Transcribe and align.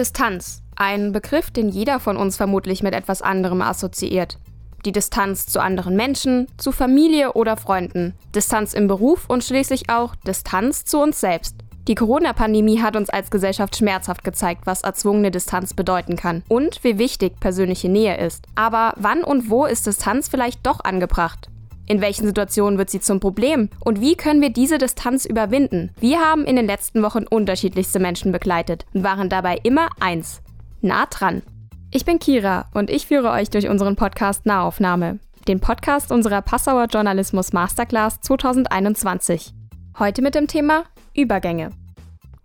Distanz. 0.00 0.62
Ein 0.76 1.12
Begriff, 1.12 1.50
den 1.50 1.68
jeder 1.68 2.00
von 2.00 2.16
uns 2.16 2.38
vermutlich 2.38 2.82
mit 2.82 2.94
etwas 2.94 3.20
anderem 3.20 3.60
assoziiert. 3.60 4.38
Die 4.86 4.92
Distanz 4.92 5.44
zu 5.44 5.60
anderen 5.60 5.94
Menschen, 5.94 6.46
zu 6.56 6.72
Familie 6.72 7.34
oder 7.34 7.58
Freunden. 7.58 8.14
Distanz 8.34 8.72
im 8.72 8.88
Beruf 8.88 9.28
und 9.28 9.44
schließlich 9.44 9.90
auch 9.90 10.14
Distanz 10.26 10.86
zu 10.86 11.02
uns 11.02 11.20
selbst. 11.20 11.56
Die 11.86 11.94
Corona-Pandemie 11.94 12.80
hat 12.80 12.96
uns 12.96 13.10
als 13.10 13.30
Gesellschaft 13.30 13.76
schmerzhaft 13.76 14.24
gezeigt, 14.24 14.62
was 14.64 14.80
erzwungene 14.80 15.30
Distanz 15.30 15.74
bedeuten 15.74 16.16
kann 16.16 16.44
und 16.48 16.82
wie 16.82 16.96
wichtig 16.96 17.38
persönliche 17.38 17.90
Nähe 17.90 18.16
ist. 18.16 18.46
Aber 18.54 18.94
wann 18.96 19.22
und 19.22 19.50
wo 19.50 19.66
ist 19.66 19.86
Distanz 19.86 20.30
vielleicht 20.30 20.66
doch 20.66 20.82
angebracht? 20.82 21.50
In 21.90 22.00
welchen 22.00 22.24
Situationen 22.24 22.78
wird 22.78 22.88
sie 22.88 23.00
zum 23.00 23.18
Problem? 23.18 23.68
Und 23.80 24.00
wie 24.00 24.14
können 24.14 24.40
wir 24.40 24.50
diese 24.50 24.78
Distanz 24.78 25.24
überwinden? 25.24 25.90
Wir 25.98 26.20
haben 26.20 26.44
in 26.44 26.54
den 26.54 26.68
letzten 26.68 27.02
Wochen 27.02 27.24
unterschiedlichste 27.24 27.98
Menschen 27.98 28.30
begleitet 28.30 28.86
und 28.94 29.02
waren 29.02 29.28
dabei 29.28 29.58
immer 29.64 29.88
eins. 29.98 30.40
Nah 30.82 31.06
dran. 31.06 31.42
Ich 31.90 32.04
bin 32.04 32.20
Kira 32.20 32.70
und 32.74 32.90
ich 32.90 33.08
führe 33.08 33.32
euch 33.32 33.50
durch 33.50 33.68
unseren 33.68 33.96
Podcast 33.96 34.46
Nahaufnahme, 34.46 35.18
den 35.48 35.58
Podcast 35.58 36.12
unserer 36.12 36.42
Passauer 36.42 36.84
Journalismus 36.84 37.52
Masterclass 37.52 38.20
2021. 38.20 39.52
Heute 39.98 40.22
mit 40.22 40.36
dem 40.36 40.46
Thema 40.46 40.84
Übergänge. 41.16 41.70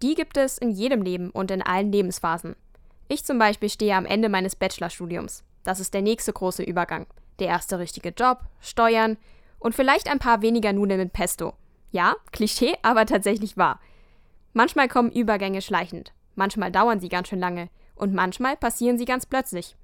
Die 0.02 0.16
gibt 0.16 0.38
es 0.38 0.58
in 0.58 0.72
jedem 0.72 1.03
Leben 1.03 1.30
und 1.30 1.52
in 1.52 1.62
allen 1.62 1.91
Lebensphasen. 1.91 2.55
Ich 3.09 3.23
zum 3.23 3.38
Beispiel 3.38 3.70
stehe 3.70 3.94
am 3.94 4.08
Ende 4.08 4.27
meines 4.27 4.55
Bachelorstudiums. 4.55 5.44
Das 5.64 5.80
ist 5.80 5.94
der 5.94 6.02
nächste 6.02 6.34
große 6.34 6.64
Übergang. 6.64 7.05
Der 7.38 7.50
erste 7.50 7.77
richtige 7.77 8.09
Job, 8.09 8.39
Steuern, 8.62 9.17
und 9.65 9.73
vielleicht 9.73 10.11
ein 10.11 10.19
paar 10.19 10.43
weniger 10.43 10.73
Nudeln 10.73 10.99
mit 10.99 11.11
Pesto. 11.11 11.53
Ja, 11.89 12.17
Klischee, 12.31 12.75
aber 12.83 13.07
tatsächlich 13.07 13.57
wahr. 13.57 13.79
Manchmal 14.53 14.88
kommen 14.88 15.11
Übergänge 15.11 15.59
schleichend, 15.59 16.13
manchmal 16.35 16.71
dauern 16.71 16.99
sie 16.99 17.09
ganz 17.09 17.29
schön 17.29 17.39
lange 17.39 17.69
und 17.95 18.13
manchmal 18.13 18.57
passieren 18.57 18.99
sie 18.99 19.05
ganz 19.05 19.25
plötzlich. 19.25 19.75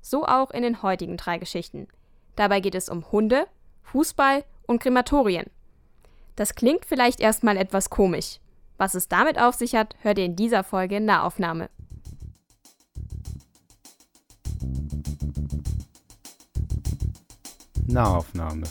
So 0.00 0.26
auch 0.26 0.50
in 0.50 0.64
den 0.64 0.82
heutigen 0.82 1.16
drei 1.16 1.38
Geschichten. 1.38 1.86
Dabei 2.34 2.58
geht 2.58 2.74
es 2.74 2.88
um 2.88 3.12
Hunde, 3.12 3.46
Fußball 3.84 4.42
und 4.66 4.82
Krematorien. 4.82 5.46
Das 6.34 6.56
klingt 6.56 6.84
vielleicht 6.84 7.20
erstmal 7.20 7.56
etwas 7.56 7.90
komisch. 7.90 8.40
Was 8.76 8.96
es 8.96 9.06
damit 9.06 9.40
auf 9.40 9.54
sich 9.54 9.76
hat, 9.76 9.94
hört 10.00 10.18
ihr 10.18 10.24
in 10.24 10.34
dieser 10.34 10.64
Folge 10.64 11.00
Nahaufnahme. 11.00 11.70
Nahaufnahme. 17.86 18.64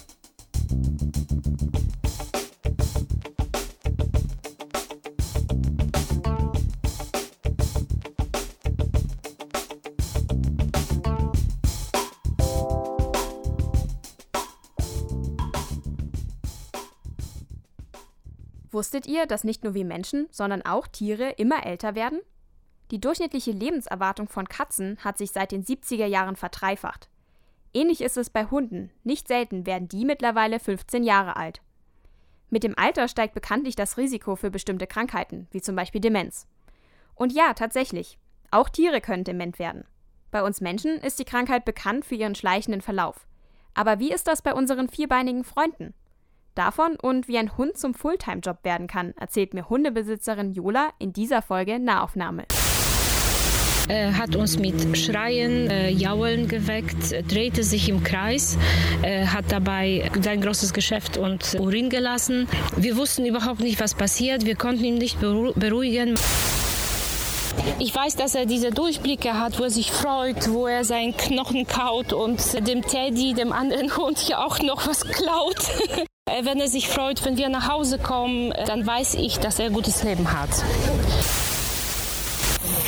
Wusstet 18.81 19.05
ihr, 19.05 19.25
dass 19.27 19.44
nicht 19.44 19.64
nur 19.64 19.73
wir 19.73 19.86
Menschen, 19.86 20.27
sondern 20.31 20.64
auch 20.64 20.88
Tiere 20.88 21.30
immer 21.31 21.66
älter 21.66 21.94
werden? 21.94 22.19
Die 22.89 22.99
durchschnittliche 22.99 23.52
Lebenserwartung 23.52 24.27
von 24.27 24.47
Katzen 24.47 24.97
hat 25.03 25.17
sich 25.17 25.31
seit 25.31 25.52
den 25.52 25.64
70er 25.64 26.08
Jahren 26.08 26.36
verdreifacht. 26.36 27.08
Ähnlich 27.73 28.02
ist 28.02 28.17
es 28.17 28.30
bei 28.30 28.45
Hunden. 28.45 28.91
Nicht 29.03 29.27
selten 29.27 29.66
werden 29.66 29.88
die 29.88 30.05
mittlerweile 30.05 30.59
15 30.59 31.03
Jahre 31.03 31.38
alt. 31.38 31.61
Mit 32.50 32.64
dem 32.64 32.77
Alter 32.77 33.08
steigt 33.08 33.33
bekanntlich 33.33 33.75
das 33.75 33.97
Risiko 33.97 34.36
für 34.36 34.52
bestimmte 34.52 34.88
Krankheiten, 34.88 35.47
wie 35.52 35.61
zum 35.61 35.75
Beispiel 35.75 36.02
Demenz. 36.02 36.47
Und 37.16 37.31
ja, 37.31 37.53
tatsächlich, 37.53 38.17
auch 38.52 38.67
Tiere 38.67 38.99
können 38.99 39.23
dement 39.23 39.58
werden. 39.58 39.86
Bei 40.31 40.44
uns 40.44 40.59
Menschen 40.59 40.97
ist 40.97 41.19
die 41.19 41.25
Krankheit 41.25 41.64
bekannt 41.64 42.03
für 42.03 42.16
ihren 42.16 42.36
schleichenden 42.36 42.81
Verlauf. 42.81 43.25
Aber 43.73 43.99
wie 43.99 44.11
ist 44.11 44.27
das 44.27 44.42
bei 44.42 44.53
unseren 44.53 44.89
vierbeinigen 44.89 45.45
Freunden? 45.45 45.94
Davon 46.55 46.98
und 46.98 47.30
wie 47.30 47.38
ein 47.38 47.58
Hund 47.58 47.77
zum 47.77 47.93
Fulltime-Job 47.93 48.59
werden 48.64 48.88
kann, 48.88 49.14
erzählt 49.17 49.53
mir 49.53 49.70
Hundebesitzerin 49.70 50.52
Jola 50.52 50.89
in 50.99 51.14
dieser 51.14 51.42
Folge 51.42 51.80
Nahaufnahme. 51.80 52.45
Er 53.91 54.17
hat 54.17 54.37
uns 54.37 54.57
mit 54.57 54.97
Schreien, 54.97 55.69
äh, 55.69 55.89
Jaulen 55.89 56.47
geweckt, 56.47 57.13
drehte 57.29 57.61
sich 57.61 57.89
im 57.89 58.05
Kreis, 58.05 58.57
äh, 59.02 59.25
hat 59.25 59.52
dabei 59.52 60.09
sein 60.21 60.39
großes 60.39 60.71
Geschäft 60.71 61.17
und 61.17 61.57
Urin 61.59 61.89
gelassen. 61.89 62.47
Wir 62.77 62.95
wussten 62.95 63.25
überhaupt 63.25 63.59
nicht, 63.59 63.81
was 63.81 63.93
passiert. 63.93 64.45
Wir 64.45 64.55
konnten 64.55 64.85
ihn 64.85 64.97
nicht 64.97 65.19
beruhigen. 65.19 66.15
Ich 67.79 67.93
weiß, 67.93 68.15
dass 68.15 68.33
er 68.33 68.45
diese 68.45 68.71
Durchblicke 68.71 69.37
hat, 69.37 69.59
wo 69.59 69.63
er 69.63 69.69
sich 69.69 69.91
freut, 69.91 70.49
wo 70.49 70.67
er 70.67 70.85
seinen 70.85 71.17
Knochen 71.17 71.67
kaut 71.67 72.13
und 72.13 72.65
dem 72.65 72.83
Teddy, 72.83 73.33
dem 73.33 73.52
anderen 73.52 73.93
Hund, 73.97 74.25
ja 74.25 74.45
auch 74.45 74.59
noch 74.59 74.87
was 74.87 75.03
klaut. 75.03 75.58
Wenn 76.43 76.61
er 76.61 76.69
sich 76.69 76.87
freut, 76.87 77.25
wenn 77.25 77.35
wir 77.35 77.49
nach 77.49 77.67
Hause 77.67 77.97
kommen, 77.97 78.53
dann 78.65 78.87
weiß 78.87 79.15
ich, 79.15 79.39
dass 79.39 79.59
er 79.59 79.65
ein 79.65 79.73
gutes 79.73 80.02
Leben 80.03 80.31
hat. 80.31 80.49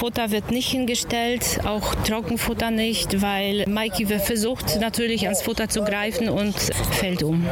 Futter 0.03 0.31
wird 0.31 0.51
nicht 0.51 0.69
hingestellt, 0.69 1.61
auch 1.63 1.95
Trockenfutter 1.95 2.71
nicht, 2.71 3.21
weil 3.21 3.63
Mikey 3.69 4.05
versucht 4.05 4.81
natürlich 4.81 5.23
ans 5.23 5.41
Futter 5.41 5.69
zu 5.69 5.81
greifen 5.81 6.27
und 6.27 6.53
fällt 6.59 7.23
um. 7.23 7.47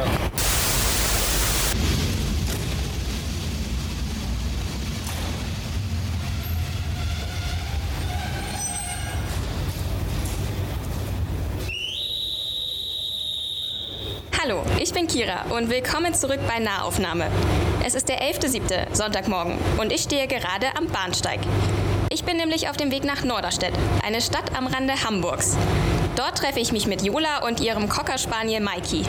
Hallo, 14.38 14.62
ich 14.78 14.92
bin 14.92 15.06
Kira 15.06 15.46
und 15.56 15.70
willkommen 15.70 16.12
zurück 16.12 16.40
bei 16.46 16.58
Nahaufnahme. 16.58 17.28
Es 17.82 17.94
ist 17.94 18.10
der 18.10 18.20
11.7. 18.20 18.94
Sonntagmorgen 18.94 19.56
und 19.80 19.90
ich 19.90 20.02
stehe 20.02 20.26
gerade 20.26 20.66
am 20.76 20.88
Bahnsteig. 20.88 21.40
Ich 22.12 22.24
bin 22.24 22.36
nämlich 22.36 22.68
auf 22.68 22.76
dem 22.76 22.90
Weg 22.90 23.04
nach 23.04 23.24
Norderstedt, 23.24 23.72
eine 24.04 24.20
Stadt 24.20 24.54
am 24.54 24.66
Rande 24.66 24.92
Hamburgs. 25.02 25.56
Dort 26.14 26.36
treffe 26.36 26.60
ich 26.60 26.70
mich 26.70 26.86
mit 26.86 27.00
Jola 27.00 27.38
und 27.46 27.58
ihrem 27.60 27.88
Cocker 27.88 28.18
Spaniel 28.18 28.60
Mikey. 28.60 29.04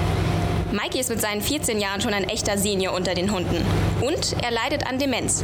Mikey 0.71 0.99
ist 1.01 1.09
mit 1.09 1.19
seinen 1.19 1.41
14 1.41 1.81
Jahren 1.81 1.99
schon 1.99 2.13
ein 2.13 2.23
echter 2.29 2.57
Senior 2.57 2.93
unter 2.93 3.13
den 3.13 3.33
Hunden. 3.33 3.65
Und 3.99 4.37
er 4.41 4.51
leidet 4.51 4.87
an 4.87 4.99
Demenz. 4.99 5.43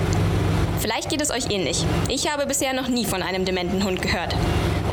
Vielleicht 0.80 1.09
geht 1.09 1.20
es 1.20 1.31
euch 1.31 1.52
ähnlich. 1.52 1.84
Ich 2.08 2.31
habe 2.31 2.46
bisher 2.46 2.72
noch 2.72 2.88
nie 2.88 3.03
von 3.03 3.22
einem 3.22 3.44
dementen 3.44 3.84
Hund 3.84 4.02
gehört. 4.02 4.34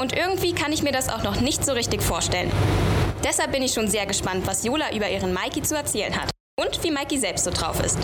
Und 0.00 0.16
irgendwie 0.16 0.53
kann 0.53 0.72
ich 0.72 0.83
mir 0.83 0.93
das 0.93 1.09
auch 1.09 1.22
noch 1.22 1.41
nicht 1.41 1.65
so 1.65 1.72
richtig 1.72 2.03
vorstellen. 2.03 2.50
Deshalb 3.22 3.53
bin 3.53 3.62
ich 3.62 3.75
schon 3.75 3.87
sehr 3.87 4.06
gespannt, 4.06 4.44
was 4.44 4.65
Jola 4.65 4.93
über 4.93 5.09
ihren 5.09 5.33
Mikey 5.33 5.62
zu 5.62 5.77
erzählen 5.77 6.21
hat. 6.21 6.31
Und 6.59 6.83
wie 6.83 6.91
Mikey 6.91 7.19
selbst 7.19 7.44
so 7.44 7.53
drauf 7.53 7.81
ist. 7.81 7.98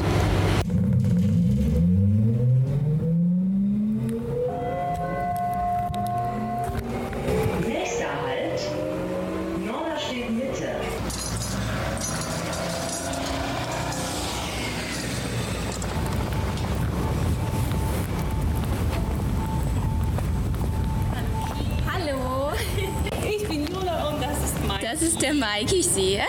Okay. 25.60 26.22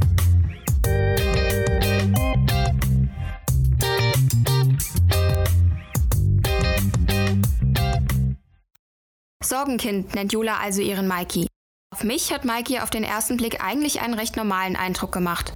Sorgenkind 9.43 10.15
nennt 10.15 10.33
Jula 10.33 10.57
also 10.57 10.81
ihren 10.81 11.07
Mikey. 11.07 11.47
Auf 11.93 12.03
mich 12.03 12.33
hat 12.33 12.43
Mikey 12.43 12.79
auf 12.79 12.89
den 12.89 13.03
ersten 13.03 13.37
Blick 13.37 13.63
eigentlich 13.63 14.01
einen 14.01 14.15
recht 14.15 14.35
normalen 14.35 14.75
Eindruck 14.75 15.11
gemacht. 15.11 15.53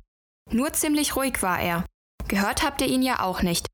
Nur 0.52 0.72
ziemlich 0.74 1.16
ruhig 1.16 1.42
war 1.42 1.60
er. 1.60 1.84
Gehört 2.28 2.64
habt 2.64 2.82
ihr 2.82 2.88
ihn 2.88 3.02
ja 3.02 3.22
auch 3.22 3.42
nicht. 3.42 3.68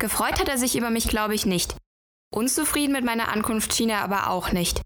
Gefreut 0.00 0.40
hat 0.40 0.48
er 0.48 0.58
sich 0.58 0.76
über 0.76 0.90
mich, 0.90 1.08
glaube 1.08 1.34
ich, 1.34 1.46
nicht. 1.46 1.76
Unzufrieden 2.34 2.92
mit 2.92 3.04
meiner 3.04 3.28
Ankunft 3.28 3.74
schien 3.74 3.90
er 3.90 4.02
aber 4.02 4.30
auch 4.30 4.50
nicht. 4.50 4.80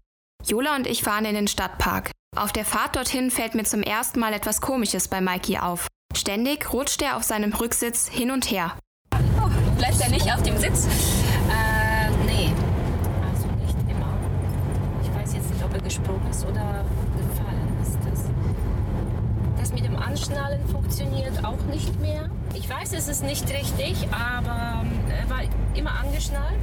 Jola 0.47 0.75
und 0.75 0.87
ich 0.87 1.03
fahren 1.03 1.25
in 1.25 1.35
den 1.35 1.47
Stadtpark. 1.47 2.11
Auf 2.35 2.51
der 2.51 2.65
Fahrt 2.65 2.95
dorthin 2.95 3.29
fällt 3.29 3.55
mir 3.55 3.63
zum 3.63 3.83
ersten 3.83 4.19
Mal 4.19 4.33
etwas 4.33 4.61
Komisches 4.61 5.07
bei 5.07 5.21
Mikey 5.21 5.57
auf. 5.59 5.87
Ständig 6.15 6.73
rutscht 6.73 7.01
er 7.01 7.17
auf 7.17 7.23
seinem 7.23 7.53
Rücksitz 7.53 8.07
hin 8.07 8.31
und 8.31 8.49
her. 8.49 8.73
Oh, 9.13 9.49
bleibt 9.77 10.01
er 10.01 10.09
nicht 10.09 10.33
auf 10.33 10.41
dem 10.43 10.57
Sitz? 10.57 10.85
Äh, 10.85 12.09
nee. 12.25 12.51
Also 13.31 13.47
nicht 13.61 13.75
immer. 13.89 14.13
Ich 15.03 15.13
weiß 15.13 15.33
jetzt 15.33 15.51
nicht, 15.53 15.63
ob 15.63 15.73
er 15.73 15.81
gesprungen 15.81 16.27
ist 16.29 16.43
oder 16.45 16.85
gefallen 17.17 17.77
ist. 17.81 17.97
Das, 18.09 18.25
das 19.59 19.73
mit 19.73 19.85
dem 19.85 19.95
Anschnallen 19.95 20.67
funktioniert 20.69 21.43
auch 21.45 21.61
nicht 21.69 21.99
mehr. 21.99 22.29
Ich 22.55 22.69
weiß, 22.69 22.93
es 22.93 23.07
ist 23.07 23.23
nicht 23.23 23.47
richtig, 23.49 24.07
aber 24.11 24.81
ähm, 24.83 24.99
er 25.09 25.29
war 25.29 25.41
immer 25.75 25.99
angeschnallt. 25.99 26.59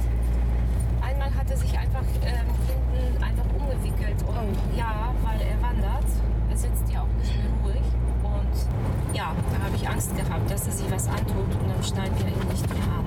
Einmal 1.19 1.37
hat 1.37 1.51
er 1.51 1.57
sich 1.57 1.77
einfach 1.77 2.03
ähm, 2.23 2.47
hinten 2.95 3.21
einfach 3.21 3.43
umgewickelt. 3.53 4.23
Und 4.23 4.37
Oh. 4.37 4.77
ja, 4.77 5.13
weil 5.21 5.41
er 5.41 5.61
wandert. 5.61 6.05
Er 6.49 6.55
sitzt 6.55 6.89
ja 6.93 7.01
auch 7.01 7.07
nicht 7.19 7.35
mehr 7.35 7.51
ruhig. 7.61 7.83
Und 8.23 9.13
ja, 9.13 9.35
da 9.51 9.65
habe 9.65 9.75
ich 9.75 9.85
Angst 9.89 10.15
gehabt, 10.15 10.49
dass 10.49 10.67
er 10.67 10.71
sich 10.71 10.89
was 10.89 11.09
antut 11.09 11.53
und 11.59 11.67
dann 11.67 11.83
schneiden 11.83 12.17
wir 12.19 12.27
ihn 12.27 12.47
nicht 12.47 12.69
mehr 12.69 12.87
an. 12.87 13.05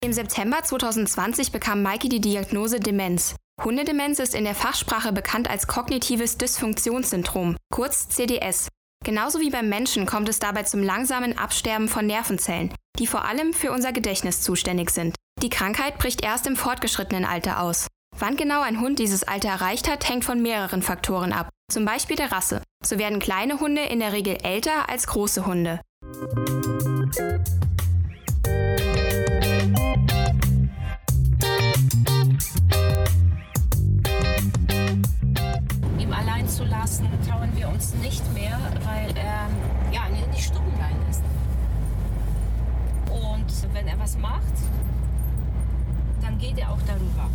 Im 0.00 0.12
September 0.12 0.62
2020 0.64 1.52
bekam 1.52 1.82
Maiki 1.82 2.08
die 2.08 2.20
Diagnose 2.20 2.80
Demenz. 2.80 3.36
Hundedemenz 3.62 4.18
ist 4.18 4.34
in 4.34 4.44
der 4.44 4.54
Fachsprache 4.54 5.12
bekannt 5.12 5.48
als 5.48 5.66
kognitives 5.66 6.38
Dysfunktionssyndrom, 6.38 7.56
kurz 7.72 8.08
CDS. 8.08 8.68
Genauso 9.04 9.40
wie 9.40 9.50
beim 9.50 9.68
Menschen 9.68 10.06
kommt 10.06 10.28
es 10.28 10.38
dabei 10.38 10.62
zum 10.62 10.82
langsamen 10.82 11.38
Absterben 11.38 11.88
von 11.88 12.06
Nervenzellen, 12.06 12.74
die 12.98 13.06
vor 13.06 13.24
allem 13.24 13.52
für 13.52 13.70
unser 13.70 13.92
Gedächtnis 13.92 14.40
zuständig 14.40 14.90
sind. 14.90 15.14
Die 15.42 15.50
Krankheit 15.50 15.98
bricht 15.98 16.24
erst 16.24 16.46
im 16.46 16.56
fortgeschrittenen 16.56 17.24
Alter 17.24 17.60
aus. 17.60 17.86
Wann 18.16 18.36
genau 18.36 18.62
ein 18.62 18.80
Hund 18.80 18.98
dieses 18.98 19.24
Alter 19.24 19.48
erreicht 19.48 19.90
hat, 19.90 20.08
hängt 20.08 20.24
von 20.24 20.40
mehreren 20.40 20.82
Faktoren 20.82 21.32
ab, 21.32 21.50
zum 21.70 21.84
Beispiel 21.84 22.16
der 22.16 22.32
Rasse. 22.32 22.62
So 22.84 22.98
werden 22.98 23.18
kleine 23.18 23.60
Hunde 23.60 23.82
in 23.82 23.98
der 23.98 24.12
Regel 24.12 24.38
älter 24.42 24.88
als 24.88 25.06
große 25.06 25.46
Hunde. 25.46 25.80
Ihm 36.54 36.62
allein 36.62 36.62
zu 36.62 36.64
lassen, 36.64 37.08
trauen 37.28 37.50
wir 37.56 37.68
uns 37.68 37.94
nicht 37.94 38.22
mehr, 38.32 38.58
weil 38.84 39.16
er 39.16 39.48
ja 39.92 40.08
nicht 40.30 40.44
stubenrein 40.44 40.96
ist. 41.10 41.22
Und 43.10 43.74
wenn 43.74 43.86
er 43.86 43.98
was 43.98 44.16
macht, 44.18 44.42
dann 46.22 46.38
geht 46.38 46.58
er 46.58 46.70
auch 46.70 46.82
darüber. 46.86 47.28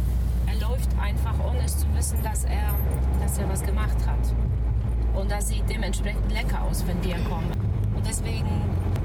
Er 0.48 0.56
läuft 0.68 0.90
einfach, 1.00 1.34
ohne 1.48 1.64
es 1.66 1.78
zu 1.78 1.86
wissen, 1.96 2.22
dass 2.24 2.44
er, 2.46 2.74
dass 3.22 3.38
er 3.38 3.50
was 3.50 3.64
gemacht 3.64 3.98
hat. 4.06 4.34
Und 5.20 5.30
das 5.32 5.48
sieht 5.50 5.70
dementsprechend 5.70 6.32
lecker 6.32 6.62
aus, 6.64 6.86
wenn 6.88 7.02
wir 7.04 7.16
kommen. 7.30 7.69
Und 8.00 8.08
deswegen 8.08 8.48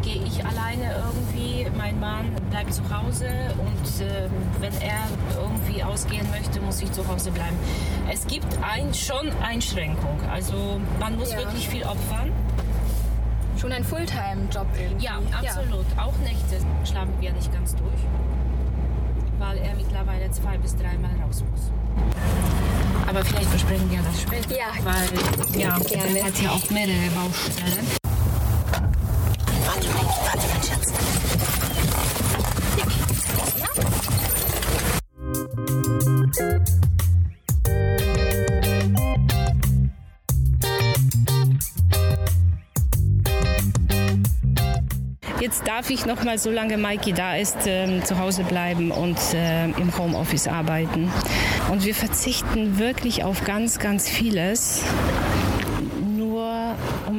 gehe 0.02 0.22
ich 0.22 0.44
alleine 0.46 0.94
irgendwie, 1.04 1.66
mein 1.76 1.98
Mann 1.98 2.30
bleibt 2.50 2.72
zu 2.72 2.82
Hause 2.84 3.26
und 3.58 4.06
ähm, 4.06 4.30
wenn 4.60 4.72
er 4.80 5.00
irgendwie 5.36 5.82
ausgehen 5.82 6.24
möchte, 6.30 6.60
muss 6.60 6.80
ich 6.80 6.92
zu 6.92 7.04
Hause 7.08 7.32
bleiben. 7.32 7.56
Es 8.12 8.24
gibt 8.28 8.46
ein, 8.62 8.94
schon 8.94 9.32
Einschränkung, 9.42 10.20
also 10.32 10.80
man 11.00 11.16
muss 11.16 11.32
Ja. 11.32 11.38
wirklich 11.38 11.68
viel 11.68 11.82
opfern. 11.82 12.30
Schon 13.60 13.72
ein 13.72 13.82
Fulltime-Job 13.82 14.66
irgendwie. 14.80 15.06
Ja, 15.06 15.18
absolut. 15.36 15.86
Auch 15.96 16.16
Nächte 16.18 16.64
schlafen 16.88 17.14
wir 17.18 17.32
nicht 17.32 17.52
ganz 17.52 17.74
durch, 17.74 18.00
weil 19.40 19.58
er 19.58 19.74
mittlerweile 19.74 20.30
zwei 20.30 20.56
bis 20.58 20.76
dreimal 20.76 21.10
raus 21.20 21.42
muss. 21.50 21.72
Aber 23.08 23.24
vielleicht 23.24 23.50
besprechen 23.52 23.90
wir 23.90 23.98
das 24.02 24.22
später. 24.22 24.54
Ja. 24.56 24.66
Weil, 24.84 25.60
ja, 25.60 25.78
Gerne. 25.80 26.18
er 26.20 26.26
hat 26.26 26.40
ja 26.40 26.50
auch 26.50 26.70
mehrere 26.70 27.10
Baustellen. 27.12 28.03
Warte, 28.80 29.88
warte, 30.24 30.48
mein 30.52 30.62
Schatz. 30.62 30.92
Jetzt 45.40 45.68
darf 45.68 45.90
ich 45.90 46.06
noch 46.06 46.24
mal, 46.24 46.38
solange 46.38 46.78
Maiki 46.78 47.12
da 47.12 47.36
ist, 47.36 47.58
ähm, 47.66 48.02
zu 48.04 48.18
Hause 48.18 48.44
bleiben 48.44 48.90
und 48.90 49.18
äh, 49.34 49.66
im 49.66 49.96
Homeoffice 49.96 50.48
arbeiten. 50.48 51.12
Und 51.70 51.84
wir 51.84 51.94
verzichten 51.94 52.78
wirklich 52.78 53.24
auf 53.24 53.44
ganz, 53.44 53.78
ganz 53.78 54.08
vieles, 54.08 54.82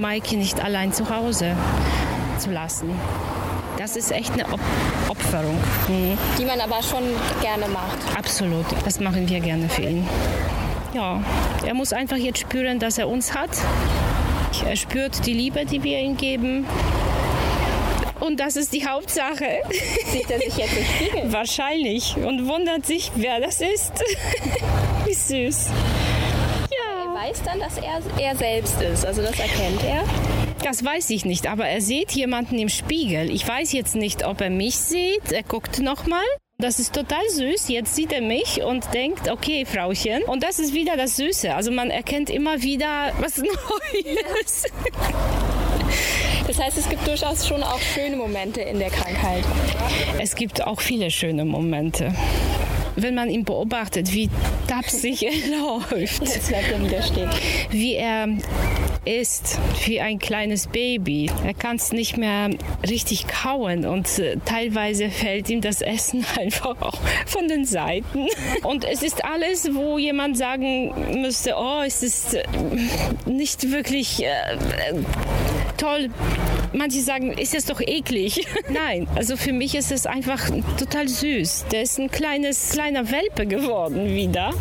Maiki 0.06 0.36
nicht 0.38 0.64
allein 0.64 0.94
zu 0.94 1.10
Hause 1.10 1.56
zu 2.38 2.52
lassen. 2.52 2.92
Das 3.80 3.96
ist 3.96 4.12
echt 4.12 4.32
eine 4.34 4.46
Op 4.54 4.60
Opferung. 5.10 5.58
Mhm. 5.88 6.16
Die 6.38 6.46
man 6.46 6.62
aber 6.62 6.84
schon 6.84 7.02
gerne 7.42 7.68
macht. 7.68 7.98
Absolut. 8.16 8.68
Das 8.86 9.00
machen 9.00 9.28
wir 9.28 9.40
gerne 9.40 9.68
für 9.68 9.82
ihn. 9.82 10.08
Ja, 10.94 11.24
er 11.66 11.74
muss 11.74 11.92
einfach 11.92 12.18
jetzt 12.18 12.38
spüren, 12.38 12.78
dass 12.78 13.00
er 13.00 13.10
uns 13.10 13.34
hat. 13.34 13.50
Er 14.64 14.76
spürt 14.76 15.26
die 15.26 15.34
Liebe, 15.34 15.66
die 15.66 15.82
wir 15.82 15.98
ihm 16.00 16.16
geben. 16.16 16.68
Und 18.20 18.40
das 18.40 18.58
ist 18.58 18.74
die 18.74 18.86
Hauptsache. 18.86 19.64
Sieht 20.12 20.30
er 20.30 20.38
sich 20.38 20.56
jetzt 20.56 20.78
im 20.78 20.86
Spiegel? 20.86 21.24
Wahrscheinlich. 21.34 22.16
Und 22.16 22.48
wundert 22.48 22.86
sich, 22.86 23.12
wer 23.16 23.40
das 23.40 23.60
ist. 23.60 23.92
Wie 25.06 25.16
süß. 25.16 25.70
Weiß 27.28 27.42
dann, 27.44 27.60
dass 27.60 27.78
er 27.78 28.02
er 28.24 28.36
selbst 28.36 28.80
ist. 28.82 29.04
Also 29.04 29.24
das 29.24 29.40
erkennt 29.40 29.84
er. 29.84 30.04
Das 30.64 30.86
weiß 30.86 31.10
ich 31.10 31.26
nicht, 31.26 31.48
aber 31.48 31.66
er 31.66 31.82
sieht 31.82 32.12
jemanden 32.12 32.60
im 32.60 32.70
Spiegel. 32.70 33.32
Ich 33.32 33.48
weiß 33.48 33.72
jetzt 33.74 33.96
nicht, 33.96 34.24
ob 34.24 34.42
er 34.42 34.52
mich 34.52 34.78
sieht. 34.78 35.32
Er 35.32 35.42
guckt 35.42 35.80
nochmal. 35.80 36.26
Das 36.60 36.78
ist 36.78 36.94
total 36.94 37.28
süß. 37.28 37.70
Jetzt 37.70 37.96
sieht 37.96 38.14
er 38.14 38.22
mich 38.22 38.62
und 38.62 38.94
denkt, 38.94 39.28
okay, 39.32 39.66
Frauchen. 39.66 40.22
Und 40.28 40.44
das 40.44 40.60
ist 40.60 40.76
wieder 40.76 40.98
das 40.98 41.16
Süße. 41.16 41.56
Also 41.56 41.72
man 41.72 41.90
erkennt 41.90 42.30
immer 42.30 42.62
wieder 42.62 43.12
was 43.20 43.38
Neues. 43.38 44.66
Das 46.46 46.60
heißt, 46.60 46.78
es 46.78 46.88
gibt 46.88 47.08
durchaus 47.08 47.48
schon 47.48 47.64
auch 47.64 47.80
schöne 47.80 48.18
Momente 48.18 48.62
in 48.62 48.78
der 48.78 48.92
Krankheit. 48.92 49.44
Es 50.20 50.36
gibt 50.36 50.62
auch 50.64 50.80
viele 50.80 51.10
schöne 51.10 51.44
Momente. 51.44 52.14
Wenn 52.96 53.16
man 53.16 53.30
ihn 53.30 53.44
beobachtet, 53.44 54.14
wie 54.14 54.30
tapsig 54.68 55.24
er 55.26 55.32
läuft, 55.60 56.22
Jetzt 56.22 56.48
bleibt 56.48 56.72
er 56.72 56.84
wieder 56.84 57.02
stehen. 57.02 57.30
wie 57.70 57.96
er 57.96 58.28
ist, 59.06 59.60
wie 59.86 60.02
ein 60.02 60.18
kleines 60.18 60.68
Baby. 60.68 61.30
Er 61.46 61.54
kann 61.54 61.76
es 61.76 61.92
nicht 61.92 62.18
mehr 62.18 62.50
richtig 62.90 63.28
kauen 63.28 63.86
und 63.86 64.18
äh, 64.20 64.38
teilweise 64.46 65.10
fällt 65.10 65.50
ihm 65.50 65.62
das 65.62 65.82
Essen 65.82 66.26
einfach 66.40 66.82
auch 66.82 67.00
von 67.26 67.48
den 67.48 67.66
Seiten. 67.66 68.28
Und 68.64 68.84
es 68.84 69.04
ist 69.04 69.24
alles, 69.24 69.70
wo 69.74 69.98
jemand 70.00 70.38
sagen 70.38 71.22
müsste, 71.22 71.54
oh, 71.58 71.82
es 71.86 72.02
ist 72.02 72.34
äh, 72.34 72.44
nicht 73.26 73.72
wirklich 73.72 74.24
äh, 74.24 74.28
äh, 74.28 74.96
toll. 75.78 76.10
Manche 76.76 77.00
sagen, 77.00 77.32
ist 77.32 77.56
es 77.56 77.66
doch 77.66 77.80
eklig. 77.80 78.46
Nein, 78.70 79.08
also 79.16 79.38
für 79.38 79.54
mich 79.54 79.76
ist 79.76 79.94
es 79.94 80.06
einfach 80.06 80.50
total 80.78 81.08
süß. 81.08 81.68
Der 81.72 81.84
ist 81.84 81.98
ein 81.98 82.12
kleines, 82.12 82.72
kleiner 82.72 83.10
Welpe 83.12 83.48
geworden 83.48 84.14
wieder. 84.14 84.52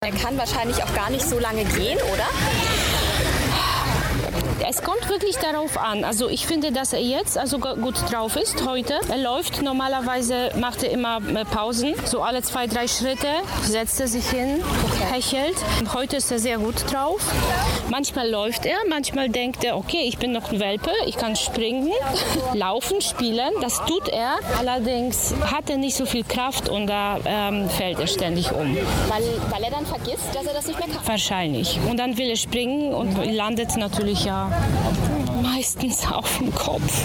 Er 0.00 0.12
kann 0.20 0.36
wahrscheinlich 0.36 0.82
auch 0.82 0.94
gar 0.94 1.10
nicht 1.10 1.24
so 1.24 1.38
lange 1.38 1.64
gehen, 1.64 1.98
oder? 2.12 2.95
Es 4.68 4.82
kommt 4.82 5.08
wirklich 5.08 5.36
darauf 5.36 5.78
an. 5.78 6.02
Also 6.04 6.28
ich 6.28 6.44
finde, 6.46 6.72
dass 6.72 6.92
er 6.92 7.00
jetzt 7.00 7.38
also 7.38 7.58
gu- 7.60 7.76
gut 7.76 7.94
drauf 8.12 8.34
ist 8.36 8.66
heute. 8.66 8.98
Er 9.08 9.18
läuft. 9.18 9.62
Normalerweise 9.62 10.50
macht 10.58 10.82
er 10.82 10.90
immer 10.90 11.18
äh, 11.18 11.44
Pausen. 11.44 11.94
So 12.04 12.20
alle 12.22 12.42
zwei, 12.42 12.66
drei 12.66 12.88
Schritte 12.88 13.28
setzt 13.62 14.00
er 14.00 14.08
sich 14.08 14.28
hin, 14.28 14.60
hechelt. 15.12 15.54
Und 15.78 15.94
heute 15.94 16.16
ist 16.16 16.32
er 16.32 16.38
sehr 16.40 16.58
gut 16.58 16.74
drauf. 16.92 17.20
Manchmal 17.90 18.28
läuft 18.28 18.66
er, 18.66 18.76
manchmal 18.88 19.28
denkt 19.28 19.62
er, 19.62 19.76
okay, 19.76 20.02
ich 20.08 20.18
bin 20.18 20.32
noch 20.32 20.50
ein 20.50 20.58
Welpe, 20.58 20.90
ich 21.06 21.16
kann 21.16 21.36
springen, 21.36 21.92
laufen, 22.54 23.00
spielen. 23.00 23.50
Das 23.60 23.84
tut 23.84 24.08
er. 24.08 24.34
Allerdings 24.58 25.32
hat 25.52 25.70
er 25.70 25.76
nicht 25.76 25.96
so 25.96 26.06
viel 26.06 26.24
Kraft 26.24 26.68
und 26.68 26.88
da 26.88 27.18
ähm, 27.24 27.68
fällt 27.70 28.00
er 28.00 28.08
ständig 28.08 28.50
um. 28.52 28.76
Weil, 29.08 29.22
weil 29.50 29.62
er 29.62 29.70
dann 29.70 29.86
vergisst, 29.86 30.34
dass 30.34 30.44
er 30.44 30.54
das 30.54 30.66
nicht 30.66 30.78
mehr 30.78 30.88
kann. 30.88 31.06
Wahrscheinlich. 31.06 31.78
Und 31.88 31.98
dann 31.98 32.18
will 32.18 32.30
er 32.30 32.36
springen 32.36 32.92
und 32.92 33.24
landet 33.32 33.76
natürlich 33.76 34.24
ja 34.24 34.50
meistens 35.42 36.06
auf 36.06 36.38
dem 36.38 36.54
Kopf. 36.54 37.04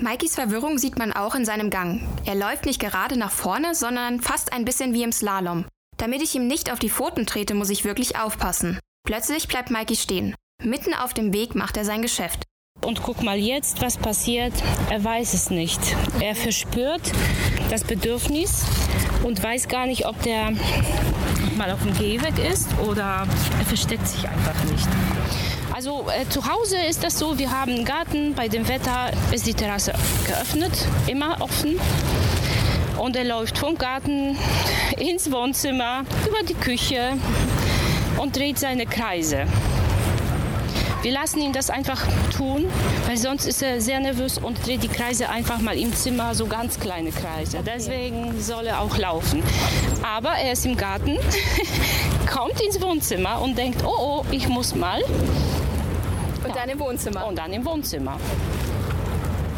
Maikis 0.00 0.34
Verwirrung 0.34 0.78
sieht 0.78 0.98
man 0.98 1.12
auch 1.12 1.34
in 1.34 1.44
seinem 1.44 1.70
Gang. 1.70 2.06
Er 2.24 2.34
läuft 2.34 2.66
nicht 2.66 2.80
gerade 2.80 3.16
nach 3.16 3.30
vorne, 3.30 3.74
sondern 3.74 4.20
fast 4.20 4.52
ein 4.52 4.64
bisschen 4.64 4.92
wie 4.92 5.02
im 5.02 5.12
Slalom. 5.12 5.64
Damit 5.96 6.20
ich 6.22 6.34
ihm 6.34 6.46
nicht 6.46 6.72
auf 6.72 6.78
die 6.78 6.90
Pfoten 6.90 7.26
trete, 7.26 7.54
muss 7.54 7.70
ich 7.70 7.84
wirklich 7.84 8.16
aufpassen. 8.16 8.78
Plötzlich 9.06 9.48
bleibt 9.48 9.70
Maiki 9.70 9.96
stehen. 9.96 10.34
Mitten 10.62 10.94
auf 10.94 11.14
dem 11.14 11.32
Weg 11.32 11.54
macht 11.54 11.76
er 11.76 11.84
sein 11.84 12.02
Geschäft. 12.02 12.42
Und 12.82 13.02
guck 13.02 13.22
mal 13.22 13.38
jetzt, 13.38 13.80
was 13.80 13.96
passiert. 13.96 14.52
Er 14.90 15.02
weiß 15.02 15.34
es 15.34 15.50
nicht. 15.50 15.80
Er 16.20 16.34
verspürt 16.34 17.12
das 17.70 17.84
Bedürfnis 17.84 18.64
und 19.22 19.42
weiß 19.42 19.68
gar 19.68 19.86
nicht, 19.86 20.06
ob 20.06 20.20
der 20.22 20.52
mal 21.56 21.70
auf 21.70 21.82
dem 21.82 21.94
Gehweg 21.94 22.38
ist 22.38 22.68
oder 22.78 23.26
er 23.58 23.64
versteckt 23.64 24.06
sich 24.06 24.28
einfach 24.28 24.64
nicht. 24.64 24.88
Also 25.74 26.06
äh, 26.08 26.28
zu 26.28 26.48
Hause 26.48 26.76
ist 26.88 27.02
das 27.02 27.18
so, 27.18 27.36
wir 27.36 27.50
haben 27.50 27.72
einen 27.72 27.84
Garten, 27.84 28.32
bei 28.36 28.46
dem 28.46 28.68
Wetter 28.68 29.10
ist 29.32 29.44
die 29.44 29.54
Terrasse 29.54 29.92
geöffnet, 30.24 30.70
immer 31.08 31.40
offen. 31.40 31.80
Und 32.96 33.16
er 33.16 33.24
läuft 33.24 33.58
vom 33.58 33.76
Garten 33.76 34.38
ins 34.96 35.32
Wohnzimmer, 35.32 36.04
über 36.28 36.46
die 36.48 36.54
Küche 36.54 37.14
und 38.18 38.36
dreht 38.36 38.56
seine 38.56 38.86
Kreise. 38.86 39.46
Wir 41.04 41.12
lassen 41.12 41.42
ihn 41.42 41.52
das 41.52 41.68
einfach 41.68 42.00
tun, 42.34 42.64
weil 43.06 43.18
sonst 43.18 43.44
ist 43.44 43.62
er 43.62 43.78
sehr 43.78 44.00
nervös 44.00 44.38
und 44.38 44.66
dreht 44.66 44.82
die 44.82 44.88
Kreise 44.88 45.28
einfach 45.28 45.60
mal 45.60 45.76
im 45.76 45.92
Zimmer, 45.92 46.34
so 46.34 46.46
ganz 46.46 46.80
kleine 46.80 47.10
Kreise. 47.10 47.58
Deswegen 47.62 48.40
soll 48.40 48.68
er 48.68 48.80
auch 48.80 48.96
laufen. 48.96 49.42
Aber 50.02 50.30
er 50.30 50.52
ist 50.52 50.64
im 50.64 50.78
Garten, 50.78 51.18
kommt 52.32 52.58
ins 52.62 52.80
Wohnzimmer 52.80 53.38
und 53.42 53.58
denkt, 53.58 53.84
oh, 53.84 54.22
oh, 54.22 54.24
ich 54.30 54.48
muss 54.48 54.74
mal. 54.74 55.02
Und 56.42 56.56
dann 56.56 56.70
im 56.70 56.80
Wohnzimmer. 56.80 57.26
Und 57.26 57.36
dann 57.36 57.52
im 57.52 57.66
Wohnzimmer. 57.66 58.18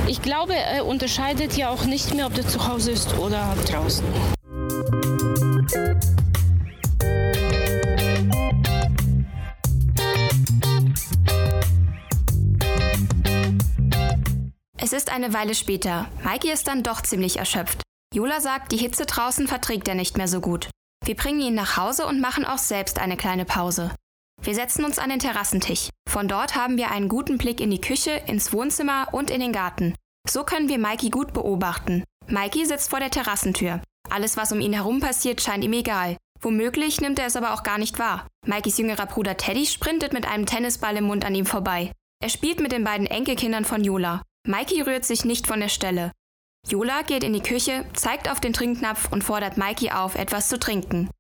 Ich 0.09 0.23
glaube, 0.23 0.57
er 0.57 0.85
unterscheidet 0.85 1.57
ja 1.57 1.71
auch 1.71 1.85
nicht 1.85 2.13
mehr, 2.13 2.27
ob 2.27 2.37
er 2.37 2.49
zu 2.49 2.67
Hause 2.67 2.91
ist 2.91 3.17
oder 3.19 3.55
draußen. 3.71 4.05
Es 14.87 14.93
ist 14.93 15.11
eine 15.11 15.35
Weile 15.35 15.57
später. 15.57 16.09
Maiki 16.23 16.49
ist 16.49 16.69
dann 16.69 16.85
doch 16.85 17.03
ziemlich 17.03 17.41
erschöpft. 17.41 17.83
Jola 18.15 18.41
sagt, 18.41 18.71
die 18.71 18.77
Hitze 18.77 19.05
draußen 19.05 19.49
verträgt 19.49 19.89
er 19.89 19.97
nicht 19.97 20.17
mehr 20.17 20.29
so 20.29 20.41
gut. 20.41 20.71
Wir 21.05 21.17
bringen 21.17 21.41
ihn 21.41 21.55
nach 21.55 21.77
Hause 21.77 22.07
und 22.07 22.21
machen 22.21 22.45
auch 22.45 22.59
selbst 22.59 23.01
eine 23.01 23.17
kleine 23.17 23.45
Pause. 23.45 23.93
Wir 24.41 24.55
setzen 24.55 24.85
uns 24.85 25.01
an 25.01 25.11
den 25.11 25.19
Terrassentisch. 25.19 25.89
Von 26.09 26.29
dort 26.29 26.55
haben 26.55 26.77
wir 26.77 26.93
einen 26.93 27.09
guten 27.09 27.37
Blick 27.37 27.61
in 27.61 27.73
die 27.73 27.81
Küche, 27.81 28.13
ins 28.13 28.53
Wohnzimmer 28.53 29.09
und 29.11 29.29
in 29.29 29.41
den 29.41 29.53
Garten. 29.53 29.97
So 30.31 30.45
können 30.45 30.69
wir 30.69 30.79
Maiki 30.79 31.11
gut 31.11 31.33
beobachten. 31.33 32.05
Maiki 32.29 32.65
sitzt 32.65 32.91
vor 32.91 33.01
der 33.01 33.11
Terrassentür. 33.11 33.83
Alles, 34.09 34.37
was 34.37 34.53
um 34.53 34.61
ihn 34.61 34.73
herum 34.73 35.01
passiert, 35.01 35.43
scheint 35.43 35.65
ihm 35.65 35.73
egal. 35.73 36.17
Womöglich 36.41 37.01
nimmt 37.01 37.19
er 37.19 37.27
es 37.27 37.35
aber 37.35 37.55
auch 37.55 37.65
gar 37.65 37.79
nicht 37.79 37.99
wahr. 37.99 38.29
Maikis 38.47 38.79
jüngerer 38.79 39.07
Bruder 39.07 39.37
Teddy 39.37 39.67
sprintet 39.67 40.13
mit 40.13 40.29
einem 40.29 40.47
Tennisball 40.47 40.97
im 40.97 41.07
Mund 41.07 41.25
an 41.25 41.35
ihm 41.35 41.45
vorbei. 41.45 41.91
Er 42.23 42.29
spielt 42.29 42.61
mit 42.61 42.71
den 42.71 42.85
beiden 42.85 43.09
Enkelkindern 43.09 43.65
von 43.65 43.83
Jola. 43.83 44.23
Maiki 44.47 44.81
rührt 44.83 45.05
sich 45.05 45.25
nicht 45.25 45.47
von 45.47 45.61
der 45.61 45.69
Stelle. 45.69 46.13
Jola 46.69 47.03
geht 47.03 47.25
in 47.25 47.33
die 47.33 47.43
Küche, 47.43 47.85
zeigt 47.95 48.31
auf 48.31 48.41
den 48.41 48.53
Trinknapf 48.53 49.11
und 49.13 49.25
fordert 49.25 49.57
Maiki 49.57 49.91
auf, 49.91 50.15
etwas 50.15 50.49
zu 50.49 50.59
trinken. 50.59 51.11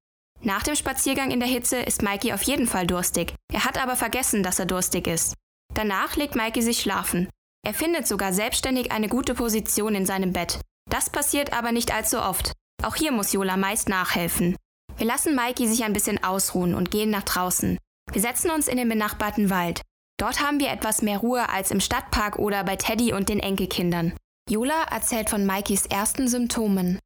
Nach 0.43 0.63
dem 0.63 0.77
Spaziergang 0.77 1.31
in 1.31 1.41
der 1.41 1.49
Hitze 1.49 1.79
ist 1.79 2.03
Maiki 2.03 2.33
auf 2.33 2.43
jeden 2.43 2.67
Fall 2.67 2.87
durstig. 2.87 3.35
Er 3.53 3.65
hat 3.65 3.83
aber 3.83 3.97
vergessen, 3.97 4.43
dass 4.43 4.59
er 4.59 4.67
durstig 4.67 5.07
ist. 5.07 5.35
Danach 5.75 6.17
legt 6.17 6.37
Maiki 6.37 6.63
sich 6.63 6.81
schlafen. 6.81 7.29
Er 7.67 7.75
findet 7.75 8.07
sogar 8.07 8.33
selbstständig 8.33 8.93
eine 8.93 9.09
gute 9.09 9.35
Position 9.35 9.95
in 9.95 10.07
seinem 10.07 10.33
Bett. 10.33 10.61
Das 10.89 11.11
passiert 11.11 11.53
aber 11.53 11.73
nicht 11.73 11.93
allzu 11.93 12.21
oft. 12.21 12.53
Auch 12.85 12.95
hier 12.95 13.11
muss 13.11 13.33
Jola 13.33 13.57
meist 13.57 13.89
nachhelfen. 13.89 14.57
Wir 14.97 15.07
lassen 15.07 15.35
Maiki 15.35 15.67
sich 15.67 15.85
ein 15.85 15.93
bisschen 15.93 16.23
ausruhen 16.23 16.75
und 16.75 16.91
gehen 16.91 17.11
nach 17.11 17.25
draußen. 17.25 17.79
Wir 18.13 18.23
setzen 18.23 18.51
uns 18.51 18.69
in 18.69 18.77
den 18.77 18.89
benachbarten 18.89 19.51
Wald. 19.51 19.83
Dort 20.19 20.41
haben 20.41 20.61
wir 20.61 20.71
etwas 20.71 21.03
mehr 21.03 21.19
Ruhe 21.19 21.49
als 21.51 21.71
im 21.71 21.81
Stadtpark 21.81 22.39
oder 22.39 22.65
bei 22.65 22.77
Teddy 22.77 23.13
und 23.13 23.29
den 23.29 23.41
Enkelkindern. 23.41 24.15
Jola 24.49 24.85
erzählt 24.91 25.29
von 25.29 25.45
Maikis 25.45 25.85
ersten 25.87 26.27
Symptomen. 26.29 26.99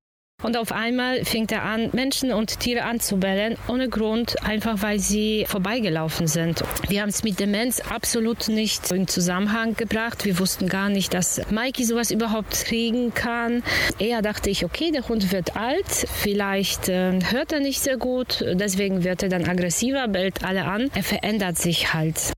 Und 0.43 0.57
auf 0.57 0.73
einmal 0.73 1.25
fängt 1.25 1.53
er 1.53 1.65
an, 1.65 1.91
Menschen 1.93 2.33
und 2.33 2.61
Tiere 2.61 2.85
anzubellen, 2.85 3.59
ohne 3.69 3.89
Grund, 3.89 4.43
einfach 4.43 4.81
weil 4.81 4.99
sie 4.99 5.45
vorbeigelaufen 5.47 6.27
sind. 6.27 6.63
Wir 6.89 7.03
haben 7.03 7.11
es 7.11 7.25
mit 7.25 7.41
Demenz 7.41 7.81
absolut 7.81 8.49
nicht 8.49 8.91
in 8.91 9.07
Zusammenhang 9.07 9.75
gebracht. 9.75 10.25
Wir 10.25 10.39
wussten 10.39 10.69
gar 10.69 10.89
nicht, 10.89 11.13
dass 11.13 11.43
Mikey 11.51 11.85
sowas 11.85 12.11
überhaupt 12.11 12.65
kriegen 12.65 13.13
kann. 13.13 13.63
Eher 13.99 14.23
dachte 14.23 14.49
ich, 14.49 14.65
okay, 14.65 14.93
der 14.93 15.09
Hund 15.09 15.31
wird 15.31 15.57
alt, 15.57 15.89
vielleicht 15.89 16.89
äh, 16.89 17.19
hört 17.31 17.53
er 17.53 17.61
nicht 17.61 17.81
sehr 17.81 17.99
gut, 17.99 18.43
deswegen 18.55 19.05
wird 19.05 19.23
er 19.23 19.29
dann 19.29 19.47
aggressiver, 19.47 20.09
bellt 20.09 20.43
alle 20.43 20.65
an. 20.65 20.91
Er 20.95 21.03
verändert 21.03 21.59
sich 21.59 21.93
halt. 21.93 22.33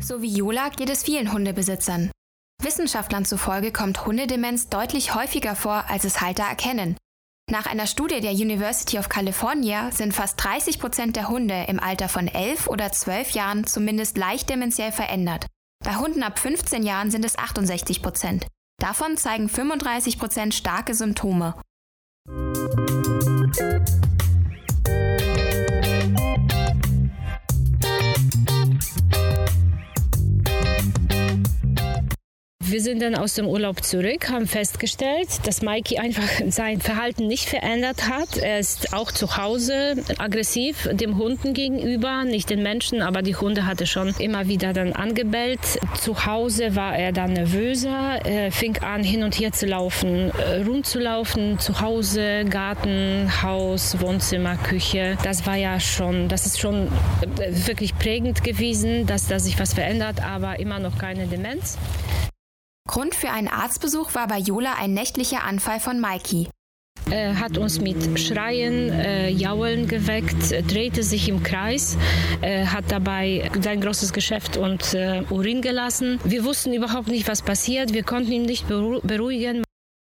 So 0.00 0.22
wie 0.22 0.34
Jola 0.34 0.70
geht 0.70 0.90
es 0.90 1.04
vielen 1.04 1.32
Hundebesitzern. 1.32 2.10
Wissenschaftlern 2.60 3.24
zufolge 3.24 3.70
kommt 3.70 4.06
Hundedemenz 4.06 4.68
deutlich 4.68 5.14
häufiger 5.14 5.54
vor, 5.54 5.84
als 5.88 6.04
es 6.04 6.20
Halter 6.20 6.42
erkennen. 6.42 6.96
Nach 7.50 7.66
einer 7.66 7.86
Studie 7.86 8.20
der 8.20 8.32
University 8.32 8.98
of 8.98 9.08
California 9.08 9.90
sind 9.92 10.14
fast 10.14 10.42
30 10.42 10.80
Prozent 10.80 11.16
der 11.16 11.28
Hunde 11.28 11.66
im 11.68 11.78
Alter 11.78 12.08
von 12.08 12.26
11 12.26 12.66
oder 12.66 12.90
12 12.90 13.30
Jahren 13.30 13.66
zumindest 13.66 14.18
leicht 14.18 14.50
dementiell 14.50 14.92
verändert. 14.92 15.46
Bei 15.84 15.96
Hunden 15.96 16.22
ab 16.22 16.38
15 16.38 16.82
Jahren 16.82 17.10
sind 17.10 17.24
es 17.24 17.38
68 17.38 18.02
Prozent. 18.02 18.46
Davon 18.80 19.18
zeigen 19.18 19.50
35 19.50 20.18
Prozent 20.18 20.54
starke 20.54 20.94
Symptome. 20.94 21.54
Wir 32.80 32.84
sind 32.84 33.02
dann 33.02 33.14
aus 33.14 33.34
dem 33.34 33.46
Urlaub 33.46 33.84
zurück, 33.84 34.30
haben 34.30 34.46
festgestellt, 34.46 35.28
dass 35.46 35.60
Mikey 35.60 35.98
einfach 35.98 36.22
sein 36.48 36.80
Verhalten 36.80 37.26
nicht 37.26 37.46
verändert 37.46 38.08
hat. 38.08 38.38
Er 38.38 38.58
ist 38.58 38.94
auch 38.94 39.12
zu 39.12 39.36
Hause 39.36 39.96
aggressiv 40.16 40.88
dem 40.90 41.18
Hunden 41.18 41.52
gegenüber, 41.52 42.24
nicht 42.24 42.48
den 42.48 42.62
Menschen, 42.62 43.02
aber 43.02 43.20
die 43.20 43.36
Hunde 43.36 43.66
hat 43.66 43.82
er 43.82 43.86
schon 43.86 44.14
immer 44.18 44.48
wieder 44.48 44.72
dann 44.72 44.94
angebellt. 44.94 45.60
Zu 46.00 46.24
Hause 46.24 46.74
war 46.74 46.96
er 46.96 47.12
dann 47.12 47.34
nervöser, 47.34 48.24
er 48.24 48.50
fing 48.50 48.78
an 48.78 49.04
hin 49.04 49.24
und 49.24 49.38
her 49.38 49.52
zu 49.52 49.66
laufen, 49.66 50.30
äh, 50.30 50.62
rumzulaufen, 50.62 51.58
zu 51.58 51.82
Hause, 51.82 52.46
Garten, 52.48 53.30
Haus, 53.42 54.00
Wohnzimmer, 54.00 54.56
Küche. 54.56 55.18
Das 55.22 55.44
war 55.44 55.56
ja 55.56 55.80
schon, 55.80 56.30
das 56.30 56.46
ist 56.46 56.58
schon 56.58 56.86
äh, 56.86 57.66
wirklich 57.66 57.94
prägend 57.98 58.42
gewesen, 58.42 59.06
dass 59.06 59.26
da 59.26 59.38
sich 59.38 59.60
was 59.60 59.74
verändert, 59.74 60.24
aber 60.24 60.58
immer 60.58 60.78
noch 60.78 60.96
keine 60.96 61.26
Demenz. 61.26 61.76
Grund 62.88 63.14
für 63.14 63.30
einen 63.30 63.48
Arztbesuch 63.48 64.14
war 64.14 64.26
bei 64.26 64.38
Jola 64.38 64.74
ein 64.74 64.94
nächtlicher 64.94 65.44
Anfall 65.44 65.80
von 65.80 66.00
Maiki. 66.00 66.48
Er 67.10 67.40
hat 67.40 67.58
uns 67.58 67.80
mit 67.80 68.20
Schreien, 68.20 68.90
äh, 68.90 69.30
Jaulen 69.30 69.88
geweckt, 69.88 70.52
drehte 70.70 71.02
sich 71.02 71.28
im 71.28 71.42
Kreis, 71.42 71.96
äh, 72.40 72.66
hat 72.66 72.84
dabei 72.88 73.50
sein 73.60 73.80
großes 73.80 74.12
Geschäft 74.12 74.56
und 74.56 74.94
äh, 74.94 75.22
Urin 75.30 75.60
gelassen. 75.62 76.20
Wir 76.24 76.44
wussten 76.44 76.72
überhaupt 76.72 77.08
nicht, 77.08 77.26
was 77.26 77.42
passiert. 77.42 77.92
Wir 77.92 78.04
konnten 78.04 78.30
ihn 78.30 78.42
nicht 78.42 78.68
beruhigen. 78.68 79.64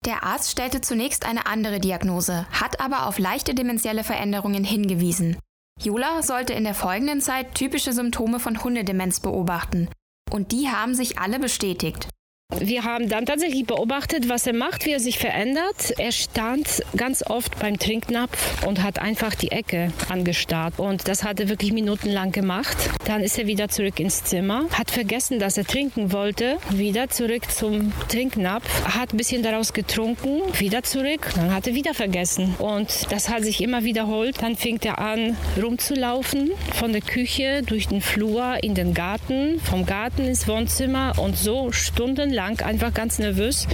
Der 0.05 0.23
Arzt 0.23 0.51
stellte 0.51 0.81
zunächst 0.81 1.25
eine 1.25 1.45
andere 1.45 1.79
Diagnose, 1.79 2.47
hat 2.51 2.79
aber 2.79 3.07
auf 3.07 3.19
leichte 3.19 3.53
dementielle 3.53 4.03
Veränderungen 4.03 4.63
hingewiesen. 4.63 5.37
Jola 5.79 6.23
sollte 6.23 6.53
in 6.53 6.63
der 6.63 6.73
folgenden 6.73 7.21
Zeit 7.21 7.53
typische 7.53 7.93
Symptome 7.93 8.39
von 8.39 8.63
Hundedemenz 8.63 9.19
beobachten. 9.19 9.89
Und 10.31 10.51
die 10.51 10.69
haben 10.69 10.95
sich 10.95 11.19
alle 11.19 11.39
bestätigt. 11.39 12.07
Wir 12.55 12.85
haben 12.85 13.09
dann 13.09 13.25
tatsächlich 13.25 13.65
beobachtet, 13.65 14.29
was 14.29 14.47
er 14.47 14.53
macht, 14.53 14.85
wie 14.85 14.91
er 14.91 15.01
sich 15.01 15.19
verändert. 15.19 15.93
Er 15.97 16.13
stand 16.13 16.81
ganz 16.95 17.21
oft 17.21 17.59
beim 17.59 17.77
Trinknapf 17.77 18.65
und 18.65 18.81
hat 18.81 18.99
einfach 18.99 19.35
die 19.35 19.51
Ecke 19.51 19.91
angestarrt. 20.07 20.79
Und 20.79 21.09
das 21.09 21.25
hat 21.25 21.41
er 21.41 21.49
wirklich 21.49 21.73
minutenlang 21.73 22.31
gemacht. 22.31 22.77
Dann 23.03 23.21
ist 23.21 23.37
er 23.37 23.47
wieder 23.47 23.67
zurück 23.67 23.99
ins 23.99 24.23
Zimmer, 24.23 24.65
hat 24.71 24.91
vergessen, 24.91 25.39
dass 25.39 25.57
er 25.57 25.65
trinken 25.65 26.13
wollte, 26.13 26.57
wieder 26.69 27.09
zurück 27.09 27.51
zum 27.51 27.91
Trinknapf, 28.07 28.65
hat 28.97 29.13
ein 29.13 29.17
bisschen 29.17 29.43
daraus 29.43 29.73
getrunken, 29.73 30.41
wieder 30.57 30.83
zurück, 30.83 31.29
dann 31.35 31.53
hat 31.53 31.67
er 31.67 31.75
wieder 31.75 31.93
vergessen. 31.93 32.55
Und 32.59 33.11
das 33.11 33.27
hat 33.27 33.43
sich 33.43 33.61
immer 33.61 33.83
wiederholt. 33.83 34.41
Dann 34.41 34.55
fing 34.55 34.79
er 34.83 34.99
an, 34.99 35.35
rumzulaufen, 35.61 36.51
von 36.75 36.93
der 36.93 37.01
Küche 37.01 37.61
durch 37.65 37.89
den 37.89 37.99
Flur 37.99 38.57
in 38.61 38.73
den 38.73 38.93
Garten, 38.93 39.59
vom 39.59 39.85
Garten 39.85 40.23
ins 40.23 40.47
Wohnzimmer 40.47 41.11
und 41.17 41.37
so 41.37 41.73
stundenlang 41.73 42.36
lang 42.37 42.61
einfach 42.61 42.93
ganz 42.93 43.17
nervös 43.17 43.67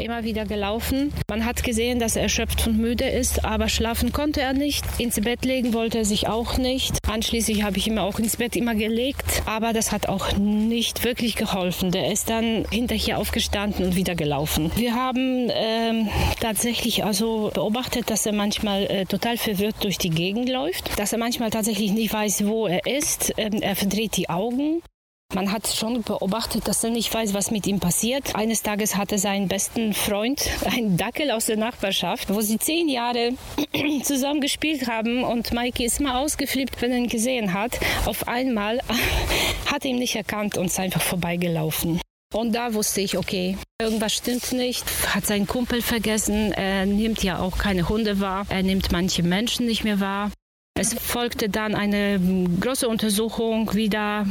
immer 0.00 0.24
wieder 0.24 0.46
gelaufen. 0.46 1.12
Man 1.28 1.44
hat 1.44 1.62
gesehen, 1.62 1.98
dass 1.98 2.16
er 2.16 2.22
erschöpft 2.22 2.66
und 2.66 2.78
müde 2.78 3.04
ist, 3.04 3.44
aber 3.44 3.68
schlafen 3.68 4.12
konnte 4.12 4.40
er 4.40 4.52
nicht. 4.52 4.84
Ins 4.98 5.20
Bett 5.20 5.44
legen 5.44 5.74
wollte 5.74 5.98
er 5.98 6.04
sich 6.04 6.28
auch 6.28 6.56
nicht. 6.56 6.98
Anschließend 7.08 7.62
habe 7.62 7.76
ich 7.78 7.86
ihn 7.86 7.98
auch 7.98 8.18
ins 8.18 8.36
Bett 8.36 8.56
immer 8.56 8.74
gelegt, 8.74 9.42
aber 9.46 9.72
das 9.72 9.92
hat 9.92 10.08
auch 10.08 10.36
nicht 10.36 11.04
wirklich 11.04 11.36
geholfen. 11.36 11.90
Der 11.90 12.10
ist 12.10 12.30
dann 12.30 12.64
hinterher 12.70 13.18
aufgestanden 13.18 13.84
und 13.84 13.96
wieder 13.96 14.14
gelaufen. 14.14 14.70
Wir 14.76 14.94
haben 14.94 15.50
ähm, 15.52 16.08
tatsächlich 16.40 17.04
also 17.04 17.50
beobachtet, 17.52 18.10
dass 18.10 18.26
er 18.26 18.32
manchmal 18.32 18.84
äh, 18.84 19.04
total 19.04 19.36
verwirrt 19.36 19.76
durch 19.82 19.98
die 19.98 20.10
Gegend 20.10 20.48
läuft, 20.48 20.98
dass 20.98 21.12
er 21.12 21.18
manchmal 21.18 21.50
tatsächlich 21.50 21.92
nicht 21.92 22.12
weiß, 22.12 22.46
wo 22.46 22.66
er 22.66 22.86
ist. 22.86 23.34
Ähm, 23.36 23.60
er 23.60 23.76
verdreht 23.76 24.16
die 24.16 24.28
Augen 24.30 24.82
Man 25.32 25.52
hat 25.52 25.68
schon 25.68 26.02
beobachtet, 26.02 26.66
dass 26.66 26.82
er 26.82 26.90
nicht 26.90 27.14
weiß, 27.14 27.34
was 27.34 27.52
mit 27.52 27.64
ihm 27.68 27.78
passiert. 27.78 28.34
Eines 28.34 28.62
Tages 28.62 28.96
hatte 28.96 29.16
seinen 29.16 29.46
besten 29.46 29.94
Freund, 29.94 30.48
einen 30.64 30.96
Dackel 30.96 31.30
aus 31.30 31.46
der 31.46 31.56
Nachbarschaft, 31.56 32.34
wo 32.34 32.40
sie 32.40 32.58
zehn 32.58 32.88
Jahre 32.88 33.34
zusammen 34.02 34.40
gespielt 34.40 34.88
haben 34.88 35.22
und 35.22 35.52
Mikey 35.52 35.84
ist 35.84 36.00
mal 36.00 36.20
ausgeflippt, 36.20 36.82
wenn 36.82 36.90
er 36.90 36.98
ihn 36.98 37.08
gesehen 37.08 37.52
hat. 37.52 37.78
Auf 38.06 38.26
einmal 38.26 38.80
hat 39.66 39.84
er 39.84 39.92
ihn 39.92 40.00
nicht 40.00 40.16
erkannt 40.16 40.58
und 40.58 40.66
ist 40.66 40.80
einfach 40.80 41.02
vorbeigelaufen. 41.02 42.00
Und 42.34 42.52
da 42.52 42.74
wusste 42.74 43.00
ich, 43.00 43.16
okay, 43.16 43.56
irgendwas 43.80 44.14
stimmt 44.14 44.52
nicht, 44.52 44.84
hat 45.14 45.26
seinen 45.26 45.46
Kumpel 45.46 45.80
vergessen, 45.80 46.52
er 46.52 46.86
nimmt 46.86 47.22
ja 47.22 47.38
auch 47.38 47.58
keine 47.58 47.88
Hunde 47.88 48.20
wahr, 48.20 48.46
er 48.48 48.62
nimmt 48.62 48.90
manche 48.92 49.22
Menschen 49.22 49.66
nicht 49.66 49.84
mehr 49.84 50.00
wahr. 50.00 50.30
Es 50.78 50.94
folgte 50.94 51.48
dann 51.48 51.74
eine 51.74 52.20
große 52.60 52.88
Untersuchung 52.88 53.74
wieder 53.74 54.26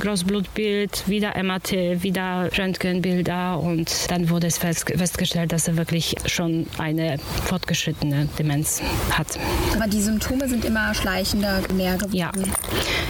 Großblutbild, 0.00 1.08
wieder 1.08 1.42
MRT, 1.42 2.02
wieder 2.02 2.50
Röntgenbilder 2.56 3.58
und 3.58 4.10
dann 4.10 4.28
wurde 4.30 4.46
es 4.46 4.58
festgestellt, 4.58 5.52
dass 5.52 5.68
er 5.68 5.76
wirklich 5.76 6.16
schon 6.26 6.66
eine 6.78 7.18
fortgeschrittene 7.44 8.28
Demenz 8.38 8.82
hat. 9.10 9.38
Aber 9.74 9.86
die 9.86 10.00
Symptome 10.00 10.48
sind 10.48 10.64
immer 10.64 10.94
schleichender 10.94 11.62
mehr 11.74 11.94
geworden. 11.94 12.14
Ja, 12.16 12.30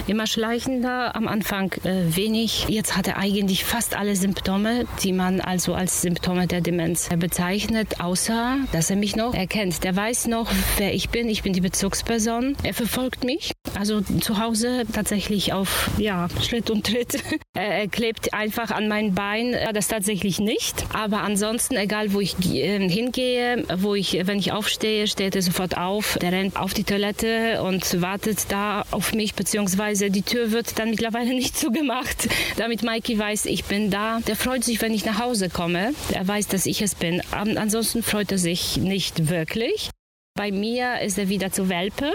immer 0.07 0.27
schleichender. 0.27 1.15
Am 1.15 1.27
Anfang 1.27 1.71
äh, 1.83 2.15
wenig. 2.15 2.65
Jetzt 2.69 2.95
hat 2.95 3.07
er 3.07 3.17
eigentlich 3.17 3.65
fast 3.65 3.95
alle 3.95 4.15
Symptome, 4.15 4.85
die 5.03 5.13
man 5.13 5.41
also 5.41 5.73
als 5.73 6.01
Symptome 6.01 6.47
der 6.47 6.61
Demenz 6.61 7.09
bezeichnet, 7.17 7.99
außer 7.99 8.57
dass 8.71 8.89
er 8.89 8.95
mich 8.95 9.15
noch 9.15 9.33
erkennt. 9.33 9.83
Der 9.83 9.95
weiß 9.95 10.27
noch, 10.27 10.49
wer 10.77 10.93
ich 10.93 11.09
bin. 11.09 11.27
Ich 11.29 11.43
bin 11.43 11.53
die 11.53 11.61
Bezugsperson. 11.61 12.55
Er 12.63 12.73
verfolgt 12.73 13.23
mich. 13.23 13.51
Also 13.77 14.01
zu 14.01 14.39
Hause 14.39 14.83
tatsächlich 14.93 15.53
auf 15.53 15.89
ja, 15.97 16.27
Schritt 16.41 16.69
und 16.69 16.76
Tritt. 16.83 17.23
er 17.53 17.87
klebt 17.87 18.33
einfach 18.33 18.71
an 18.71 18.87
mein 18.87 19.13
Bein. 19.13 19.55
Das 19.73 19.87
tatsächlich 19.87 20.39
nicht. 20.39 20.85
Aber 20.93 21.21
ansonsten, 21.21 21.75
egal 21.75 22.13
wo 22.13 22.19
ich 22.19 22.35
äh, 22.53 22.89
hingehe, 22.89 23.63
wo 23.77 23.95
ich, 23.95 24.17
wenn 24.23 24.39
ich 24.39 24.51
aufstehe, 24.51 25.07
steht 25.07 25.35
er 25.35 25.41
sofort 25.41 25.77
auf. 25.77 26.17
Der 26.21 26.31
rennt 26.31 26.57
auf 26.57 26.73
die 26.73 26.83
Toilette 26.83 27.61
und 27.63 28.01
wartet 28.01 28.51
da 28.51 28.83
auf 28.91 29.13
mich, 29.13 29.33
beziehungsweise 29.33 30.09
die 30.09 30.21
Tür 30.21 30.51
wird 30.51 30.79
dann 30.79 30.91
mittlerweile 30.91 31.29
nicht 31.33 31.57
zugemacht, 31.57 32.27
damit 32.57 32.83
Mikey 32.83 33.17
weiß, 33.17 33.45
ich 33.45 33.65
bin 33.65 33.89
da. 33.89 34.19
Der 34.27 34.35
freut 34.35 34.63
sich, 34.63 34.81
wenn 34.81 34.93
ich 34.93 35.05
nach 35.05 35.19
Hause 35.19 35.49
komme. 35.49 35.93
Er 36.11 36.27
weiß, 36.27 36.47
dass 36.47 36.65
ich 36.65 36.81
es 36.81 36.95
bin. 36.95 37.21
Ansonsten 37.31 38.03
freut 38.03 38.31
er 38.31 38.37
sich 38.37 38.77
nicht 38.77 39.29
wirklich. 39.29 39.89
Bei 40.37 40.51
mir 40.51 41.01
ist 41.01 41.17
er 41.17 41.29
wieder 41.29 41.51
zu 41.51 41.67
Welpe, 41.67 42.11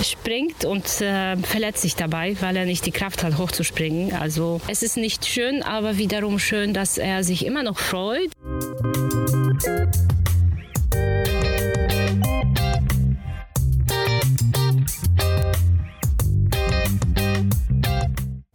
springt 0.00 0.64
und 0.64 1.00
äh, 1.00 1.36
verletzt 1.38 1.82
sich 1.82 1.96
dabei, 1.96 2.36
weil 2.40 2.56
er 2.56 2.66
nicht 2.66 2.86
die 2.86 2.92
Kraft 2.92 3.24
hat, 3.24 3.36
hochzuspringen. 3.36 4.14
Also 4.14 4.60
es 4.68 4.84
ist 4.84 4.96
nicht 4.96 5.26
schön, 5.26 5.60
aber 5.64 5.98
wiederum 5.98 6.38
schön, 6.38 6.72
dass 6.72 6.98
er 6.98 7.24
sich 7.24 7.44
immer 7.44 7.64
noch 7.64 7.80
freut. 7.80 8.30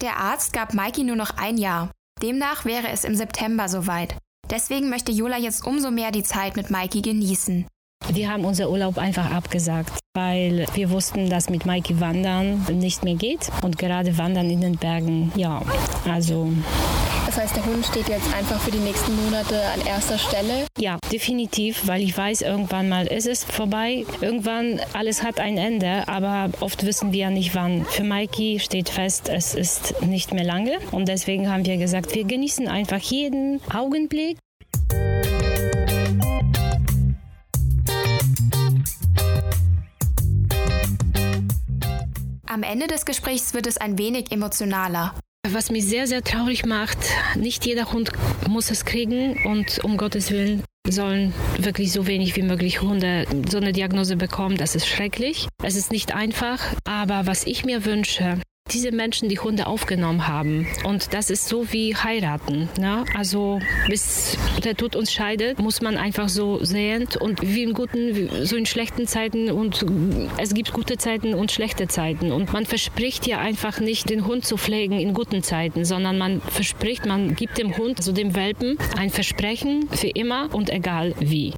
Der 0.02 0.16
Arzt 0.16 0.54
gab 0.54 0.74
Mikey 0.74 1.04
nur 1.04 1.18
noch 1.18 1.32
ein 1.38 1.58
Jahr. 1.58 1.92
Demnach 2.22 2.64
wäre 2.64 2.88
es 2.88 3.04
im 3.04 3.16
September 3.16 3.68
soweit. 3.68 4.16
Deswegen 4.50 4.90
möchte 4.90 5.12
Jola 5.12 5.38
jetzt 5.38 5.68
umso 5.68 5.92
mehr 5.92 6.12
die 6.12 6.24
Zeit 6.24 6.56
mit 6.56 6.72
Mikey 6.72 7.02
genießen. 7.02 7.68
Wir 8.08 8.32
haben 8.32 8.46
unser 8.46 8.70
Urlaub 8.70 8.98
einfach 8.98 9.32
abgesagt, 9.32 10.00
weil 10.16 10.66
wir 10.74 10.90
wussten, 10.90 11.30
dass 11.30 11.50
mit 11.50 11.66
Mikey 11.66 12.00
Wandern 12.00 12.66
nicht 12.72 13.04
mehr 13.04 13.16
geht. 13.16 13.50
Und 13.62 13.78
gerade 13.78 14.18
Wandern 14.18 14.50
in 14.50 14.62
den 14.62 14.78
Bergen, 14.78 15.32
ja, 15.36 15.62
also 16.10 16.52
das 17.30 17.38
heißt, 17.38 17.58
der 17.58 17.66
Hund 17.68 17.86
steht 17.86 18.10
jetzt 18.10 18.34
einfach 18.34 18.60
für 18.60 18.72
die 18.72 18.80
nächsten 18.80 19.16
Monate 19.16 19.62
an 19.76 19.86
erster 19.86 20.18
Stelle? 20.18 20.66
Ja, 20.80 20.98
definitiv, 21.12 21.86
weil 21.86 22.02
ich 22.02 22.18
weiß, 22.18 22.42
irgendwann 22.42 22.90
mal 22.90 23.06
ist 23.06 23.28
es 23.28 23.44
vorbei. 23.44 24.04
Irgendwann, 24.20 24.80
alles 24.94 25.22
hat 25.22 25.40
ein 25.40 25.60
Ende, 25.60 26.08
aber 26.08 26.50
oft 26.60 26.84
wissen 26.88 27.14
wir 27.14 27.20
ja 27.20 27.30
nicht 27.30 27.54
wann. 27.54 27.86
Für 27.86 28.04
Mikey 28.04 28.60
steht 28.60 28.90
fest, 28.90 29.30
es 29.30 29.54
ist 29.54 30.02
nicht 30.02 30.34
mehr 30.34 30.44
lange. 30.44 30.80
Und 30.90 31.08
deswegen 31.08 31.52
haben 31.52 31.68
wir 31.68 31.78
gesagt, 31.78 32.16
wir 32.16 32.24
genießen 32.24 32.68
einfach 32.68 32.98
jeden 32.98 33.62
Augenblick. 33.72 34.40
Am 42.48 42.64
Ende 42.64 42.88
des 42.88 43.06
Gesprächs 43.06 43.54
wird 43.54 43.68
es 43.68 43.78
ein 43.78 43.98
wenig 43.98 44.32
emotionaler. 44.32 45.14
Was 45.48 45.72
mich 45.72 45.86
sehr, 45.86 46.08
sehr 46.08 46.24
traurig 46.24 46.66
macht, 46.66 46.98
nicht 47.36 47.66
jeder 47.66 47.92
Hund 47.92 48.12
muss 48.48 48.72
es 48.72 48.86
kriegen 48.86 49.46
und 49.46 49.84
um 49.84 49.98
Gottes 49.98 50.32
Willen 50.32 50.64
sollen 50.88 51.34
wirklich 51.58 51.92
so 51.92 52.08
wenig 52.08 52.36
wie 52.36 52.42
möglich 52.42 52.82
Hunde 52.82 53.26
so 53.50 53.58
eine 53.58 53.72
Diagnose 53.72 54.16
bekommen. 54.16 54.58
Das 54.58 54.76
ist 54.76 54.88
schrecklich. 54.88 55.48
Es 55.64 55.76
ist 55.76 55.92
nicht 55.92 56.14
einfach, 56.14 56.60
aber 56.84 57.26
was 57.26 57.46
ich 57.46 57.66
mir 57.66 57.86
wünsche, 57.86 58.42
diese 58.72 58.92
Menschen 58.92 59.30
die 59.30 59.40
Hunde 59.40 59.68
aufgenommen 59.68 60.28
haben. 60.28 60.68
Und 60.84 61.14
das 61.14 61.30
ist 61.30 61.48
so 61.48 61.72
wie 61.72 61.96
heiraten. 61.96 62.70
Ne? 62.80 63.06
Also 63.16 63.60
bis 63.88 64.38
der 64.64 64.76
Tod 64.76 64.96
uns 64.96 65.12
scheidet, 65.12 65.60
muss 65.60 65.82
man 65.82 65.98
einfach 65.98 66.30
so 66.30 66.64
sehen. 66.64 67.08
Und 67.20 67.42
wie 67.42 67.64
in 67.64 67.74
guten, 67.74 68.30
so 68.46 68.56
in 68.56 68.66
schlechten 68.66 69.08
Zeiten. 69.08 69.52
Und 69.52 69.86
es 70.38 70.54
gibt 70.54 70.74
gute 70.74 70.98
Zeiten 70.98 71.34
und 71.34 71.52
schlechte 71.52 71.88
Zeiten. 71.88 72.32
Und 72.32 72.54
man 72.54 72.66
verspricht 72.66 73.28
ja 73.28 73.40
einfach 73.40 73.80
nicht, 73.80 74.10
den 74.10 74.26
Hund 74.26 74.46
zu 74.46 74.58
pflegen 74.58 75.00
in 75.00 75.14
guten 75.14 75.44
Zeiten, 75.44 75.86
sondern 75.86 76.18
man 76.18 76.42
verspricht, 76.42 77.06
man 77.06 77.36
gibt 77.36 77.58
dem 77.58 77.78
Hund, 77.78 77.98
also 77.98 78.12
dem 78.12 78.36
Welpen, 78.36 78.78
ein 78.98 79.10
Versprechen 79.10 79.90
für 79.90 80.10
immer 80.10 80.50
und 80.54 80.70
egal 80.70 81.16
wie. 81.20 81.54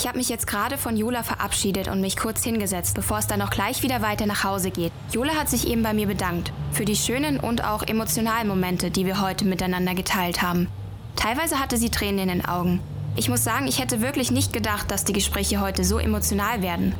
Ich 0.00 0.08
habe 0.08 0.16
mich 0.16 0.30
jetzt 0.30 0.46
gerade 0.46 0.78
von 0.78 0.96
Jola 0.96 1.22
verabschiedet 1.22 1.86
und 1.88 2.00
mich 2.00 2.16
kurz 2.16 2.42
hingesetzt, 2.42 2.94
bevor 2.94 3.18
es 3.18 3.26
dann 3.26 3.38
noch 3.38 3.50
gleich 3.50 3.82
wieder 3.82 4.00
weiter 4.00 4.24
nach 4.24 4.44
Hause 4.44 4.70
geht. 4.70 4.92
Jola 5.12 5.34
hat 5.34 5.50
sich 5.50 5.68
eben 5.68 5.82
bei 5.82 5.92
mir 5.92 6.06
bedankt 6.06 6.54
für 6.72 6.86
die 6.86 6.96
schönen 6.96 7.38
und 7.38 7.62
auch 7.64 7.82
emotionalen 7.82 8.48
Momente, 8.48 8.90
die 8.90 9.04
wir 9.04 9.20
heute 9.20 9.44
miteinander 9.44 9.94
geteilt 9.94 10.40
haben. 10.40 10.68
Teilweise 11.16 11.58
hatte 11.58 11.76
sie 11.76 11.90
Tränen 11.90 12.20
in 12.20 12.28
den 12.28 12.44
Augen. 12.46 12.80
Ich 13.14 13.28
muss 13.28 13.44
sagen, 13.44 13.66
ich 13.66 13.78
hätte 13.78 14.00
wirklich 14.00 14.30
nicht 14.30 14.54
gedacht, 14.54 14.90
dass 14.90 15.04
die 15.04 15.12
Gespräche 15.12 15.60
heute 15.60 15.84
so 15.84 15.98
emotional 15.98 16.62
werden. 16.62 16.94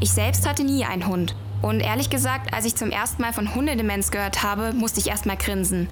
Ich 0.00 0.10
selbst 0.10 0.44
hatte 0.44 0.64
nie 0.64 0.84
einen 0.84 1.06
Hund. 1.06 1.36
Und 1.62 1.78
ehrlich 1.78 2.10
gesagt, 2.10 2.52
als 2.52 2.64
ich 2.64 2.74
zum 2.74 2.90
ersten 2.90 3.22
Mal 3.22 3.32
von 3.32 3.54
Hundedemenz 3.54 4.10
gehört 4.10 4.42
habe, 4.42 4.72
musste 4.72 4.98
ich 4.98 5.10
erst 5.10 5.26
mal 5.26 5.36
grinsen. 5.36 5.88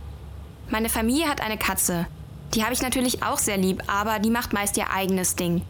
Meine 0.68 0.88
Familie 0.88 1.28
hat 1.28 1.42
eine 1.42 1.58
Katze. 1.58 2.08
Die 2.54 2.64
habe 2.64 2.72
ich 2.72 2.82
natürlich 2.82 3.22
auch 3.22 3.38
sehr 3.38 3.56
lieb, 3.56 3.84
aber 3.86 4.18
die 4.18 4.30
macht 4.30 4.52
meist 4.52 4.76
ihr 4.76 4.90
eigenes 4.90 5.36
Ding. 5.36 5.62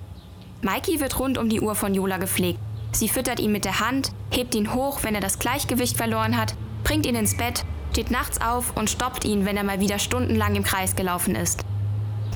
Mikey 0.62 1.00
wird 1.00 1.18
rund 1.18 1.38
um 1.38 1.48
die 1.48 1.60
Uhr 1.60 1.74
von 1.74 1.94
Jola 1.94 2.18
gepflegt. 2.18 2.60
Sie 2.92 3.08
füttert 3.08 3.40
ihn 3.40 3.52
mit 3.52 3.64
der 3.64 3.80
Hand, 3.80 4.12
hebt 4.30 4.54
ihn 4.54 4.74
hoch, 4.74 5.02
wenn 5.02 5.14
er 5.14 5.20
das 5.20 5.38
Gleichgewicht 5.38 5.96
verloren 5.96 6.36
hat, 6.36 6.54
bringt 6.84 7.06
ihn 7.06 7.14
ins 7.14 7.36
Bett, 7.36 7.64
steht 7.92 8.10
nachts 8.10 8.40
auf 8.40 8.76
und 8.76 8.90
stoppt 8.90 9.24
ihn, 9.24 9.46
wenn 9.46 9.56
er 9.56 9.64
mal 9.64 9.80
wieder 9.80 9.98
stundenlang 9.98 10.56
im 10.56 10.64
Kreis 10.64 10.96
gelaufen 10.96 11.34
ist. 11.34 11.64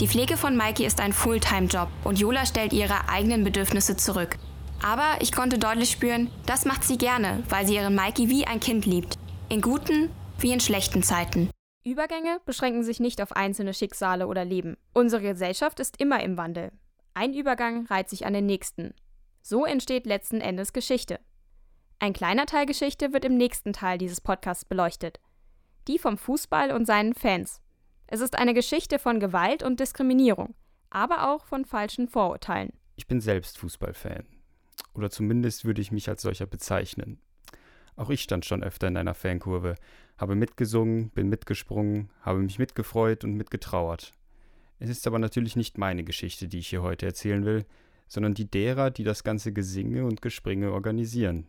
Die 0.00 0.08
Pflege 0.08 0.37
von 0.37 0.56
Mikey 0.56 0.84
ist 0.84 1.00
ein 1.00 1.12
Fulltime-Job 1.12 1.88
und 2.02 2.18
Jola 2.18 2.46
stellt 2.46 2.72
ihre 2.72 3.08
eigenen 3.08 3.44
Bedürfnisse 3.44 3.96
zurück. 3.96 4.37
Aber 4.82 5.20
ich 5.20 5.32
konnte 5.32 5.58
deutlich 5.58 5.90
spüren, 5.90 6.30
das 6.46 6.64
macht 6.64 6.84
sie 6.84 6.98
gerne, 6.98 7.42
weil 7.48 7.66
sie 7.66 7.76
ihren 7.76 7.94
Mikey 7.94 8.28
wie 8.28 8.46
ein 8.46 8.60
Kind 8.60 8.87
liebt. 8.87 9.18
In 9.48 9.60
guten 9.60 10.10
wie 10.38 10.52
in 10.52 10.60
schlechten 10.60 11.02
Zeiten. 11.02 11.50
Übergänge 11.84 12.40
beschränken 12.44 12.82
sich 12.82 12.98
nicht 12.98 13.22
auf 13.22 13.32
einzelne 13.32 13.74
Schicksale 13.74 14.26
oder 14.26 14.44
Leben. 14.44 14.76
Unsere 14.92 15.22
Gesellschaft 15.22 15.78
ist 15.80 16.00
immer 16.00 16.22
im 16.22 16.37
Wandel. 16.37 16.72
Ein 17.16 17.33
Übergang 17.33 17.87
reiht 17.87 18.11
sich 18.11 18.27
an 18.27 18.33
den 18.33 18.46
nächsten. 18.46 18.92
So 19.40 19.64
entsteht 19.64 20.05
letzten 20.05 20.40
Endes 20.40 20.72
Geschichte. 20.72 21.20
Ein 22.00 22.12
kleiner 22.12 22.44
Teil 22.44 22.66
Geschichte 22.66 23.12
wird 23.12 23.24
im 23.24 23.37
nächsten 23.37 23.72
Teil 23.72 23.98
dieses 23.98 24.20
Podcasts 24.20 24.64
beleuchtet. 24.64 25.20
Die 25.87 26.00
vom 26.00 26.18
Fußball 26.18 26.72
und 26.72 26.87
seinen 26.87 27.14
Fans. 27.14 27.61
Es 28.09 28.20
ist 28.20 28.37
eine 28.37 28.53
Geschichte 28.53 28.98
von 28.98 29.20
Gewalt 29.20 29.62
und 29.62 29.79
Diskriminierung, 29.79 30.57
aber 30.90 31.31
auch 31.31 31.46
von 31.46 31.64
falschen 31.64 32.09
Vorurteilen. 32.09 32.72
Ich 32.96 33.07
bin 33.07 33.20
selbst 33.20 33.59
Fußballfan. 33.59 34.27
Oder 34.92 35.09
zumindest 35.09 35.64
würde 35.64 35.83
ich 35.83 35.92
mich 35.92 36.09
als 36.09 36.22
solcher 36.22 36.46
bezeichnen. 36.46 37.20
Auch 37.94 38.11
ich 38.11 38.22
stand 38.22 38.44
schon 38.44 38.64
öfter 38.64 38.88
in 38.88 38.96
einer 38.96 39.14
Fankurve, 39.14 39.77
habe 40.18 40.35
mitgesungen, 40.35 41.11
bin 41.11 41.29
mitgesprungen, 41.29 42.11
habe 42.22 42.40
mich 42.40 42.59
mitgefreut 42.59 43.22
und 43.22 43.35
mitgetrauert. 43.35 44.12
Es 44.78 44.90
ist 44.90 45.06
aber 45.06 45.18
natürlich 45.18 45.56
nicht 45.56 45.78
meine 45.78 46.04
Geschichte, 46.04 46.48
die 46.48 46.58
ich 46.58 46.68
hier 46.68 46.82
heute 46.82 47.06
erzählen 47.06 47.44
will, 47.44 47.64
sondern 48.06 48.34
die 48.34 48.50
derer, 48.50 48.90
die 48.90 49.04
das 49.04 49.24
ganze 49.24 49.52
Gesinge 49.52 50.04
und 50.04 50.22
Gespringe 50.22 50.72
organisieren. 50.72 51.46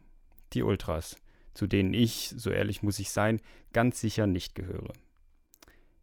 Die 0.53 0.63
Ultras, 0.63 1.17
zu 1.53 1.67
denen 1.67 1.93
ich, 1.93 2.33
so 2.35 2.49
ehrlich 2.49 2.83
muss 2.83 2.99
ich 2.99 3.09
sein, 3.09 3.41
ganz 3.73 3.99
sicher 3.99 4.27
nicht 4.27 4.55
gehöre. 4.55 4.93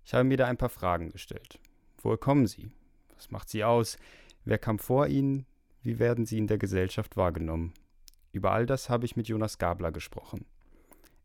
Ich 0.04 0.14
habe 0.14 0.24
mir 0.24 0.37
da 0.37 0.46
ein 0.46 0.56
paar 0.56 0.68
Fragen 0.68 1.11
gestellt. 1.11 1.58
Woher 2.02 2.18
kommen 2.18 2.46
sie? 2.46 2.70
Was 3.14 3.30
macht 3.30 3.48
sie 3.48 3.64
aus? 3.64 3.98
Wer 4.44 4.58
kam 4.58 4.78
vor 4.78 5.06
ihnen? 5.06 5.46
Wie 5.82 5.98
werden 5.98 6.26
sie 6.26 6.38
in 6.38 6.48
der 6.48 6.58
Gesellschaft 6.58 7.16
wahrgenommen? 7.16 7.72
Über 8.32 8.52
all 8.52 8.66
das 8.66 8.88
habe 8.88 9.04
ich 9.04 9.16
mit 9.16 9.28
Jonas 9.28 9.58
Gabler 9.58 9.92
gesprochen. 9.92 10.46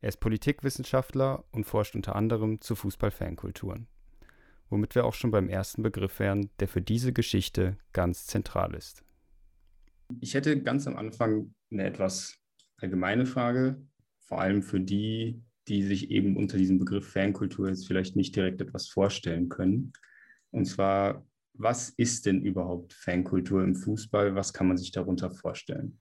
Er 0.01 0.09
ist 0.09 0.19
Politikwissenschaftler 0.19 1.43
und 1.51 1.65
forscht 1.65 1.95
unter 1.95 2.15
anderem 2.15 2.61
zu 2.61 2.75
Fußballfankulturen. 2.75 3.87
Womit 4.69 4.95
wir 4.95 5.05
auch 5.05 5.13
schon 5.13 5.31
beim 5.31 5.49
ersten 5.49 5.81
Begriff 5.81 6.19
wären, 6.19 6.49
der 6.59 6.67
für 6.67 6.81
diese 6.81 7.13
Geschichte 7.13 7.77
ganz 7.93 8.25
zentral 8.25 8.73
ist. 8.75 9.03
Ich 10.19 10.33
hätte 10.33 10.61
ganz 10.61 10.87
am 10.87 10.97
Anfang 10.97 11.53
eine 11.71 11.85
etwas 11.85 12.37
allgemeine 12.77 13.25
Frage, 13.25 13.81
vor 14.19 14.41
allem 14.41 14.61
für 14.61 14.79
die, 14.79 15.41
die 15.67 15.83
sich 15.83 16.11
eben 16.11 16.37
unter 16.37 16.57
diesem 16.57 16.79
Begriff 16.79 17.11
Fankultur 17.11 17.69
jetzt 17.69 17.87
vielleicht 17.87 18.15
nicht 18.15 18.35
direkt 18.35 18.61
etwas 18.61 18.87
vorstellen 18.87 19.49
können. 19.49 19.93
Und 20.51 20.65
zwar, 20.65 21.25
was 21.53 21.89
ist 21.89 22.25
denn 22.25 22.41
überhaupt 22.41 22.93
Fankultur 22.93 23.63
im 23.63 23.75
Fußball? 23.75 24.35
Was 24.35 24.53
kann 24.53 24.67
man 24.67 24.77
sich 24.77 24.91
darunter 24.91 25.31
vorstellen? 25.31 25.99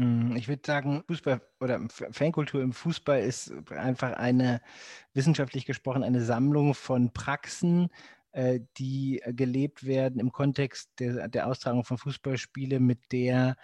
Mm, 0.00 0.34
ich 0.34 0.48
würde 0.48 0.62
sagen, 0.64 1.02
Fußball 1.06 1.42
oder 1.60 1.78
Fankultur 1.90 2.62
im 2.62 2.72
Fußball 2.72 3.20
ist 3.20 3.52
einfach 3.70 4.14
eine, 4.14 4.62
wissenschaftlich 5.12 5.66
gesprochen, 5.66 6.02
eine 6.02 6.22
Sammlung 6.22 6.72
von 6.72 7.12
Praxen, 7.12 7.88
äh, 8.32 8.60
die 8.78 9.20
gelebt 9.26 9.84
werden 9.84 10.18
im 10.18 10.32
Kontext 10.32 10.90
der, 10.98 11.28
der 11.28 11.46
Austragung 11.48 11.84
von 11.84 11.98
Fußballspielen, 11.98 12.84
mit 12.84 13.12
der 13.12 13.56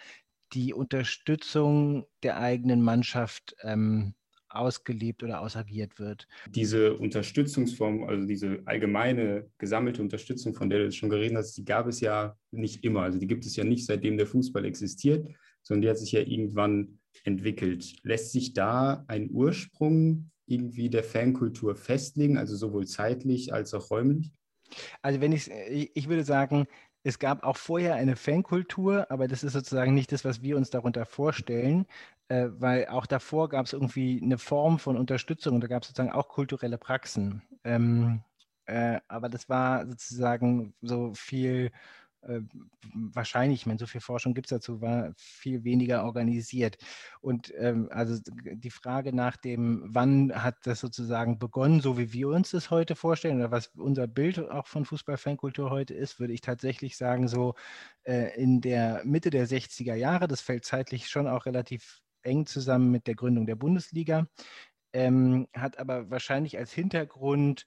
die 0.53 0.75
Unterstützung 0.75 2.07
der 2.23 2.39
eigenen 2.39 2.83
Mannschaft 2.83 3.57
ähm, 3.63 4.15
ausgelebt 4.51 5.23
oder 5.23 5.41
ausagiert 5.41 5.99
wird. 5.99 6.29
Diese 6.51 6.95
Unterstützungsform, 6.99 8.05
also 8.05 8.27
diese 8.27 8.61
allgemeine 8.67 9.51
gesammelte 9.57 10.03
Unterstützung, 10.03 10.55
von 10.55 10.69
der 10.69 10.81
du 10.81 10.93
schon 10.93 11.09
geredet 11.09 11.39
hast, 11.39 11.57
die 11.57 11.65
gab 11.65 11.87
es 11.87 12.01
ja 12.01 12.37
nicht 12.51 12.85
immer. 12.85 13.03
Also 13.03 13.19
die 13.19 13.27
gibt 13.27 13.47
es 13.47 13.57
ja 13.57 13.65
nicht, 13.65 13.87
seitdem 13.87 14.19
der 14.19 14.27
Fußball 14.27 14.67
existiert, 14.67 15.27
sondern 15.67 15.83
die 15.83 15.91
hat 15.91 15.99
sich 15.99 16.13
ja 16.13 16.21
irgendwann 16.21 17.01
entwickelt. 17.25 17.97
Lässt 18.05 18.33
sich 18.33 18.53
da 18.53 19.05
ein 19.09 19.31
Ursprung 19.31 20.31
irgendwie 20.47 20.89
der 20.89 21.03
Fankultur 21.03 21.75
festlegen, 21.75 22.39
also 22.39 22.55
sowohl 22.55 22.87
zeitlich 22.87 23.53
als 23.53 23.75
auch 23.75 23.91
räumlich? 23.91 24.31
Also 25.03 25.21
wenn 25.21 25.33
ich, 25.33 25.51
ich 25.51 26.09
würde 26.09 26.23
sagen, 26.23 26.67
es 27.03 27.19
gab 27.19 27.43
auch 27.45 27.57
vorher 27.57 27.97
eine 27.97 28.15
Fankultur, 28.15 29.11
aber 29.11 29.27
das 29.27 29.43
ist 29.43 29.55
sozusagen 29.55 29.95
nicht 29.95 30.13
das, 30.13 30.25
was 30.25 30.43
wir 30.43 30.57
uns 30.57 30.71
darunter 30.71 31.05
vorstellen, 31.05 31.87
äh, 32.29 32.49
weil 32.51 32.87
auch 32.87 33.07
davor 33.07 33.49
gab 33.49 33.67
es 33.67 33.73
irgendwie 33.73 34.21
eine 34.23 34.39
Form 34.39 34.79
von 34.79 34.97
Unterstützung 34.97 35.57
und 35.57 35.61
da 35.63 35.67
gab 35.67 35.83
es 35.83 35.89
sozusagen 35.89 36.13
auch 36.13 36.29
kulturelle 36.29 36.79
Praxen. 36.79 37.43
Ähm, 37.65 38.23
äh, 38.67 39.01
aber 39.09 39.29
das 39.29 39.49
war 39.49 39.87
sozusagen 39.87 40.75
so 40.81 41.13
viel 41.15 41.67
äh, 41.67 41.71
wahrscheinlich, 42.95 43.61
ich 43.61 43.67
meine, 43.67 43.79
so 43.79 43.87
viel 43.87 44.01
Forschung 44.01 44.35
gibt 44.35 44.47
es 44.47 44.51
dazu, 44.51 44.81
war 44.81 45.13
viel 45.17 45.65
weniger 45.65 46.05
organisiert. 46.05 46.77
Und 47.21 47.53
ähm, 47.57 47.89
also 47.91 48.21
die 48.35 48.71
Frage 48.71 49.15
nach 49.15 49.37
dem, 49.37 49.85
wann 49.87 50.33
hat 50.35 50.57
das 50.65 50.81
sozusagen 50.81 51.39
begonnen, 51.39 51.81
so 51.81 51.99
wie 51.99 52.13
wir 52.13 52.29
uns 52.29 52.51
das 52.51 52.71
heute 52.71 52.97
vorstellen 52.97 53.39
oder 53.39 53.51
was 53.51 53.69
unser 53.77 54.07
Bild 54.07 54.39
auch 54.39 54.67
von 54.67 54.85
Fußballfankultur 54.85 55.71
heute 55.71 55.95
ist, 55.95 56.21
würde 56.21 56.33
ich 56.33 56.41
tatsächlich 56.41 56.97
sagen, 56.97 57.29
so 57.29 57.55
äh, 58.05 58.35
in 58.41 58.61
der 58.61 59.03
Mitte 59.05 59.31
der 59.31 59.47
60er 59.47 59.95
Jahre, 59.95 60.29
das 60.29 60.41
fällt 60.41 60.65
zeitlich 60.65 61.09
schon 61.09 61.27
auch 61.27 61.47
relativ 61.47 62.01
eng 62.23 62.47
zusammen 62.47 62.91
mit 62.91 63.07
der 63.07 63.15
Gründung 63.15 63.47
der 63.47 63.57
Bundesliga, 63.57 64.27
ähm, 64.93 65.47
hat 65.55 65.79
aber 65.79 66.11
wahrscheinlich 66.11 66.59
als 66.59 66.73
Hintergrund 66.73 67.67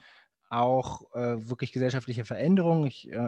auch 0.50 1.14
äh, 1.14 1.50
wirklich 1.50 1.72
gesellschaftliche 1.72 2.26
Veränderungen. 2.26 2.88
Ich 2.88 3.10
äh, 3.12 3.20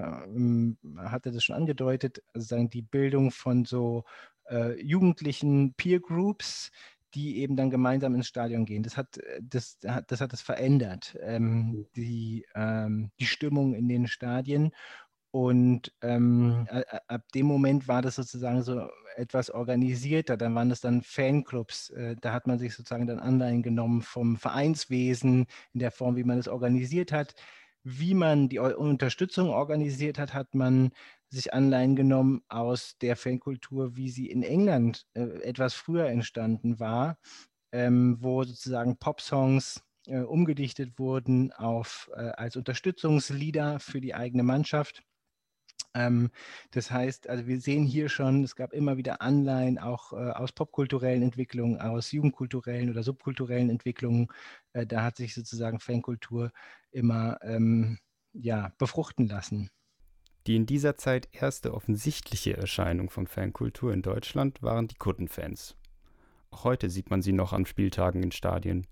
hatte 0.98 1.32
das 1.32 1.44
schon 1.44 1.56
angedeutet, 1.56 2.24
also 2.34 2.48
sagen 2.48 2.70
die 2.70 2.82
Bildung 2.82 3.32
von 3.32 3.66
so 3.66 4.04
äh, 4.50 4.82
jugendlichen 4.82 5.74
Peer 5.74 6.00
Groups, 6.00 6.72
die 7.14 7.38
eben 7.40 7.56
dann 7.56 7.70
gemeinsam 7.70 8.16
ins 8.16 8.28
Stadion 8.28 8.66
gehen. 8.66 8.84
Das 8.84 8.98
hat 8.98 9.20
das, 9.42 9.78
das, 9.80 10.22
hat 10.22 10.34
das 10.34 10.42
verändert, 10.42 11.18
ähm, 11.22 11.86
die, 11.96 12.46
ähm, 12.56 13.12
die 13.20 13.26
Stimmung 13.26 13.74
in 13.74 13.88
den 13.88 14.08
Stadien. 14.08 14.72
Und 15.32 15.94
ähm, 16.02 16.68
ab 17.08 17.24
dem 17.34 17.46
Moment 17.46 17.88
war 17.88 18.02
das 18.02 18.16
sozusagen 18.16 18.64
so 18.64 18.90
etwas 19.16 19.50
organisierter. 19.50 20.38
Dann 20.38 20.56
waren 20.56 20.70
das 20.70 20.82
dann 20.82 21.02
Fanclubs. 21.02 21.90
Äh, 21.92 22.16
da 22.20 22.34
hat 22.34 22.48
man 22.48 22.60
sich 22.60 22.74
sozusagen 22.76 23.08
dann 23.08 23.20
Anleihen 23.20 23.64
genommen 23.64 24.02
vom 24.02 24.38
Vereinswesen 24.38 25.48
in 25.74 25.80
der 25.80 25.92
Form, 25.92 26.16
wie 26.16 26.24
man 26.24 26.40
es 26.40 26.48
organisiert 26.48 27.12
hat. 27.12 27.36
Wie 27.84 28.14
man 28.14 28.48
die 28.48 28.60
Unterstützung 28.60 29.50
organisiert 29.50 30.20
hat, 30.20 30.34
hat 30.34 30.54
man 30.54 30.92
sich 31.30 31.54
Anleihen 31.54 31.96
genommen 31.96 32.44
aus 32.48 32.98
der 33.02 33.16
Fankultur, 33.16 33.96
wie 33.96 34.10
sie 34.10 34.30
in 34.30 34.44
England 34.44 35.08
äh, 35.14 35.24
etwas 35.42 35.74
früher 35.74 36.08
entstanden 36.08 36.80
war, 36.80 37.18
ähm, 37.72 38.18
wo 38.20 38.44
sozusagen 38.44 38.98
Popsongs 38.98 39.82
äh, 40.08 40.20
umgedichtet 40.20 41.00
wurden 41.00 41.52
auf, 41.54 42.10
als 42.14 42.56
Unterstützungslieder 42.56 43.80
für 43.80 44.02
die 44.02 44.14
eigene 44.14 44.44
Mannschaft. 44.44 45.04
Ähm, 45.94 46.30
das 46.72 46.92
heißt, 46.92 47.28
also 47.28 47.48
wir 47.48 47.60
sehen 47.60 47.86
hier 47.86 48.10
schon, 48.10 48.44
es 48.44 48.56
gab 48.56 48.74
immer 48.74 48.98
wieder 48.98 49.22
Anleihen 49.22 49.78
auch 49.78 50.14
äh, 50.14 50.16
aus 50.16 50.52
popkulturellen 50.52 51.24
Entwicklungen, 51.24 51.80
aus 51.80 52.12
jugendkulturellen 52.12 52.90
oder 52.90 53.04
subkulturellen 53.04 53.70
Entwicklungen. 53.70 54.28
Äh, 54.74 54.86
da 54.86 55.04
hat 55.04 55.18
sich 55.18 55.34
sozusagen 55.34 55.80
Fankultur 55.80 56.52
immer 56.92 57.38
ähm, 57.42 58.00
ja, 58.34 58.72
befruchten 58.78 59.28
lassen. 59.28 59.70
Die 60.48 60.56
in 60.56 60.66
dieser 60.66 60.96
Zeit 60.96 61.30
erste 61.34 61.74
offensichtliche 61.74 62.58
Erscheinung 62.58 63.10
von 63.10 63.28
Fankultur 63.28 63.94
in 63.94 64.02
Deutschland 64.02 64.64
waren 64.64 64.88
die 64.88 64.96
Kuttenfans. 64.96 65.76
Auch 66.50 66.64
heute 66.64 66.90
sieht 66.90 67.10
man 67.10 67.22
sie 67.22 67.32
noch 67.32 67.54
an 67.54 67.66
Spieltagen 67.66 68.24
in 68.24 68.32
Stadien. 68.32 68.88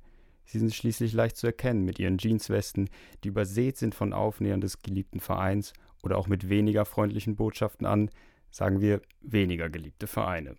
Sie 0.45 0.59
sind 0.59 0.73
schließlich 0.73 1.13
leicht 1.13 1.37
zu 1.37 1.47
erkennen 1.47 1.85
mit 1.85 1.99
ihren 1.99 2.17
Jeanswesten, 2.17 2.89
die 3.23 3.27
übersät 3.27 3.77
sind 3.77 3.95
von 3.95 4.13
Aufnähern 4.13 4.61
des 4.61 4.81
geliebten 4.81 5.19
Vereins 5.19 5.73
oder 6.03 6.17
auch 6.17 6.27
mit 6.27 6.49
weniger 6.49 6.85
freundlichen 6.85 7.35
Botschaften 7.35 7.85
an, 7.85 8.09
sagen 8.51 8.81
wir 8.81 9.01
weniger 9.21 9.69
geliebte 9.69 10.07
Vereine. 10.07 10.55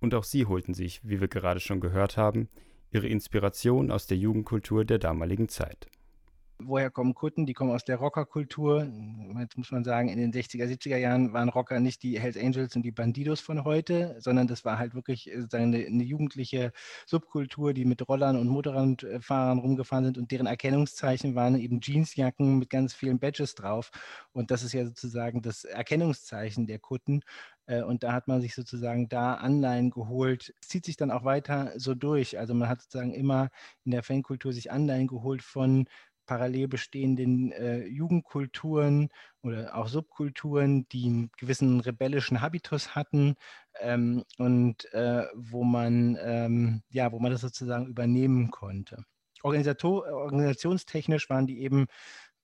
Und 0.00 0.14
auch 0.14 0.24
sie 0.24 0.46
holten 0.46 0.74
sich, 0.74 1.00
wie 1.02 1.20
wir 1.20 1.28
gerade 1.28 1.60
schon 1.60 1.80
gehört 1.80 2.16
haben, 2.16 2.48
ihre 2.90 3.08
Inspiration 3.08 3.90
aus 3.90 4.06
der 4.06 4.18
Jugendkultur 4.18 4.84
der 4.84 4.98
damaligen 4.98 5.48
Zeit. 5.48 5.88
Woher 6.58 6.90
kommen 6.90 7.12
Kutten? 7.12 7.44
Die 7.44 7.52
kommen 7.52 7.70
aus 7.70 7.84
der 7.84 7.96
Rockerkultur. 7.96 8.88
Jetzt 9.38 9.58
muss 9.58 9.70
man 9.70 9.84
sagen, 9.84 10.08
in 10.08 10.18
den 10.18 10.32
60er, 10.32 10.64
70er 10.64 10.96
Jahren 10.96 11.34
waren 11.34 11.50
Rocker 11.50 11.80
nicht 11.80 12.02
die 12.02 12.18
Hells 12.18 12.38
Angels 12.38 12.74
und 12.74 12.82
die 12.82 12.92
Bandidos 12.92 13.40
von 13.40 13.64
heute, 13.64 14.16
sondern 14.20 14.46
das 14.46 14.64
war 14.64 14.78
halt 14.78 14.94
wirklich 14.94 15.30
äh, 15.30 15.46
eine, 15.52 15.84
eine 15.84 16.02
jugendliche 16.02 16.72
Subkultur, 17.04 17.74
die 17.74 17.84
mit 17.84 18.08
Rollern 18.08 18.36
und 18.36 18.48
Motorradfahrern 18.48 19.58
rumgefahren 19.58 20.06
sind 20.06 20.16
und 20.16 20.30
deren 20.30 20.46
Erkennungszeichen 20.46 21.34
waren 21.34 21.60
eben 21.60 21.80
Jeansjacken 21.82 22.58
mit 22.58 22.70
ganz 22.70 22.94
vielen 22.94 23.18
Badges 23.18 23.54
drauf. 23.54 23.90
Und 24.32 24.50
das 24.50 24.62
ist 24.62 24.72
ja 24.72 24.86
sozusagen 24.86 25.42
das 25.42 25.64
Erkennungszeichen 25.64 26.66
der 26.66 26.78
Kutten. 26.78 27.20
Äh, 27.66 27.82
und 27.82 28.02
da 28.02 28.12
hat 28.12 28.28
man 28.28 28.40
sich 28.40 28.54
sozusagen 28.54 29.08
da 29.10 29.34
Anleihen 29.34 29.90
geholt. 29.90 30.54
Es 30.62 30.68
zieht 30.68 30.86
sich 30.86 30.96
dann 30.96 31.10
auch 31.10 31.24
weiter 31.24 31.72
so 31.76 31.94
durch. 31.94 32.38
Also 32.38 32.54
man 32.54 32.68
hat 32.68 32.80
sozusagen 32.80 33.12
immer 33.12 33.50
in 33.84 33.90
der 33.90 34.02
Fankultur 34.02 34.54
sich 34.54 34.70
Anleihen 34.70 35.06
geholt 35.06 35.42
von 35.42 35.86
parallel 36.26 36.68
bestehenden 36.68 37.52
äh, 37.52 37.86
Jugendkulturen 37.86 39.08
oder 39.42 39.76
auch 39.76 39.88
Subkulturen, 39.88 40.88
die 40.88 41.06
einen 41.06 41.30
gewissen 41.38 41.80
rebellischen 41.80 42.40
Habitus 42.40 42.94
hatten 42.94 43.36
ähm, 43.80 44.24
und 44.38 44.92
äh, 44.92 45.24
wo 45.34 45.64
man 45.64 46.18
ähm, 46.20 46.82
ja, 46.90 47.12
wo 47.12 47.18
man 47.18 47.32
das 47.32 47.40
sozusagen 47.40 47.86
übernehmen 47.86 48.50
konnte. 48.50 49.04
Organisator 49.42 50.06
organisationstechnisch 50.06 51.30
waren 51.30 51.46
die 51.46 51.60
eben 51.60 51.86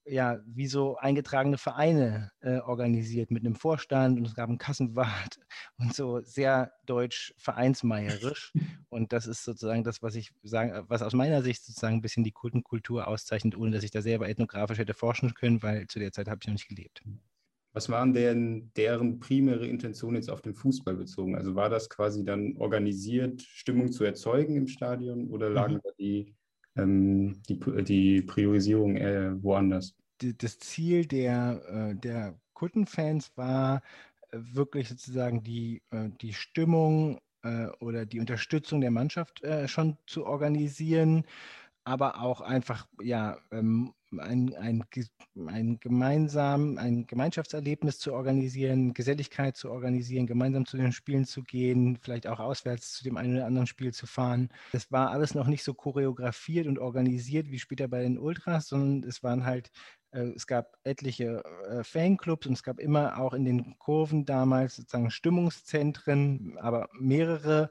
ja, 0.04 0.40
wie 0.46 0.66
so 0.66 0.96
eingetragene 0.96 1.58
Vereine 1.58 2.30
äh, 2.40 2.58
organisiert 2.58 3.30
mit 3.30 3.44
einem 3.44 3.54
Vorstand 3.54 4.18
und 4.18 4.26
es 4.26 4.34
gab 4.34 4.48
einen 4.48 4.58
Kassenwart 4.58 5.38
und 5.78 5.94
so 5.94 6.20
sehr 6.22 6.72
deutsch 6.86 7.34
vereinsmeierisch. 7.38 8.52
Und 8.88 9.12
das 9.12 9.26
ist 9.26 9.44
sozusagen 9.44 9.84
das, 9.84 10.02
was 10.02 10.14
ich 10.14 10.32
sagen, 10.42 10.84
was 10.88 11.02
aus 11.02 11.12
meiner 11.12 11.42
Sicht 11.42 11.64
sozusagen 11.64 11.96
ein 11.96 12.02
bisschen 12.02 12.24
die 12.24 12.32
Kultenkultur 12.32 13.06
auszeichnet, 13.06 13.56
ohne 13.56 13.70
dass 13.70 13.84
ich 13.84 13.90
da 13.90 14.02
selber 14.02 14.28
ethnografisch 14.28 14.78
hätte 14.78 14.94
forschen 14.94 15.34
können, 15.34 15.62
weil 15.62 15.86
zu 15.86 15.98
der 15.98 16.12
Zeit 16.12 16.28
habe 16.28 16.40
ich 16.42 16.48
noch 16.48 16.54
nicht 16.54 16.68
gelebt. 16.68 17.02
Was 17.74 17.88
waren 17.88 18.12
denn 18.12 18.70
deren 18.76 19.18
primäre 19.18 19.66
Intention 19.66 20.14
jetzt 20.14 20.30
auf 20.30 20.42
den 20.42 20.54
Fußball 20.54 20.94
bezogen? 20.94 21.36
Also 21.36 21.54
war 21.54 21.70
das 21.70 21.88
quasi 21.88 22.22
dann 22.22 22.56
organisiert, 22.58 23.40
Stimmung 23.40 23.92
zu 23.92 24.04
erzeugen 24.04 24.56
im 24.56 24.66
Stadion 24.66 25.28
oder 25.28 25.48
lagen 25.48 25.74
mhm. 25.74 25.80
da 25.82 25.90
die 25.98 26.34
ähm, 26.76 27.42
die, 27.48 27.58
die 27.84 28.22
Priorisierung 28.22 28.96
eher 28.96 29.42
woanders. 29.42 29.94
Das 30.18 30.58
Ziel 30.58 31.06
der, 31.06 31.62
äh, 31.68 31.96
der 31.96 32.38
Kundenfans 32.54 33.32
war 33.36 33.82
äh, 34.30 34.38
wirklich 34.40 34.88
sozusagen 34.88 35.42
die, 35.42 35.82
äh, 35.90 36.10
die 36.20 36.32
Stimmung 36.32 37.20
oder 37.80 38.06
die 38.06 38.20
Unterstützung 38.20 38.80
der 38.80 38.92
Mannschaft 38.92 39.42
schon 39.64 39.98
zu 40.06 40.24
organisieren, 40.24 41.24
aber 41.82 42.22
auch 42.22 42.40
einfach 42.40 42.86
ja 43.02 43.36
ähm, 43.50 43.94
ein, 44.18 44.54
ein, 44.54 44.84
ein 45.46 45.78
gemeinsam, 45.80 46.78
ein 46.78 47.06
Gemeinschaftserlebnis 47.06 47.98
zu 47.98 48.12
organisieren, 48.12 48.94
Geselligkeit 48.94 49.56
zu 49.56 49.70
organisieren, 49.70 50.26
gemeinsam 50.26 50.66
zu 50.66 50.76
den 50.76 50.92
Spielen 50.92 51.24
zu 51.24 51.42
gehen, 51.42 51.98
vielleicht 52.00 52.26
auch 52.26 52.40
auswärts 52.40 52.92
zu 52.92 53.04
dem 53.04 53.16
einen 53.16 53.36
oder 53.36 53.46
anderen 53.46 53.66
Spiel 53.66 53.92
zu 53.92 54.06
fahren. 54.06 54.50
Das 54.72 54.90
war 54.92 55.10
alles 55.10 55.34
noch 55.34 55.46
nicht 55.46 55.64
so 55.64 55.74
choreografiert 55.74 56.66
und 56.66 56.78
organisiert 56.78 57.50
wie 57.50 57.58
später 57.58 57.88
bei 57.88 58.02
den 58.02 58.18
Ultras, 58.18 58.68
sondern 58.68 59.08
es 59.08 59.22
waren 59.22 59.44
halt 59.44 59.70
äh, 60.12 60.32
es 60.36 60.46
gab 60.46 60.76
etliche 60.84 61.42
äh, 61.68 61.84
Fanclubs 61.84 62.46
und 62.46 62.54
es 62.54 62.62
gab 62.62 62.78
immer 62.78 63.18
auch 63.18 63.32
in 63.34 63.44
den 63.44 63.78
Kurven 63.78 64.24
damals 64.24 64.76
sozusagen 64.76 65.10
Stimmungszentren, 65.10 66.56
aber 66.58 66.88
mehrere 66.98 67.70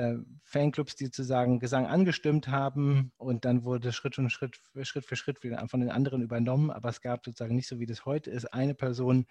äh, 0.00 0.16
Fanclubs, 0.44 0.96
die 0.96 1.04
sozusagen 1.04 1.60
Gesang 1.60 1.86
angestimmt 1.86 2.48
haben 2.48 3.12
und 3.18 3.44
dann 3.44 3.64
wurde 3.64 3.92
Schritt 3.92 4.18
und 4.18 4.30
Schritt, 4.30 4.58
Schritt 4.82 5.04
für 5.04 5.16
Schritt 5.16 5.38
von 5.38 5.80
den 5.80 5.90
anderen 5.90 6.22
übernommen. 6.22 6.70
Aber 6.70 6.88
es 6.88 7.02
gab 7.02 7.24
sozusagen 7.24 7.54
nicht 7.54 7.68
so, 7.68 7.78
wie 7.78 7.86
das 7.86 8.06
heute 8.06 8.30
ist, 8.30 8.46
eine 8.46 8.74
Person, 8.74 9.26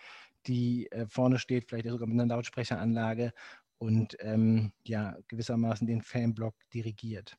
die 0.46 0.92
äh, 0.92 1.08
vorne 1.08 1.40
steht, 1.40 1.68
vielleicht 1.68 1.88
sogar 1.88 2.08
mit 2.08 2.20
einer 2.20 2.36
Lautsprecheranlage 2.36 3.34
und 3.80 4.16
ähm, 4.20 4.72
ja, 4.86 5.18
gewissermaßen 5.28 5.88
den 5.88 6.02
Fanblock 6.02 6.56
dirigiert. 6.74 7.38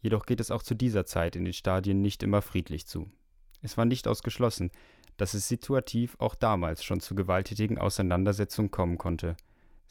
Jedoch 0.00 0.26
geht 0.26 0.40
es 0.40 0.50
auch 0.50 0.62
zu 0.62 0.74
dieser 0.74 1.06
Zeit 1.06 1.36
in 1.36 1.44
den 1.44 1.54
Stadien 1.54 2.02
nicht 2.02 2.22
immer 2.22 2.42
friedlich 2.42 2.86
zu. 2.86 3.10
Es 3.62 3.76
war 3.76 3.84
nicht 3.84 4.08
ausgeschlossen, 4.08 4.70
dass 5.16 5.34
es 5.34 5.48
situativ 5.48 6.16
auch 6.18 6.34
damals 6.34 6.84
schon 6.84 7.00
zu 7.00 7.14
gewalttätigen 7.14 7.78
Auseinandersetzungen 7.78 8.72
kommen 8.72 8.98
konnte– 8.98 9.36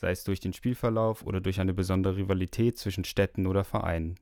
sei 0.06 0.12
es 0.12 0.24
durch 0.24 0.40
den 0.40 0.54
Spielverlauf 0.54 1.26
oder 1.26 1.42
durch 1.42 1.60
eine 1.60 1.74
besondere 1.74 2.18
Rivalität 2.18 2.78
zwischen 2.78 3.06
Städten 3.06 3.48
oder 3.48 3.64
Vereinen. 3.64 4.20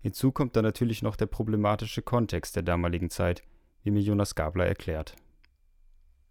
Hinzu 0.00 0.32
kommt 0.32 0.56
dann 0.56 0.64
natürlich 0.64 1.02
noch 1.02 1.14
der 1.16 1.26
problematische 1.26 2.00
Kontext 2.00 2.56
der 2.56 2.62
damaligen 2.62 3.10
Zeit, 3.10 3.42
wie 3.82 3.90
mir 3.90 4.00
Jonas 4.00 4.34
Gabler 4.34 4.66
erklärt. 4.66 5.14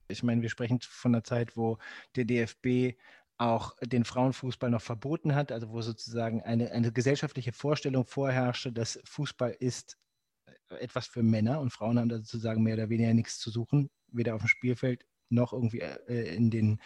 Ich 0.08 0.24
meine, 0.24 0.42
wir 0.42 0.50
sprechen 0.50 0.80
von 0.82 1.14
einer 1.14 1.24
Zeit, 1.24 1.56
wo 1.56 1.78
der 2.16 2.26
DFB 2.26 2.98
auch 3.38 3.76
den 3.84 4.06
Frauenfußball 4.06 4.72
noch 4.72 4.82
verboten 4.82 5.36
hat, 5.36 5.52
also 5.52 5.70
wo 5.70 5.84
sozusagen 5.84 6.42
eine, 6.42 6.72
eine 6.72 6.92
gesellschaftliche 6.92 7.54
Vorstellung 7.54 8.08
vorherrschte, 8.08 8.74
dass 8.74 9.00
Fußball 9.06 9.52
ist 9.52 10.00
etwas 10.70 11.06
für 11.06 11.22
Männer 11.22 11.60
und 11.60 11.70
Frauen 11.70 12.00
haben 12.00 12.10
da 12.10 12.18
sozusagen 12.18 12.64
mehr 12.64 12.74
oder 12.74 12.90
weniger 12.90 13.14
nichts 13.14 13.38
zu 13.38 13.52
suchen, 13.52 13.92
weder 14.08 14.34
auf 14.34 14.42
dem 14.42 14.48
Spielfeld 14.48 15.06
noch 15.30 15.54
irgendwie 15.54 15.82
äh, 15.82 16.36
in 16.36 16.50
den, 16.50 16.80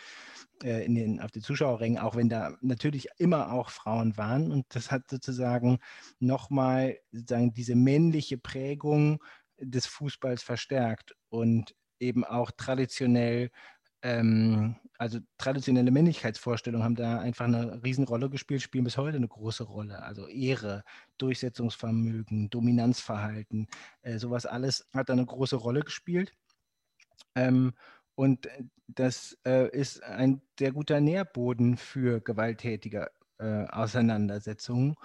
äh, 0.63 0.85
in 0.85 0.95
den, 0.95 1.19
auf 1.19 1.31
den 1.31 1.43
Zuschauerrängen, 1.43 1.99
auch 1.99 2.15
wenn 2.15 2.29
da 2.29 2.55
natürlich 2.61 3.07
immer 3.17 3.51
auch 3.51 3.69
Frauen 3.69 4.17
waren. 4.17 4.51
Und 4.51 4.65
das 4.69 4.91
hat 4.91 5.09
sozusagen 5.09 5.79
nochmal 6.19 6.97
sozusagen 7.11 7.53
diese 7.53 7.75
männliche 7.75 8.37
Prägung 8.37 9.23
des 9.59 9.87
Fußballs 9.87 10.43
verstärkt 10.43 11.15
und 11.29 11.75
eben 11.99 12.23
auch 12.23 12.51
traditionell 12.51 13.49
ähm, 14.03 14.75
also 14.97 15.19
traditionelle 15.37 15.91
Männlichkeitsvorstellungen 15.91 16.83
haben 16.83 16.95
da 16.95 17.19
einfach 17.19 17.45
eine 17.45 17.83
Riesenrolle 17.83 18.29
gespielt, 18.29 18.61
spielen 18.61 18.83
bis 18.83 18.97
heute 18.97 19.17
eine 19.17 19.27
große 19.27 19.63
Rolle. 19.63 20.01
Also 20.01 20.27
Ehre, 20.27 20.83
Durchsetzungsvermögen, 21.17 22.49
Dominanzverhalten, 22.49 23.67
äh, 24.01 24.17
sowas 24.17 24.45
alles 24.45 24.87
hat 24.93 25.09
da 25.09 25.13
eine 25.13 25.25
große 25.25 25.55
Rolle 25.55 25.81
gespielt. 25.81 26.33
Und 28.17 28.47
äh, 28.47 28.63
das 28.87 29.37
äh, 29.45 29.69
ist 29.69 30.03
ein 30.03 30.41
sehr 30.57 30.71
guter 30.71 30.99
Nährboden 30.99 31.77
für 31.77 32.19
gewalttätige 32.19 33.11
äh, 33.37 33.65
Auseinandersetzungen. 33.67 34.95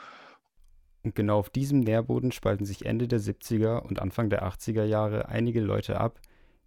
Und 1.03 1.14
genau 1.14 1.38
auf 1.38 1.51
diesem 1.51 1.81
Nährboden 1.81 2.33
spalten 2.33 2.64
sich 2.64 2.87
Ende 2.87 3.09
der 3.09 3.20
70er 3.20 3.81
und 3.81 4.01
Anfang 4.01 4.31
der 4.31 4.44
80er 4.44 4.85
Jahre 4.85 5.29
einige 5.29 5.61
Leute 5.61 6.01
ab, 6.01 6.20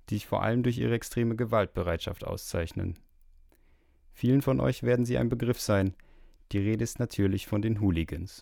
die 0.10 0.15
sich 0.15 0.27
vor 0.27 0.43
allem 0.43 0.62
durch 0.62 0.77
ihre 0.77 0.93
extreme 0.93 1.36
Gewaltbereitschaft 1.36 2.23
auszeichnen. 2.23 2.99
Vielen 4.13 4.43
von 4.43 4.60
euch 4.60 4.84
werden 4.84 5.05
sie 5.05 5.17
ein 5.17 5.29
Begriff 5.29 5.60
sein. 5.60 5.95
Die 6.51 6.60
Rede 6.60 6.84
ist 6.84 6.99
natürlich 6.99 7.47
von 7.47 7.63
den 7.63 7.81
Hooligans. 7.81 8.41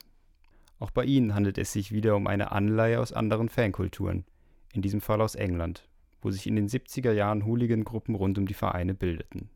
Auch 0.78 0.92
bei 0.92 1.06
ihnen 1.06 1.36
handelt 1.36 1.58
es 1.58 1.72
sich 1.72 1.94
wieder 1.94 2.18
um 2.18 2.28
eine 2.28 2.52
Anleihe 2.52 3.00
aus 3.00 3.14
anderen 3.14 3.48
Fankulturen, 3.48 4.26
in 4.74 4.82
diesem 4.82 5.00
Fall 5.00 5.22
aus 5.22 5.36
England 5.36 5.88
wo 6.24 6.32
sich 6.32 6.48
in 6.48 6.56
den 6.56 6.68
70er 6.68 7.12
Jahren 7.12 7.46
Hooligan-Gruppen 7.46 8.16
rund 8.16 8.38
um 8.38 8.48
die 8.48 8.54
Vereine 8.54 8.94
bildeten. 8.94 9.50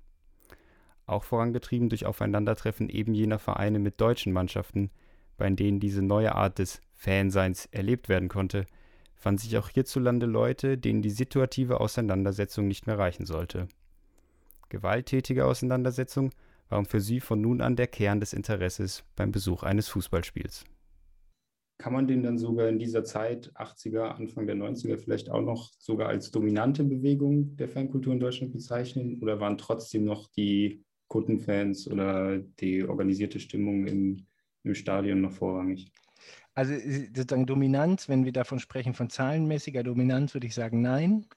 Auch 1.05 1.23
vorangetrieben 1.23 1.89
durch 1.89 2.05
Aufeinandertreffen 2.05 2.89
eben 2.89 3.13
jener 3.13 3.39
Vereine 3.39 3.79
mit 3.79 4.01
deutschen 4.01 4.33
Mannschaften, 4.33 4.91
bei 5.37 5.49
denen 5.49 5.79
diese 5.79 6.01
neue 6.01 6.35
Art 6.35 6.59
des 6.59 6.81
Fanseins 6.93 7.67
erlebt 7.67 8.09
werden 8.09 8.27
konnte, 8.27 8.65
fanden 9.15 9.39
sich 9.39 9.57
auch 9.57 9.69
hierzulande 9.69 10.25
Leute, 10.25 10.77
denen 10.77 11.01
die 11.01 11.09
situative 11.09 11.79
Auseinandersetzung 11.79 12.67
nicht 12.67 12.87
mehr 12.87 12.99
reichen 12.99 13.25
sollte. 13.25 13.67
Gewalttätige 14.69 15.45
Auseinandersetzungen 15.45 16.31
waren 16.69 16.85
für 16.85 16.99
sie 16.99 17.19
von 17.19 17.39
nun 17.39 17.61
an 17.61 17.77
der 17.77 17.87
Kern 17.87 18.19
des 18.19 18.33
Interesses 18.33 19.03
beim 19.15 19.31
Besuch 19.31 19.63
eines 19.63 19.87
Fußballspiels. 19.87 20.65
Kann 21.77 21.93
man 21.93 22.07
den 22.07 22.23
dann 22.23 22.39
sogar 22.39 22.69
in 22.69 22.79
dieser 22.79 23.03
Zeit, 23.03 23.51
80er, 23.55 24.15
Anfang 24.15 24.47
der 24.47 24.55
90er, 24.55 24.97
vielleicht 24.97 25.29
auch 25.29 25.41
noch 25.41 25.71
sogar 25.77 26.09
als 26.09 26.31
dominante 26.31 26.83
Bewegung 26.83 27.55
der 27.55 27.67
Fankultur 27.67 28.13
in 28.13 28.19
Deutschland 28.19 28.53
bezeichnen? 28.53 29.21
Oder 29.21 29.39
waren 29.39 29.57
trotzdem 29.57 30.03
noch 30.03 30.27
die 30.27 30.83
Kuttenfans 31.07 31.87
oder 31.87 32.39
die 32.39 32.83
organisierte 32.83 33.39
Stimmung 33.39 33.85
im, 33.85 34.25
im 34.63 34.73
Stadion 34.73 35.21
noch 35.21 35.33
vorrangig? 35.33 35.91
Also 36.55 36.73
sozusagen 37.13 37.45
Dominanz, 37.45 38.09
wenn 38.09 38.25
wir 38.25 38.31
davon 38.31 38.57
sprechen, 38.59 38.95
von 38.95 39.11
zahlenmäßiger 39.11 39.83
Dominanz, 39.83 40.33
würde 40.33 40.47
ich 40.47 40.55
sagen, 40.55 40.81
nein. 40.81 41.27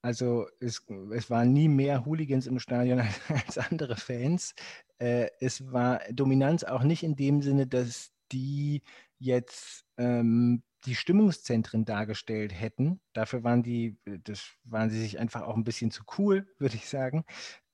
Also 0.00 0.46
es, 0.60 0.86
es 1.12 1.28
waren 1.28 1.52
nie 1.52 1.66
mehr 1.66 2.06
Hooligans 2.06 2.46
im 2.46 2.60
Stadion 2.60 3.00
als, 3.00 3.20
als 3.28 3.58
andere 3.58 3.96
Fans. 3.96 4.54
Äh, 4.98 5.30
es 5.40 5.72
war 5.72 6.00
Dominanz 6.12 6.62
auch 6.62 6.84
nicht 6.84 7.02
in 7.02 7.16
dem 7.16 7.42
Sinne, 7.42 7.66
dass 7.66 8.12
die 8.32 8.82
jetzt 9.18 9.84
ähm, 9.96 10.62
die 10.84 10.94
Stimmungszentren 10.94 11.84
dargestellt 11.84 12.52
hätten. 12.52 13.00
Dafür 13.12 13.42
waren 13.44 13.62
die, 13.62 13.98
das 14.24 14.52
waren 14.64 14.90
sie 14.90 15.00
sich 15.00 15.18
einfach 15.18 15.42
auch 15.42 15.56
ein 15.56 15.64
bisschen 15.64 15.90
zu 15.90 16.04
cool, 16.18 16.46
würde 16.58 16.76
ich 16.76 16.88
sagen. 16.88 17.24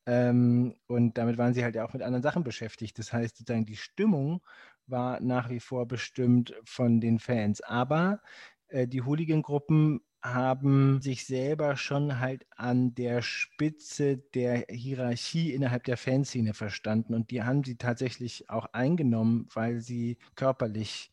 Ähm, 0.06 0.74
und 0.86 1.18
damit 1.18 1.38
waren 1.38 1.54
sie 1.54 1.64
halt 1.64 1.78
auch 1.78 1.92
mit 1.94 2.02
anderen 2.02 2.22
Sachen 2.22 2.44
beschäftigt. 2.44 2.98
Das 2.98 3.12
heißt, 3.12 3.36
sozusagen 3.38 3.66
die 3.66 3.76
Stimmung 3.76 4.42
war 4.86 5.20
nach 5.20 5.48
wie 5.50 5.60
vor 5.60 5.86
bestimmt 5.88 6.54
von 6.64 7.00
den 7.00 7.18
Fans. 7.18 7.60
Aber 7.62 8.20
äh, 8.68 8.86
die 8.88 9.02
Hooligan-Gruppen 9.02 10.02
haben 10.24 11.02
sich 11.02 11.26
selber 11.26 11.76
schon 11.76 12.18
halt 12.18 12.46
an 12.56 12.94
der 12.94 13.20
Spitze 13.22 14.16
der 14.16 14.64
Hierarchie 14.70 15.52
innerhalb 15.52 15.84
der 15.84 15.98
Fanszene 15.98 16.54
verstanden 16.54 17.14
und 17.14 17.30
die 17.30 17.42
haben 17.42 17.62
sie 17.62 17.76
tatsächlich 17.76 18.48
auch 18.48 18.66
eingenommen, 18.72 19.46
weil 19.52 19.80
sie 19.80 20.16
körperlich 20.34 21.12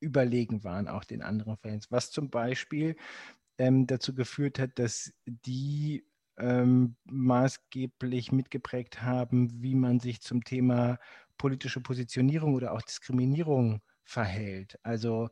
überlegen 0.00 0.64
waren, 0.64 0.88
auch 0.88 1.04
den 1.04 1.22
anderen 1.22 1.56
Fans. 1.58 1.92
Was 1.92 2.10
zum 2.10 2.30
Beispiel 2.30 2.96
ähm, 3.58 3.86
dazu 3.86 4.14
geführt 4.14 4.58
hat, 4.58 4.78
dass 4.78 5.12
die 5.26 6.04
ähm, 6.38 6.96
maßgeblich 7.04 8.32
mitgeprägt 8.32 9.02
haben, 9.02 9.62
wie 9.62 9.74
man 9.74 10.00
sich 10.00 10.22
zum 10.22 10.44
Thema 10.44 10.98
politische 11.38 11.80
Positionierung 11.80 12.54
oder 12.54 12.72
auch 12.72 12.82
Diskriminierung 12.82 13.82
verhält. 14.04 14.78
Also 14.82 15.30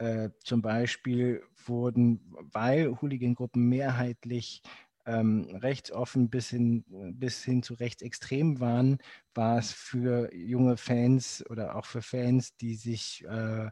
äh, 0.00 0.30
zum 0.42 0.62
Beispiel 0.62 1.42
wurden, 1.66 2.20
weil 2.52 2.90
Hooligan-Gruppen 3.00 3.68
mehrheitlich 3.68 4.62
ähm, 5.04 5.44
rechtsoffen 5.56 6.30
bis 6.30 6.48
hin, 6.48 6.84
bis 7.18 7.44
hin 7.44 7.62
zu 7.62 7.74
rechtsextrem 7.74 8.60
waren, 8.60 8.96
war 9.34 9.58
es 9.58 9.72
für 9.72 10.34
junge 10.34 10.78
Fans 10.78 11.44
oder 11.50 11.76
auch 11.76 11.84
für 11.84 12.00
Fans, 12.00 12.56
die 12.56 12.76
sich 12.76 13.24
äh, 13.26 13.70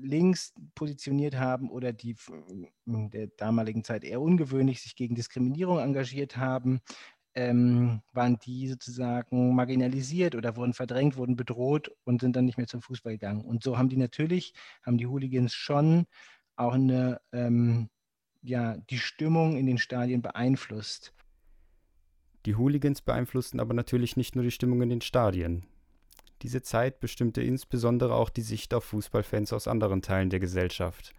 links 0.00 0.54
positioniert 0.76 1.36
haben 1.36 1.70
oder 1.70 1.92
die 1.92 2.14
in 2.86 3.10
der 3.10 3.26
damaligen 3.36 3.82
Zeit 3.82 4.04
eher 4.04 4.20
ungewöhnlich 4.20 4.80
sich 4.80 4.94
gegen 4.94 5.16
Diskriminierung 5.16 5.80
engagiert 5.80 6.36
haben, 6.36 6.80
ähm, 7.38 8.02
waren 8.12 8.36
die 8.40 8.66
sozusagen 8.66 9.54
marginalisiert 9.54 10.34
oder 10.34 10.56
wurden 10.56 10.74
verdrängt, 10.74 11.16
wurden 11.16 11.36
bedroht 11.36 11.92
und 12.02 12.20
sind 12.20 12.34
dann 12.34 12.46
nicht 12.46 12.58
mehr 12.58 12.66
zum 12.66 12.82
Fußball 12.82 13.12
gegangen. 13.12 13.44
Und 13.44 13.62
so 13.62 13.78
haben 13.78 13.88
die 13.88 13.96
natürlich, 13.96 14.54
haben 14.84 14.98
die 14.98 15.06
Hooligans 15.06 15.54
schon 15.54 16.06
auch 16.56 16.72
eine 16.72 17.20
ähm, 17.32 17.88
ja, 18.42 18.76
die 18.90 18.98
Stimmung 18.98 19.56
in 19.56 19.66
den 19.66 19.78
Stadien 19.78 20.20
beeinflusst. 20.20 21.14
Die 22.44 22.56
Hooligans 22.56 23.02
beeinflussten 23.02 23.60
aber 23.60 23.72
natürlich 23.72 24.16
nicht 24.16 24.34
nur 24.34 24.42
die 24.42 24.50
Stimmung 24.50 24.82
in 24.82 24.88
den 24.88 25.00
Stadien. 25.00 25.64
Diese 26.42 26.62
Zeit 26.62 26.98
bestimmte 26.98 27.40
insbesondere 27.42 28.14
auch 28.14 28.30
die 28.30 28.42
Sicht 28.42 28.74
auf 28.74 28.84
Fußballfans 28.84 29.52
aus 29.52 29.68
anderen 29.68 30.02
Teilen 30.02 30.30
der 30.30 30.40
Gesellschaft. 30.40 31.14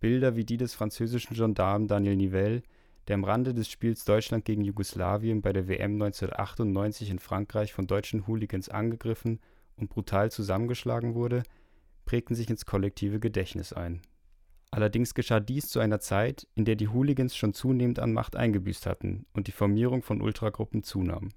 Bilder 0.00 0.36
wie 0.36 0.44
die 0.44 0.58
des 0.58 0.74
französischen 0.74 1.34
Gendarmen 1.34 1.88
Daniel 1.88 2.16
Nivelle, 2.16 2.62
der 3.10 3.16
am 3.16 3.24
Rande 3.24 3.54
des 3.54 3.68
Spiels 3.68 4.04
Deutschland 4.04 4.44
gegen 4.44 4.62
Jugoslawien 4.62 5.42
bei 5.42 5.52
der 5.52 5.66
WM 5.66 5.94
1998 5.94 7.10
in 7.10 7.18
Frankreich 7.18 7.72
von 7.72 7.88
deutschen 7.88 8.28
Hooligans 8.28 8.68
angegriffen 8.68 9.40
und 9.74 9.90
brutal 9.90 10.30
zusammengeschlagen 10.30 11.16
wurde, 11.16 11.42
prägten 12.04 12.36
sich 12.36 12.48
ins 12.48 12.66
kollektive 12.66 13.18
Gedächtnis 13.18 13.72
ein. 13.72 14.00
Allerdings 14.70 15.12
geschah 15.14 15.40
dies 15.40 15.68
zu 15.68 15.80
einer 15.80 15.98
Zeit, 15.98 16.46
in 16.54 16.64
der 16.64 16.76
die 16.76 16.86
Hooligans 16.86 17.34
schon 17.34 17.52
zunehmend 17.52 17.98
an 17.98 18.12
Macht 18.12 18.36
eingebüßt 18.36 18.86
hatten 18.86 19.26
und 19.32 19.48
die 19.48 19.52
Formierung 19.52 20.02
von 20.02 20.20
Ultragruppen 20.20 20.84
zunahm. 20.84 21.30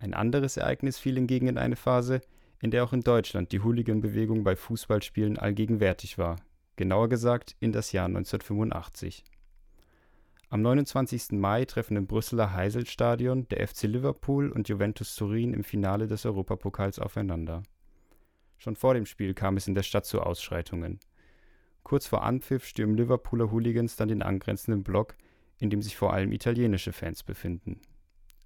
Ein 0.00 0.12
anderes 0.12 0.56
Ereignis 0.56 0.98
fiel 0.98 1.14
hingegen 1.14 1.46
in 1.46 1.56
eine 1.56 1.76
Phase, 1.76 2.20
in 2.60 2.72
der 2.72 2.82
auch 2.82 2.92
in 2.92 3.02
Deutschland 3.02 3.52
die 3.52 3.60
Hooligan-Bewegung 3.60 4.42
bei 4.42 4.56
Fußballspielen 4.56 5.38
allgegenwärtig 5.38 6.18
war, 6.18 6.34
genauer 6.74 7.08
gesagt 7.08 7.54
in 7.60 7.70
das 7.70 7.92
Jahr 7.92 8.06
1985. 8.06 9.22
Am 10.50 10.62
29. 10.62 11.32
Mai 11.32 11.64
treffen 11.64 11.96
im 11.96 12.06
Brüsseler 12.06 12.52
Heiselstadion 12.52 13.48
der 13.48 13.66
FC 13.66 13.84
Liverpool 13.84 14.50
und 14.50 14.68
Juventus 14.68 15.16
Turin 15.16 15.54
im 15.54 15.64
Finale 15.64 16.06
des 16.06 16.26
Europapokals 16.26 16.98
aufeinander. 16.98 17.62
Schon 18.58 18.76
vor 18.76 18.94
dem 18.94 19.06
Spiel 19.06 19.34
kam 19.34 19.56
es 19.56 19.66
in 19.66 19.74
der 19.74 19.82
Stadt 19.82 20.06
zu 20.06 20.20
Ausschreitungen. 20.20 21.00
Kurz 21.82 22.06
vor 22.06 22.22
Anpfiff 22.22 22.66
stürmen 22.66 22.96
Liverpooler 22.96 23.50
Hooligans 23.50 23.96
dann 23.96 24.08
den 24.08 24.22
angrenzenden 24.22 24.84
Block, 24.84 25.16
in 25.58 25.70
dem 25.70 25.82
sich 25.82 25.96
vor 25.96 26.12
allem 26.12 26.32
italienische 26.32 26.92
Fans 26.92 27.22
befinden. 27.22 27.80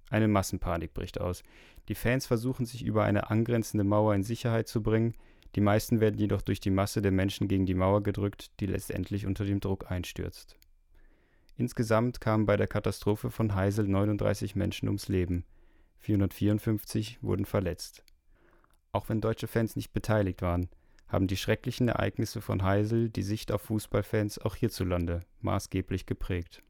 Eine 0.09 0.27
Massenpanik 0.27 0.93
bricht 0.93 1.19
aus. 1.21 1.43
Die 1.87 1.95
Fans 1.95 2.25
versuchen 2.25 2.65
sich 2.65 2.83
über 2.83 3.03
eine 3.03 3.29
angrenzende 3.29 3.83
Mauer 3.83 4.15
in 4.15 4.23
Sicherheit 4.23 4.67
zu 4.67 4.81
bringen, 4.81 5.13
die 5.55 5.61
meisten 5.61 5.99
werden 5.99 6.19
jedoch 6.19 6.43
durch 6.43 6.59
die 6.59 6.69
Masse 6.69 7.01
der 7.01 7.11
Menschen 7.11 7.47
gegen 7.47 7.65
die 7.65 7.73
Mauer 7.73 8.03
gedrückt, 8.03 8.51
die 8.59 8.67
letztendlich 8.67 9.25
unter 9.25 9.45
dem 9.45 9.59
Druck 9.59 9.89
einstürzt. 9.89 10.58
Insgesamt 11.59 12.21
kamen 12.21 12.45
bei 12.45 12.55
der 12.55 12.67
Katastrophe 12.67 13.29
von 13.29 13.53
Heisel 13.53 13.85
39 13.85 14.55
Menschen 14.55 14.87
ums 14.87 15.09
Leben, 15.09 15.43
454 15.97 17.21
wurden 17.21 17.45
verletzt. 17.45 18.01
Auch 18.93 19.09
wenn 19.09 19.19
deutsche 19.19 19.47
Fans 19.47 19.75
nicht 19.75 19.91
beteiligt 19.91 20.41
waren, 20.41 20.69
haben 21.09 21.27
die 21.27 21.35
schrecklichen 21.35 21.89
Ereignisse 21.89 22.39
von 22.39 22.63
Heisel 22.63 23.09
die 23.09 23.23
Sicht 23.23 23.51
auf 23.51 23.63
Fußballfans 23.63 24.39
auch 24.39 24.55
hierzulande 24.55 25.19
maßgeblich 25.41 26.05
geprägt. 26.05 26.63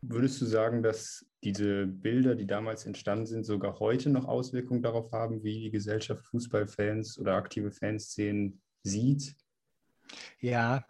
Würdest 0.00 0.40
du 0.40 0.46
sagen, 0.46 0.82
dass 0.82 1.26
diese 1.44 1.86
Bilder, 1.86 2.36
die 2.36 2.46
damals 2.46 2.86
entstanden 2.86 3.26
sind, 3.26 3.44
sogar 3.44 3.80
heute 3.80 4.08
noch 4.08 4.24
Auswirkungen 4.24 4.80
darauf 4.80 5.12
haben, 5.12 5.42
wie 5.42 5.60
die 5.60 5.70
Gesellschaft 5.70 6.24
Fußballfans 6.24 7.18
oder 7.18 7.34
aktive 7.34 7.70
Fanszenen 7.70 8.62
sieht? 8.82 9.36
Ja, 10.40 10.86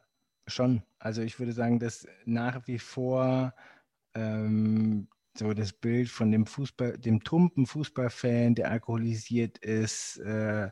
schon. 0.49 0.83
Also 0.99 1.23
ich 1.23 1.39
würde 1.39 1.53
sagen, 1.53 1.79
dass 1.79 2.07
nach 2.25 2.67
wie 2.67 2.79
vor 2.79 3.55
ähm, 4.15 5.09
so 5.37 5.53
das 5.53 5.73
Bild 5.73 6.09
von 6.09 6.33
dem 6.33 6.47
Fußball, 6.47 6.99
dem 6.99 7.23
tumpen 7.23 7.67
Fußballfan, 7.67 8.55
der 8.55 8.71
alkoholisiert 8.71 9.59
ist, 9.59 10.19
äh, 10.19 10.71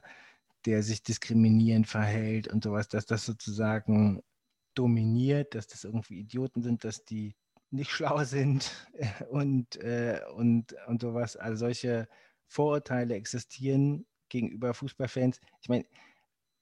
der 0.65 0.83
sich 0.83 1.03
diskriminierend 1.03 1.87
verhält 1.87 2.49
und 2.49 2.65
sowas, 2.65 2.89
dass 2.89 3.07
das 3.07 3.25
sozusagen 3.25 4.23
dominiert, 4.75 5.55
dass 5.55 5.69
das 5.69 5.85
irgendwie 5.85 6.19
Idioten 6.19 6.63
sind, 6.63 6.85
dass 6.85 7.05
die 7.05 7.37
nicht 7.71 7.91
schlau 7.93 8.25
sind 8.25 8.71
und, 9.31 9.77
äh, 9.77 10.21
und, 10.35 10.75
und 10.87 11.01
sowas. 11.01 11.37
Also 11.37 11.67
solche 11.67 12.09
Vorurteile 12.49 13.15
existieren 13.15 14.07
gegenüber 14.29 14.75
Fußballfans. 14.75 15.41
Ich 15.61 15.69
meine, 15.69 15.85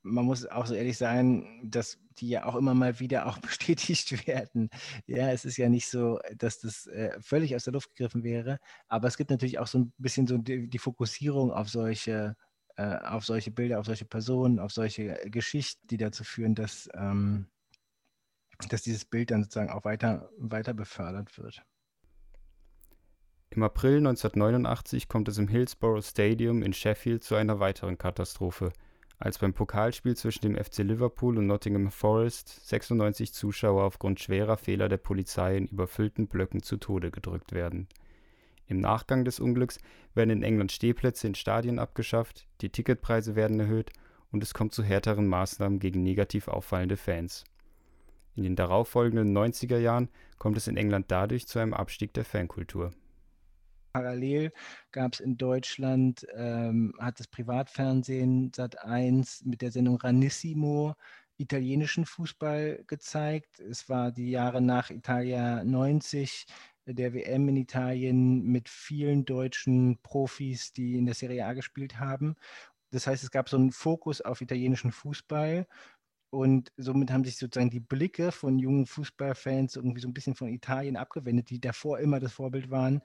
man 0.04 0.26
muss 0.26 0.46
auch 0.46 0.66
so 0.66 0.74
ehrlich 0.74 0.98
sein, 0.98 1.60
dass 1.64 1.98
die 2.18 2.28
ja 2.28 2.44
auch 2.44 2.54
immer 2.54 2.74
mal 2.74 3.00
wieder 3.00 3.26
auch 3.26 3.38
bestätigt 3.40 4.26
werden. 4.26 4.70
Ja, 5.06 5.30
es 5.32 5.44
ist 5.44 5.56
ja 5.56 5.68
nicht 5.68 5.88
so, 5.88 6.20
dass 6.36 6.60
das 6.60 6.86
äh, 6.86 7.18
völlig 7.20 7.56
aus 7.56 7.64
der 7.64 7.72
Luft 7.72 7.94
gegriffen 7.94 8.22
wäre, 8.22 8.58
aber 8.86 9.08
es 9.08 9.16
gibt 9.16 9.30
natürlich 9.30 9.58
auch 9.58 9.66
so 9.66 9.78
ein 9.78 9.92
bisschen 9.98 10.26
so 10.26 10.38
die, 10.38 10.68
die 10.68 10.78
Fokussierung 10.78 11.50
auf 11.50 11.68
solche 11.68 12.36
äh, 12.76 12.96
auf 12.96 13.24
solche 13.24 13.50
Bilder, 13.50 13.78
auf 13.78 13.86
solche 13.86 14.04
Personen, 14.04 14.58
auf 14.58 14.72
solche 14.72 15.14
Geschichten, 15.30 15.86
die 15.86 15.96
dazu 15.96 16.24
führen, 16.24 16.56
dass, 16.56 16.88
ähm, 16.94 17.46
dass 18.68 18.82
dieses 18.82 19.04
Bild 19.04 19.30
dann 19.30 19.44
sozusagen 19.44 19.70
auch 19.70 19.84
weiter, 19.84 20.28
weiter 20.38 20.74
befördert 20.74 21.38
wird. 21.38 21.62
Im 23.50 23.62
April 23.62 23.98
1989 23.98 25.06
kommt 25.06 25.28
es 25.28 25.38
im 25.38 25.46
Hillsborough 25.46 26.04
Stadium 26.04 26.62
in 26.62 26.72
Sheffield 26.72 27.22
zu 27.22 27.36
einer 27.36 27.60
weiteren 27.60 27.96
Katastrophe, 27.96 28.72
als 29.24 29.38
beim 29.38 29.54
Pokalspiel 29.54 30.14
zwischen 30.14 30.42
dem 30.42 30.62
FC 30.62 30.80
Liverpool 30.80 31.38
und 31.38 31.46
Nottingham 31.46 31.90
Forest 31.90 32.68
96 32.68 33.32
Zuschauer 33.32 33.84
aufgrund 33.84 34.20
schwerer 34.20 34.58
Fehler 34.58 34.90
der 34.90 34.98
Polizei 34.98 35.56
in 35.56 35.66
überfüllten 35.66 36.26
Blöcken 36.26 36.62
zu 36.62 36.76
Tode 36.76 37.10
gedrückt 37.10 37.52
werden. 37.52 37.88
Im 38.66 38.80
Nachgang 38.80 39.24
des 39.24 39.40
Unglücks 39.40 39.78
werden 40.12 40.28
in 40.28 40.42
England 40.42 40.72
Stehplätze 40.72 41.26
in 41.26 41.34
Stadien 41.34 41.78
abgeschafft, 41.78 42.46
die 42.60 42.68
Ticketpreise 42.68 43.34
werden 43.34 43.58
erhöht 43.58 43.92
und 44.30 44.42
es 44.42 44.52
kommt 44.52 44.74
zu 44.74 44.82
härteren 44.82 45.26
Maßnahmen 45.26 45.78
gegen 45.78 46.02
negativ 46.02 46.46
auffallende 46.46 46.98
Fans. 46.98 47.44
In 48.36 48.42
den 48.42 48.56
darauffolgenden 48.56 49.34
90er 49.34 49.78
Jahren 49.78 50.10
kommt 50.36 50.58
es 50.58 50.68
in 50.68 50.76
England 50.76 51.06
dadurch 51.08 51.46
zu 51.46 51.58
einem 51.60 51.72
Abstieg 51.72 52.12
der 52.12 52.26
Fankultur. 52.26 52.90
Parallel 53.94 54.52
gab 54.90 55.14
es 55.14 55.20
in 55.20 55.36
Deutschland, 55.36 56.26
ähm, 56.34 56.92
hat 56.98 57.20
das 57.20 57.28
Privatfernsehen 57.28 58.50
Sat1 58.50 59.46
mit 59.46 59.62
der 59.62 59.70
Sendung 59.70 59.96
Ranissimo 59.98 60.96
italienischen 61.36 62.04
Fußball 62.04 62.82
gezeigt. 62.88 63.60
Es 63.60 63.88
war 63.88 64.10
die 64.10 64.30
Jahre 64.30 64.60
nach 64.60 64.90
Italia 64.90 65.62
90 65.62 66.46
der 66.86 67.14
WM 67.14 67.48
in 67.48 67.56
Italien 67.56 68.42
mit 68.42 68.68
vielen 68.68 69.24
deutschen 69.24 69.98
Profis, 70.02 70.72
die 70.72 70.98
in 70.98 71.06
der 71.06 71.14
Serie 71.14 71.46
A 71.46 71.52
gespielt 71.52 72.00
haben. 72.00 72.34
Das 72.90 73.06
heißt, 73.06 73.22
es 73.22 73.30
gab 73.30 73.48
so 73.48 73.56
einen 73.56 73.70
Fokus 73.72 74.20
auf 74.20 74.40
italienischen 74.40 74.90
Fußball 74.90 75.66
und 76.30 76.72
somit 76.76 77.12
haben 77.12 77.24
sich 77.24 77.36
sozusagen 77.36 77.70
die 77.70 77.80
Blicke 77.80 78.32
von 78.32 78.58
jungen 78.58 78.86
Fußballfans 78.86 79.76
irgendwie 79.76 80.00
so 80.00 80.08
ein 80.08 80.14
bisschen 80.14 80.34
von 80.34 80.48
Italien 80.48 80.96
abgewendet, 80.96 81.50
die 81.50 81.60
davor 81.60 82.00
immer 82.00 82.18
das 82.18 82.32
Vorbild 82.32 82.70
waren, 82.70 83.00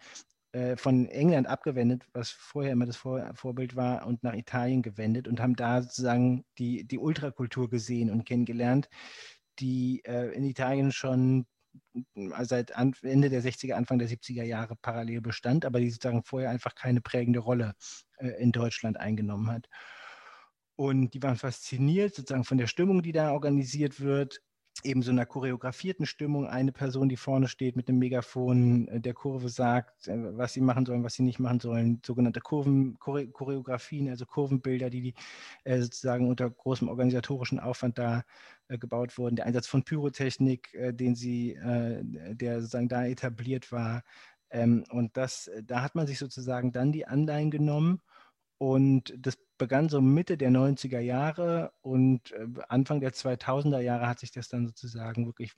von 0.77 1.07
England 1.07 1.47
abgewendet, 1.47 2.05
was 2.13 2.31
vorher 2.31 2.73
immer 2.73 2.87
das 2.87 2.97
Vor 2.97 3.31
Vorbild 3.35 3.75
war, 3.75 4.07
und 4.07 4.23
nach 4.23 4.33
Italien 4.33 4.81
gewendet 4.81 5.27
und 5.27 5.39
haben 5.39 5.55
da 5.55 5.81
sozusagen 5.83 6.43
die, 6.57 6.85
die 6.85 6.97
Ultrakultur 6.97 7.69
gesehen 7.69 8.09
und 8.09 8.25
kennengelernt, 8.25 8.89
die 9.59 10.01
äh, 10.05 10.33
in 10.33 10.43
Italien 10.43 10.91
schon 10.91 11.45
seit 12.41 12.71
Ende 12.71 13.29
der 13.29 13.43
60er, 13.43 13.73
Anfang 13.73 13.99
der 13.99 14.09
70er 14.09 14.43
Jahre 14.43 14.75
parallel 14.81 15.21
bestand, 15.21 15.65
aber 15.65 15.79
die 15.79 15.89
sozusagen 15.89 16.23
vorher 16.23 16.49
einfach 16.49 16.75
keine 16.75 17.01
prägende 17.01 17.39
Rolle 17.39 17.73
äh, 18.17 18.29
in 18.41 18.51
Deutschland 18.51 18.97
eingenommen 18.97 19.51
hat. 19.51 19.67
Und 20.75 21.13
die 21.13 21.21
waren 21.21 21.35
fasziniert 21.35 22.15
sozusagen 22.15 22.45
von 22.45 22.57
der 22.57 22.67
Stimmung, 22.67 23.03
die 23.03 23.11
da 23.11 23.33
organisiert 23.33 23.99
wird, 23.99 24.41
eben 24.83 25.01
so 25.01 25.11
einer 25.11 25.25
choreografierten 25.25 26.05
Stimmung. 26.05 26.47
Eine 26.47 26.71
Person, 26.71 27.09
die 27.09 27.17
vorne 27.17 27.47
steht 27.47 27.75
mit 27.75 27.87
dem 27.87 27.99
Megafon 27.99 28.87
äh, 28.87 28.99
der 28.99 29.13
Kurve 29.13 29.49
sagt, 29.49 30.07
äh, 30.07 30.37
was 30.37 30.53
sie 30.53 30.61
machen 30.61 30.85
sollen, 30.85 31.03
was 31.03 31.13
sie 31.13 31.23
nicht 31.23 31.39
machen 31.39 31.59
sollen. 31.59 32.01
Sogenannte 32.05 32.41
Kurven, 32.41 32.97
Choreografien, 32.99 34.09
also 34.09 34.25
Kurvenbilder, 34.25 34.89
die, 34.89 35.01
die 35.01 35.13
sozusagen 35.65 36.29
unter 36.29 36.49
großem 36.49 36.87
organisatorischen 36.87 37.59
Aufwand 37.59 37.97
da 37.97 38.23
äh, 38.69 38.77
gebaut 38.77 39.17
wurden, 39.17 39.35
der 39.35 39.45
Einsatz 39.45 39.67
von 39.67 39.83
Pyrotechnik, 39.83 40.73
äh, 40.73 40.93
den 40.93 41.15
sie, 41.15 41.53
äh, 41.55 42.01
der 42.03 42.61
sozusagen 42.61 42.87
da 42.87 43.05
etabliert 43.05 43.71
war. 43.71 44.03
Ähm, 44.51 44.83
und 44.91 45.17
das, 45.17 45.49
da 45.63 45.81
hat 45.81 45.95
man 45.95 46.07
sich 46.07 46.19
sozusagen 46.19 46.71
dann 46.71 46.91
die 46.91 47.05
Anleihen 47.05 47.51
genommen 47.51 48.01
und 48.59 49.15
das 49.17 49.37
begann 49.57 49.89
so 49.89 50.01
Mitte 50.01 50.37
der 50.37 50.51
90er 50.51 50.99
Jahre 50.99 51.71
und 51.81 52.35
Anfang 52.67 52.99
der 52.99 53.13
2000er 53.13 53.79
Jahre 53.79 54.07
hat 54.07 54.19
sich 54.19 54.31
das 54.31 54.49
dann 54.49 54.67
sozusagen 54.67 55.25
wirklich, 55.25 55.53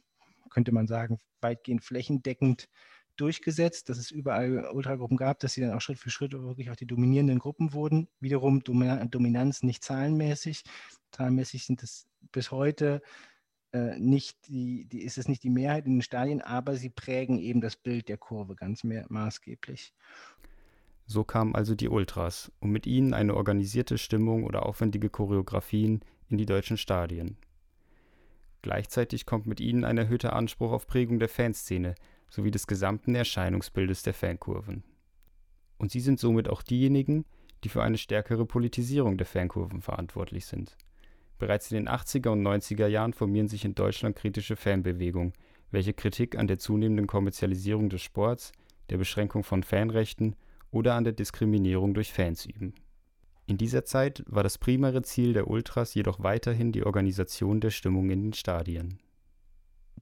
könnte 0.51 0.71
man 0.71 0.87
sagen, 0.87 1.17
weitgehend 1.41 1.83
flächendeckend 1.83 2.69
durchgesetzt, 3.17 3.89
dass 3.89 3.97
es 3.97 4.11
überall 4.11 4.69
Ultragruppen 4.71 5.17
gab, 5.17 5.39
dass 5.39 5.53
sie 5.53 5.61
dann 5.61 5.73
auch 5.73 5.81
Schritt 5.81 5.97
für 5.97 6.11
Schritt 6.11 6.33
wirklich 6.33 6.69
auch 6.69 6.75
die 6.75 6.85
dominierenden 6.85 7.39
Gruppen 7.39 7.73
wurden. 7.73 8.07
Wiederum 8.19 8.63
Dominanz 8.63 9.63
nicht 9.63 9.83
zahlenmäßig. 9.83 10.63
Zahlenmäßig 11.11 11.65
sind 11.65 11.81
es 11.81 12.07
bis 12.31 12.51
heute 12.51 13.01
äh, 13.73 13.97
nicht 13.99 14.47
die, 14.47 14.85
die, 14.85 15.01
ist 15.01 15.17
es 15.17 15.27
nicht 15.27 15.43
die 15.43 15.49
Mehrheit 15.49 15.87
in 15.87 15.95
den 15.95 16.01
Stadien, 16.03 16.41
aber 16.41 16.75
sie 16.75 16.89
prägen 16.89 17.39
eben 17.39 17.61
das 17.61 17.75
Bild 17.75 18.09
der 18.09 18.17
Kurve 18.17 18.55
ganz 18.55 18.83
mehr, 18.83 19.05
maßgeblich. 19.09 19.93
So 21.05 21.23
kamen 21.23 21.55
also 21.55 21.75
die 21.75 21.89
Ultras 21.89 22.51
und 22.59 22.71
mit 22.71 22.87
ihnen 22.87 23.13
eine 23.13 23.35
organisierte 23.35 23.97
Stimmung 23.97 24.45
oder 24.45 24.65
aufwendige 24.65 25.09
Choreografien 25.09 26.01
in 26.29 26.37
die 26.37 26.45
deutschen 26.45 26.77
Stadien. 26.77 27.37
Gleichzeitig 28.61 29.25
kommt 29.25 29.47
mit 29.47 29.59
ihnen 29.59 29.83
ein 29.83 29.97
erhöhter 29.97 30.33
Anspruch 30.33 30.71
auf 30.71 30.87
Prägung 30.87 31.19
der 31.19 31.29
Fanszene 31.29 31.95
sowie 32.29 32.51
des 32.51 32.67
gesamten 32.67 33.15
Erscheinungsbildes 33.15 34.03
der 34.03 34.13
Fankurven. 34.13 34.83
Und 35.77 35.91
sie 35.91 35.99
sind 35.99 36.19
somit 36.19 36.47
auch 36.47 36.61
diejenigen, 36.61 37.25
die 37.63 37.69
für 37.69 37.83
eine 37.83 37.97
stärkere 37.97 38.45
Politisierung 38.45 39.17
der 39.17 39.27
Fankurven 39.27 39.81
verantwortlich 39.81 40.45
sind. 40.45 40.77
Bereits 41.39 41.71
in 41.71 41.77
den 41.77 41.89
80er 41.89 42.29
und 42.29 42.43
90er 42.43 42.87
Jahren 42.87 43.13
formieren 43.13 43.47
sich 43.47 43.65
in 43.65 43.73
Deutschland 43.73 44.15
kritische 44.15 44.55
Fanbewegungen, 44.55 45.33
welche 45.71 45.93
Kritik 45.93 46.37
an 46.37 46.47
der 46.47 46.59
zunehmenden 46.59 47.07
Kommerzialisierung 47.07 47.89
des 47.89 48.01
Sports, 48.01 48.51
der 48.89 48.97
Beschränkung 48.97 49.43
von 49.43 49.63
Fanrechten 49.63 50.35
oder 50.71 50.95
an 50.95 51.03
der 51.03 51.13
Diskriminierung 51.13 51.93
durch 51.93 52.11
Fans 52.11 52.45
üben. 52.45 52.73
In 53.45 53.57
dieser 53.57 53.83
Zeit 53.83 54.23
war 54.27 54.43
das 54.43 54.57
primäre 54.57 55.01
Ziel 55.01 55.33
der 55.33 55.47
Ultras 55.47 55.93
jedoch 55.93 56.23
weiterhin 56.23 56.71
die 56.71 56.85
Organisation 56.85 57.59
der 57.59 57.71
Stimmung 57.71 58.09
in 58.09 58.23
den 58.23 58.33
Stadien. 58.33 58.99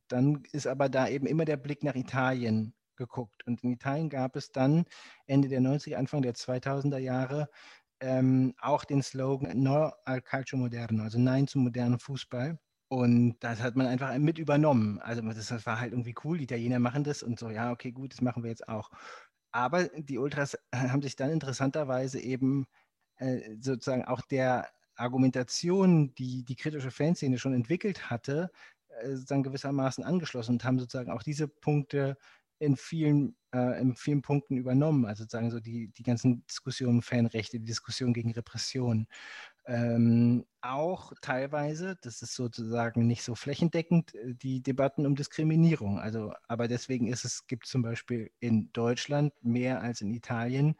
Dann 0.07 0.43
ist 0.51 0.67
aber 0.67 0.89
da 0.89 1.07
eben 1.07 1.25
immer 1.25 1.45
der 1.45 1.57
Blick 1.57 1.83
nach 1.83 1.95
Italien 1.95 2.73
geguckt. 2.95 3.45
Und 3.47 3.63
in 3.63 3.71
Italien 3.71 4.09
gab 4.09 4.35
es 4.35 4.51
dann 4.51 4.85
Ende 5.25 5.47
der 5.47 5.61
90er, 5.61 5.95
Anfang 5.95 6.21
der 6.21 6.35
2000er 6.35 6.97
Jahre 6.97 7.49
ähm, 8.01 8.53
auch 8.61 8.85
den 8.85 9.01
Slogan 9.01 9.61
No 9.61 9.91
al 10.05 10.21
calcio 10.21 10.57
moderno, 10.57 11.03
also 11.03 11.19
Nein 11.19 11.47
zum 11.47 11.63
modernen 11.63 11.99
Fußball. 11.99 12.59
Und 12.87 13.37
das 13.39 13.61
hat 13.61 13.75
man 13.75 13.85
einfach 13.85 14.17
mit 14.17 14.39
übernommen. 14.39 14.99
Also 14.99 15.21
das 15.21 15.65
war 15.65 15.79
halt 15.79 15.93
irgendwie 15.93 16.15
cool, 16.23 16.37
die 16.37 16.45
Italiener 16.45 16.79
machen 16.79 17.03
das 17.03 17.21
und 17.21 17.37
so, 17.37 17.49
ja, 17.49 17.71
okay, 17.71 17.91
gut, 17.91 18.13
das 18.13 18.21
machen 18.21 18.43
wir 18.43 18.49
jetzt 18.49 18.67
auch. 18.67 18.89
Aber 19.51 19.85
die 19.89 20.17
Ultras 20.17 20.57
haben 20.75 21.01
sich 21.01 21.15
dann 21.15 21.31
interessanterweise 21.31 22.19
eben 22.19 22.65
äh, 23.17 23.55
sozusagen 23.59 24.05
auch 24.05 24.21
der 24.21 24.69
Argumentation, 24.95 26.13
die 26.15 26.43
die 26.43 26.55
kritische 26.55 26.91
Fanszene 26.91 27.39
schon 27.39 27.53
entwickelt 27.53 28.09
hatte, 28.09 28.51
äh, 28.89 29.09
sozusagen 29.15 29.43
gewissermaßen 29.43 30.03
angeschlossen 30.03 30.53
und 30.53 30.63
haben 30.63 30.79
sozusagen 30.79 31.11
auch 31.11 31.23
diese 31.23 31.47
Punkte 31.47 32.17
in 32.59 32.75
vielen, 32.75 33.37
äh, 33.53 33.79
in 33.81 33.95
vielen 33.95 34.21
Punkten 34.21 34.57
übernommen. 34.57 35.05
Also 35.05 35.23
sozusagen 35.23 35.51
so 35.51 35.59
die, 35.59 35.89
die 35.89 36.03
ganzen 36.03 36.45
Diskussionen 36.47 37.01
Fanrechte, 37.01 37.59
die 37.59 37.65
Diskussion 37.65 38.13
gegen 38.13 38.31
Repression. 38.33 39.07
Ähm, 39.69 40.45
auch 40.61 41.13
teilweise, 41.21 41.95
das 42.01 42.23
ist 42.23 42.33
sozusagen 42.33 43.05
nicht 43.05 43.21
so 43.21 43.35
flächendeckend, 43.35 44.15
äh, 44.15 44.33
die 44.33 44.63
Debatten 44.63 45.05
um 45.05 45.15
Diskriminierung. 45.15 45.99
Also, 45.99 46.33
aber 46.47 46.67
deswegen 46.67 47.05
ist 47.05 47.23
es, 47.23 47.45
gibt 47.45 47.67
zum 47.67 47.83
Beispiel 47.83 48.31
in 48.39 48.73
Deutschland 48.73 49.31
mehr 49.43 49.81
als 49.81 50.01
in 50.01 50.11
Italien 50.11 50.75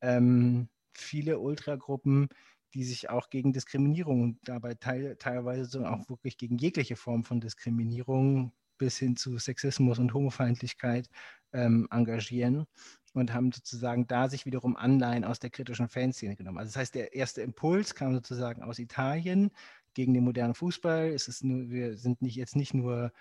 ähm, 0.00 0.68
viele 0.94 1.40
Ultragruppen, 1.40 2.28
die 2.72 2.84
sich 2.84 3.10
auch 3.10 3.30
gegen 3.30 3.52
Diskriminierung 3.52 4.22
und 4.22 4.38
dabei 4.44 4.74
teil, 4.74 5.16
teilweise 5.16 5.90
auch 5.90 6.08
wirklich 6.08 6.38
gegen 6.38 6.56
jegliche 6.56 6.94
Form 6.94 7.24
von 7.24 7.40
Diskriminierung 7.40 8.52
bis 8.78 8.96
hin 8.98 9.16
zu 9.16 9.38
Sexismus 9.38 9.98
und 9.98 10.14
Homofeindlichkeit 10.14 11.10
ähm, 11.52 11.88
engagieren 11.90 12.66
und 13.12 13.32
haben 13.32 13.52
sozusagen 13.52 14.06
da 14.06 14.28
sich 14.28 14.46
wiederum 14.46 14.76
Anleihen 14.76 15.24
aus 15.24 15.38
der 15.40 15.50
kritischen 15.50 15.88
Fanszene 15.88 16.36
genommen. 16.36 16.58
Also 16.58 16.68
das 16.68 16.76
heißt, 16.76 16.94
der 16.94 17.14
erste 17.14 17.42
Impuls 17.42 17.94
kam 17.94 18.14
sozusagen 18.14 18.62
aus 18.62 18.78
Italien 18.78 19.50
gegen 19.94 20.14
den 20.14 20.24
modernen 20.24 20.54
Fußball. 20.54 21.08
Es 21.08 21.28
ist 21.28 21.42
nur, 21.42 21.70
wir 21.70 21.96
sind 21.96 22.22
nicht 22.22 22.36
jetzt 22.36 22.56
nicht 22.56 22.74
nur 22.74 23.12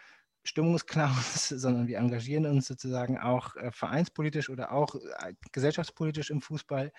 Stimmungsclowns, 0.44 1.50
sondern 1.50 1.88
wir 1.88 1.98
engagieren 1.98 2.46
uns 2.46 2.68
sozusagen 2.68 3.18
auch 3.18 3.56
äh, 3.56 3.72
vereinspolitisch 3.72 4.50
oder 4.50 4.72
auch 4.72 4.96
äh, 4.96 5.34
gesellschaftspolitisch 5.52 6.30
im 6.30 6.42
Fußball. 6.42 6.92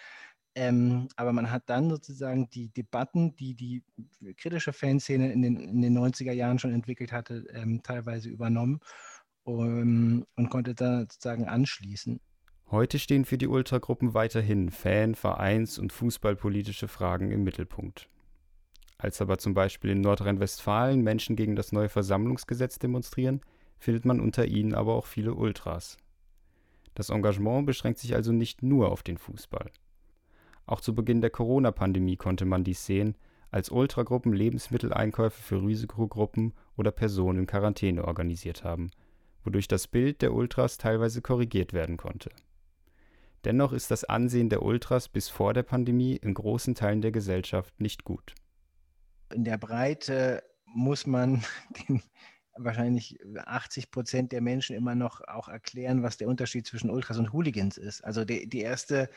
Ähm, 0.57 1.09
aber 1.15 1.33
man 1.33 1.51
hat 1.53 1.63
dann 1.71 1.89
sozusagen 1.91 2.51
die 2.51 2.71
Debatten, 2.71 3.37
die 3.37 3.55
die 3.55 3.85
kritische 4.37 4.73
Fanszene 4.73 5.33
in 5.33 5.43
den, 5.43 5.57
in 5.57 5.81
den 5.81 5.97
90er 5.97 6.33
Jahren 6.33 6.59
schon 6.59 6.75
entwickelt 6.75 7.13
hatte, 7.13 7.47
ähm, 7.53 7.83
teilweise 7.85 8.29
übernommen 8.29 8.81
um, 9.45 10.25
und 10.37 10.51
konnte 10.51 10.75
da 10.75 11.01
sozusagen 11.01 11.47
anschließen. 11.47 12.21
Heute 12.71 12.99
stehen 12.99 13.25
für 13.25 13.39
die 13.39 13.49
Ultragruppen 13.49 14.15
weiterhin 14.15 14.71
Fan-, 14.71 15.17
Vereins- 15.17 15.79
und 15.79 15.93
fußballpolitische 15.93 16.87
Fragen 16.87 17.33
im 17.33 17.43
Mittelpunkt. 17.43 18.09
Als 18.97 19.21
aber 19.21 19.39
zum 19.39 19.55
Beispiel 19.55 19.91
in 19.91 20.03
Nordrhein-Westfalen 20.03 21.03
Menschen 21.03 21.35
gegen 21.35 21.57
das 21.57 21.73
neue 21.73 21.89
Versammlungsgesetz 21.89 22.79
demonstrieren, 22.79 23.41
findet 23.79 24.05
man 24.05 24.21
unter 24.21 24.47
ihnen 24.47 24.75
aber 24.75 24.95
auch 24.95 25.07
viele 25.07 25.35
Ultras. 25.35 25.97
Das 26.95 27.11
Engagement 27.11 27.67
beschränkt 27.67 27.99
sich 27.99 28.15
also 28.15 28.31
nicht 28.31 28.63
nur 28.63 28.93
auf 28.93 29.03
den 29.03 29.17
Fußball. 29.17 29.71
Auch 30.67 30.81
zu 30.81 30.95
Beginn 30.95 31.23
der 31.23 31.31
Corona-Pandemie 31.31 32.17
konnte 32.17 32.45
man 32.45 32.63
dies 32.63 32.85
sehen, 32.87 33.17
als 33.51 33.71
Ultragruppen 33.71 34.33
Lebensmitteleinkäufe 34.33 35.43
für 35.43 35.61
Risikogruppen 35.61 36.53
oder 36.77 36.93
Personen 36.93 37.41
in 37.41 37.47
Quarantäne 37.47 38.05
organisiert 38.05 38.63
haben, 38.63 38.91
wodurch 39.45 39.69
das 39.69 39.89
Bild 39.89 40.23
der 40.23 40.33
Ultras 40.33 40.79
teilweise 40.79 41.23
korrigiert 41.23 41.73
werden 41.73 41.97
konnte. 41.97 42.31
Dennoch 43.45 43.73
ist 43.73 43.91
das 43.91 44.05
Ansehen 44.05 44.51
der 44.51 44.63
Ultras 44.63 45.09
bis 45.09 45.29
vor 45.29 45.55
der 45.55 45.63
Pandemie 45.63 46.17
in 46.17 46.35
großen 46.35 46.75
Teilen 46.75 47.01
der 47.01 47.13
Gesellschaft 47.13 47.81
nicht 47.81 48.05
gut. 48.05 48.35
In 49.33 49.45
der 49.45 49.57
Breite 49.57 50.43
muss 50.67 51.07
man 51.07 51.43
den 51.89 52.03
wahrscheinlich 52.57 53.19
80 53.37 53.91
Prozent 53.91 54.33
der 54.33 54.41
Menschen 54.41 54.77
immer 54.77 54.95
noch 54.95 55.21
auch 55.23 55.49
erklären, 55.49 56.03
was 56.03 56.17
der 56.17 56.29
Unterschied 56.29 56.67
zwischen 56.67 56.91
Ultras 56.91 57.19
und 57.19 57.33
Hooligans 57.33 57.79
ist. 57.79 58.05
Also 58.05 58.25
die, 58.25 58.49
die 58.49 58.61
erste 58.61 59.09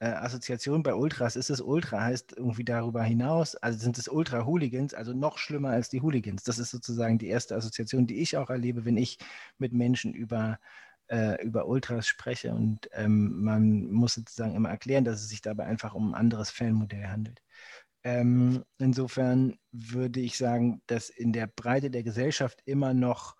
äh, 0.00 0.06
Assoziation 0.06 0.82
bei 0.82 0.94
Ultras 0.94 1.36
ist 1.36 1.50
es 1.50 1.60
Ultra, 1.60 2.00
heißt 2.02 2.34
irgendwie 2.36 2.64
darüber 2.64 3.02
hinaus, 3.02 3.56
also 3.56 3.78
sind 3.78 3.98
es 3.98 4.08
Ultra-Hooligans, 4.08 4.94
also 4.94 5.12
noch 5.12 5.38
schlimmer 5.38 5.70
als 5.70 5.88
die 5.88 6.00
Hooligans. 6.00 6.44
Das 6.44 6.58
ist 6.58 6.70
sozusagen 6.70 7.18
die 7.18 7.28
erste 7.28 7.56
Assoziation, 7.56 8.06
die 8.06 8.20
ich 8.20 8.36
auch 8.36 8.50
erlebe, 8.50 8.84
wenn 8.84 8.96
ich 8.96 9.18
mit 9.58 9.72
Menschen 9.72 10.14
über, 10.14 10.60
äh, 11.08 11.42
über 11.44 11.66
Ultras 11.66 12.06
spreche. 12.06 12.52
Und 12.54 12.88
ähm, 12.92 13.42
man 13.42 13.90
muss 13.90 14.14
sozusagen 14.14 14.54
immer 14.54 14.70
erklären, 14.70 15.04
dass 15.04 15.20
es 15.20 15.28
sich 15.28 15.42
dabei 15.42 15.64
einfach 15.66 15.94
um 15.94 16.10
ein 16.12 16.14
anderes 16.14 16.50
Fanmodell 16.50 17.08
handelt. 17.08 17.42
Ähm, 18.08 18.64
insofern 18.78 19.58
würde 19.70 20.20
ich 20.20 20.38
sagen, 20.38 20.80
dass 20.86 21.10
in 21.10 21.34
der 21.34 21.46
Breite 21.46 21.90
der 21.90 22.02
Gesellschaft 22.02 22.62
immer 22.64 22.94
noch 22.94 23.36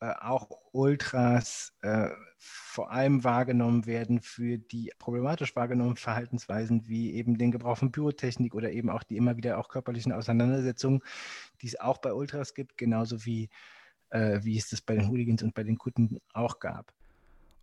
äh, 0.00 0.12
auch 0.20 0.48
Ultras 0.72 1.72
äh, 1.82 2.08
vor 2.36 2.90
allem 2.90 3.22
wahrgenommen 3.22 3.86
werden 3.86 4.20
für 4.20 4.58
die 4.58 4.90
problematisch 4.98 5.54
wahrgenommenen 5.54 5.96
Verhaltensweisen 5.96 6.88
wie 6.88 7.12
eben 7.14 7.38
den 7.38 7.52
Gebrauch 7.52 7.78
von 7.78 7.92
Pyrotechnik 7.92 8.56
oder 8.56 8.72
eben 8.72 8.90
auch 8.90 9.04
die 9.04 9.16
immer 9.16 9.36
wieder 9.36 9.56
auch 9.56 9.68
körperlichen 9.68 10.10
Auseinandersetzungen, 10.10 11.00
die 11.62 11.68
es 11.68 11.78
auch 11.78 11.98
bei 11.98 12.12
Ultras 12.12 12.54
gibt, 12.54 12.76
genauso 12.76 13.24
wie, 13.24 13.50
äh, 14.10 14.40
wie 14.42 14.58
es 14.58 14.68
das 14.68 14.80
bei 14.80 14.96
den 14.96 15.08
Hooligans 15.08 15.44
und 15.44 15.54
bei 15.54 15.62
den 15.62 15.78
Kutten 15.78 16.18
auch 16.32 16.58
gab. 16.58 16.92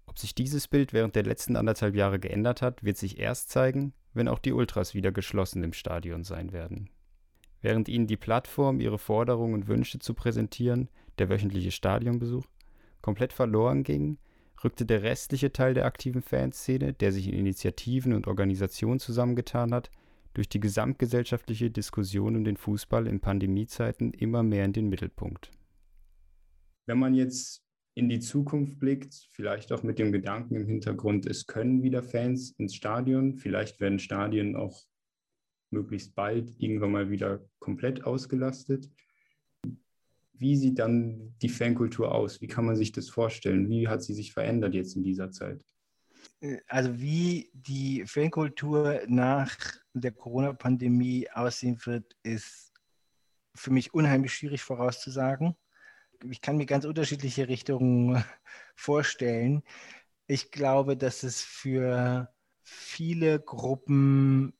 Ob 0.08 0.20
sich 0.20 0.36
dieses 0.36 0.68
Bild 0.68 0.93
während 0.93 1.16
der 1.16 1.24
letzten 1.24 1.56
anderthalb 1.56 1.95
Jahre 1.95 2.20
geändert 2.20 2.62
hat, 2.62 2.84
wird 2.84 2.97
sich 2.97 3.20
erst 3.20 3.49
zeigen, 3.49 3.93
wenn 4.14 4.28
auch 4.28 4.39
die 4.39 4.53
Ultras 4.53 4.93
wieder 4.93 5.12
geschlossen 5.12 5.64
im 5.64 5.74
Stadion 5.74 6.24
sein 6.24 6.51
werden. 6.51 6.89
Während 7.62 7.89
ihnen 7.89 8.08
die 8.08 8.18
Plattform, 8.18 8.80
ihre 8.80 8.99
Forderungen 8.99 9.56
und 9.56 9.68
Wünsche 9.68 9.99
zu 9.99 10.14
präsentieren, 10.14 10.89
der 11.18 11.30
wöchentliche 11.30 11.72
Stadionbesuch, 11.72 12.45
komplett 13.01 13.34
verloren 13.34 13.84
ging, 13.84 14.20
rückte 14.64 14.86
der 14.86 15.03
restliche 15.03 15.51
Teil 15.51 15.74
der 15.74 15.86
aktiven 15.86 16.22
Fanszene, 16.22 16.93
der 16.93 17.12
sich 17.12 17.28
in 17.28 17.34
Initiativen 17.34 18.14
und 18.14 18.28
Organisationen 18.28 18.99
zusammengetan 18.99 19.74
hat, 19.74 19.89
durch 20.34 20.49
die 20.49 20.60
gesamtgesellschaftliche 20.60 21.72
Diskussion 21.72 22.36
um 22.36 22.43
den 22.43 22.58
Fußball 22.58 23.08
in 23.08 23.20
Pandemiezeiten 23.20 24.12
immer 24.12 24.43
mehr 24.43 24.66
in 24.66 24.74
den 24.74 24.89
Mittelpunkt. 24.89 25.49
Wenn 26.86 26.99
man 26.99 27.16
jetzt 27.16 27.64
in 27.96 28.10
die 28.10 28.20
Zukunft 28.20 28.78
blickt, 28.78 29.30
vielleicht 29.32 29.72
auch 29.72 29.82
mit 29.82 30.00
dem 30.00 30.12
Gedanken 30.12 30.56
im 30.56 30.68
Hintergrund, 30.68 31.26
es 31.26 31.48
können 31.48 31.82
wieder 31.82 32.04
Fans 32.04 32.52
ins 32.58 32.76
Stadion, 32.76 33.38
vielleicht 33.38 33.80
werden 33.80 34.00
Stadien 34.00 34.56
auch 34.56 34.84
möglichst 35.72 36.14
bald 36.14 36.54
irgendwann 36.60 36.91
mal 36.91 37.10
wieder 37.10 37.43
komplett 37.60 38.04
ausgelastet. 38.04 38.91
Wie 40.34 40.58
sieht 40.58 40.80
dann 40.80 41.34
die 41.41 41.50
Fankultur 41.50 42.14
aus? 42.14 42.41
Wie 42.41 42.48
kann 42.48 42.66
man 42.66 42.76
sich 42.76 42.91
das 42.91 43.10
vorstellen? 43.10 43.70
Wie 43.70 43.88
hat 43.88 44.04
sie 44.04 44.14
sich 44.14 44.34
verändert 44.34 44.74
jetzt 44.74 44.98
in 44.98 45.04
dieser 45.04 45.32
Zeit? 45.32 45.64
Also 46.68 47.00
wie 47.00 47.50
die 47.54 48.06
Fankultur 48.06 49.02
nach 49.08 49.56
der 49.93 50.12
Corona-Pandemie 50.12 51.30
aussehen 51.32 51.78
wird, 51.86 52.14
ist 52.24 52.74
für 53.56 53.72
mich 53.72 53.93
unheimlich 53.93 54.34
schwierig 54.34 54.62
vorauszusagen. 54.62 55.56
Ich 56.30 56.41
kann 56.41 56.57
mir 56.57 56.66
ganz 56.66 56.86
unterschiedliche 56.86 57.47
Richtungen 57.47 58.24
vorstellen. 58.76 59.63
Ich 60.28 60.51
glaube, 60.51 60.97
dass 60.97 61.24
es 61.24 61.41
für 61.41 62.34
viele 62.63 63.39
Gruppen 63.39 64.53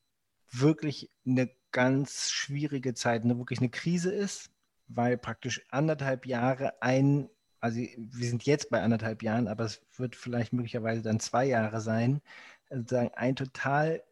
wirklich 0.51 1.12
eine 1.26 1.49
ganz 1.72 2.32
schwierige 2.32 2.93
Zeit, 2.93 3.24
eine, 3.24 3.38
wirklich 3.38 3.60
eine 3.60 3.70
Krise 3.70 4.12
ist 4.12 4.51
weil 4.88 5.18
praktisch 5.18 5.66
anderthalb 5.70 6.26
Jahre 6.26 6.82
ein, 6.82 7.30
also 7.60 7.80
wir 7.80 8.28
sind 8.28 8.45
jetzt 8.45 8.70
bei 8.70 8.82
anderthalb 8.82 9.24
Jahren, 9.24 9.47
aber 9.47 9.66
es 9.66 9.82
wird 9.97 10.16
vielleicht 10.16 10.53
möglicherweise 10.53 11.01
dann 11.01 11.20
zwei 11.20 11.45
Jahre 11.45 11.82
sein, 11.82 12.22
sozusagen 12.70 13.14
ein 13.16 13.36
total, 13.36 14.03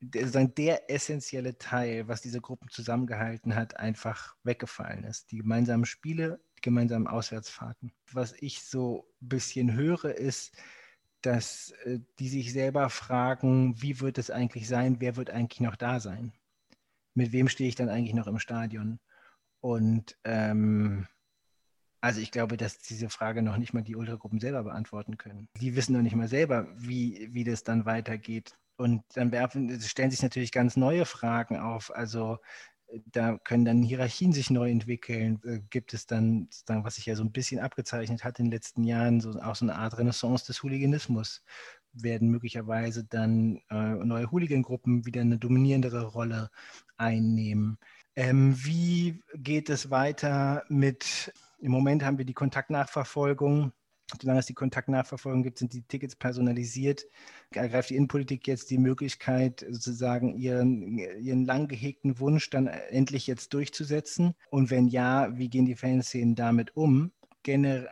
sozusagen 0.00 0.54
der 0.54 0.90
essentielle 0.90 1.58
Teil, 1.58 2.08
was 2.08 2.20
diese 2.20 2.40
Gruppen 2.40 2.68
zusammengehalten 2.70 3.54
hat, 3.54 3.76
einfach 3.76 4.36
weggefallen 4.44 5.04
ist. 5.04 5.30
Die 5.32 5.38
gemeinsamen 5.38 5.86
Spiele, 5.86 6.40
gemeinsamen 6.62 7.06
Auswärtsfahrten. 7.06 7.92
Was 8.12 8.34
ich 8.40 8.62
so 8.62 9.06
ein 9.20 9.28
bisschen 9.28 9.72
höre, 9.74 10.14
ist, 10.14 10.56
dass 11.22 11.72
äh, 11.84 12.00
die 12.18 12.28
sich 12.28 12.52
selber 12.52 12.90
fragen, 12.90 13.80
wie 13.82 14.00
wird 14.00 14.18
es 14.18 14.30
eigentlich 14.30 14.68
sein, 14.68 15.00
wer 15.00 15.16
wird 15.16 15.30
eigentlich 15.30 15.60
noch 15.60 15.76
da 15.76 16.00
sein? 16.00 16.32
Mit 17.14 17.32
wem 17.32 17.48
stehe 17.48 17.68
ich 17.68 17.74
dann 17.74 17.88
eigentlich 17.88 18.14
noch 18.14 18.26
im 18.26 18.38
Stadion? 18.38 19.00
Und 19.60 20.16
ähm, 20.24 21.06
also 22.00 22.20
ich 22.20 22.30
glaube, 22.30 22.56
dass 22.56 22.78
diese 22.78 23.08
Frage 23.08 23.42
noch 23.42 23.56
nicht 23.56 23.74
mal 23.74 23.82
die 23.82 23.96
Ultragruppen 23.96 24.38
selber 24.38 24.62
beantworten 24.62 25.16
können. 25.16 25.48
Die 25.60 25.74
wissen 25.74 25.94
noch 25.94 26.02
nicht 26.02 26.14
mal 26.14 26.28
selber, 26.28 26.68
wie, 26.76 27.28
wie 27.32 27.44
das 27.44 27.64
dann 27.64 27.86
weitergeht. 27.86 28.56
Und 28.76 29.02
dann 29.14 29.32
werfen, 29.32 29.80
stellen 29.80 30.12
sich 30.12 30.22
natürlich 30.22 30.52
ganz 30.52 30.76
neue 30.76 31.04
Fragen 31.04 31.56
auf. 31.56 31.92
Also 31.92 32.38
da 33.06 33.38
können 33.38 33.64
dann 33.64 33.82
Hierarchien 33.82 34.32
sich 34.32 34.50
neu 34.50 34.70
entwickeln. 34.70 35.40
Äh, 35.44 35.60
gibt 35.70 35.94
es 35.94 36.06
dann, 36.06 36.48
was 36.66 36.96
sich 36.96 37.06
ja 37.06 37.14
so 37.14 37.22
ein 37.22 37.32
bisschen 37.32 37.60
abgezeichnet 37.60 38.24
hat 38.24 38.38
in 38.38 38.46
den 38.46 38.52
letzten 38.52 38.84
Jahren, 38.84 39.20
so, 39.20 39.30
auch 39.40 39.54
so 39.54 39.64
eine 39.64 39.76
Art 39.76 39.98
Renaissance 39.98 40.46
des 40.46 40.62
Hooliganismus? 40.62 41.42
Werden 41.92 42.30
möglicherweise 42.30 43.04
dann 43.04 43.60
äh, 43.70 43.94
neue 43.94 44.30
Hooligan-Gruppen 44.30 45.06
wieder 45.06 45.20
eine 45.20 45.38
dominierendere 45.38 46.04
Rolle 46.04 46.50
einnehmen? 46.96 47.78
Ähm, 48.14 48.54
wie 48.64 49.22
geht 49.34 49.70
es 49.70 49.90
weiter 49.90 50.64
mit, 50.68 51.32
im 51.60 51.70
Moment 51.70 52.04
haben 52.04 52.18
wir 52.18 52.24
die 52.24 52.34
Kontaktnachverfolgung 52.34 53.72
solange 54.20 54.40
es 54.40 54.46
die 54.46 54.54
Kontaktnachverfolgung 54.54 55.42
gibt, 55.42 55.58
sind 55.58 55.72
die 55.72 55.82
Tickets 55.82 56.16
personalisiert. 56.16 57.04
Ergreift 57.52 57.90
die 57.90 57.96
Innenpolitik 57.96 58.46
jetzt 58.46 58.70
die 58.70 58.78
Möglichkeit, 58.78 59.64
sozusagen 59.68 60.34
ihren, 60.36 60.98
ihren 60.98 61.44
lang 61.44 61.68
gehegten 61.68 62.18
Wunsch 62.18 62.50
dann 62.50 62.66
endlich 62.66 63.26
jetzt 63.26 63.52
durchzusetzen? 63.54 64.34
Und 64.50 64.70
wenn 64.70 64.88
ja, 64.88 65.36
wie 65.36 65.50
gehen 65.50 65.66
die 65.66 65.76
Fanszenen 65.76 66.34
damit 66.34 66.76
um? 66.76 67.12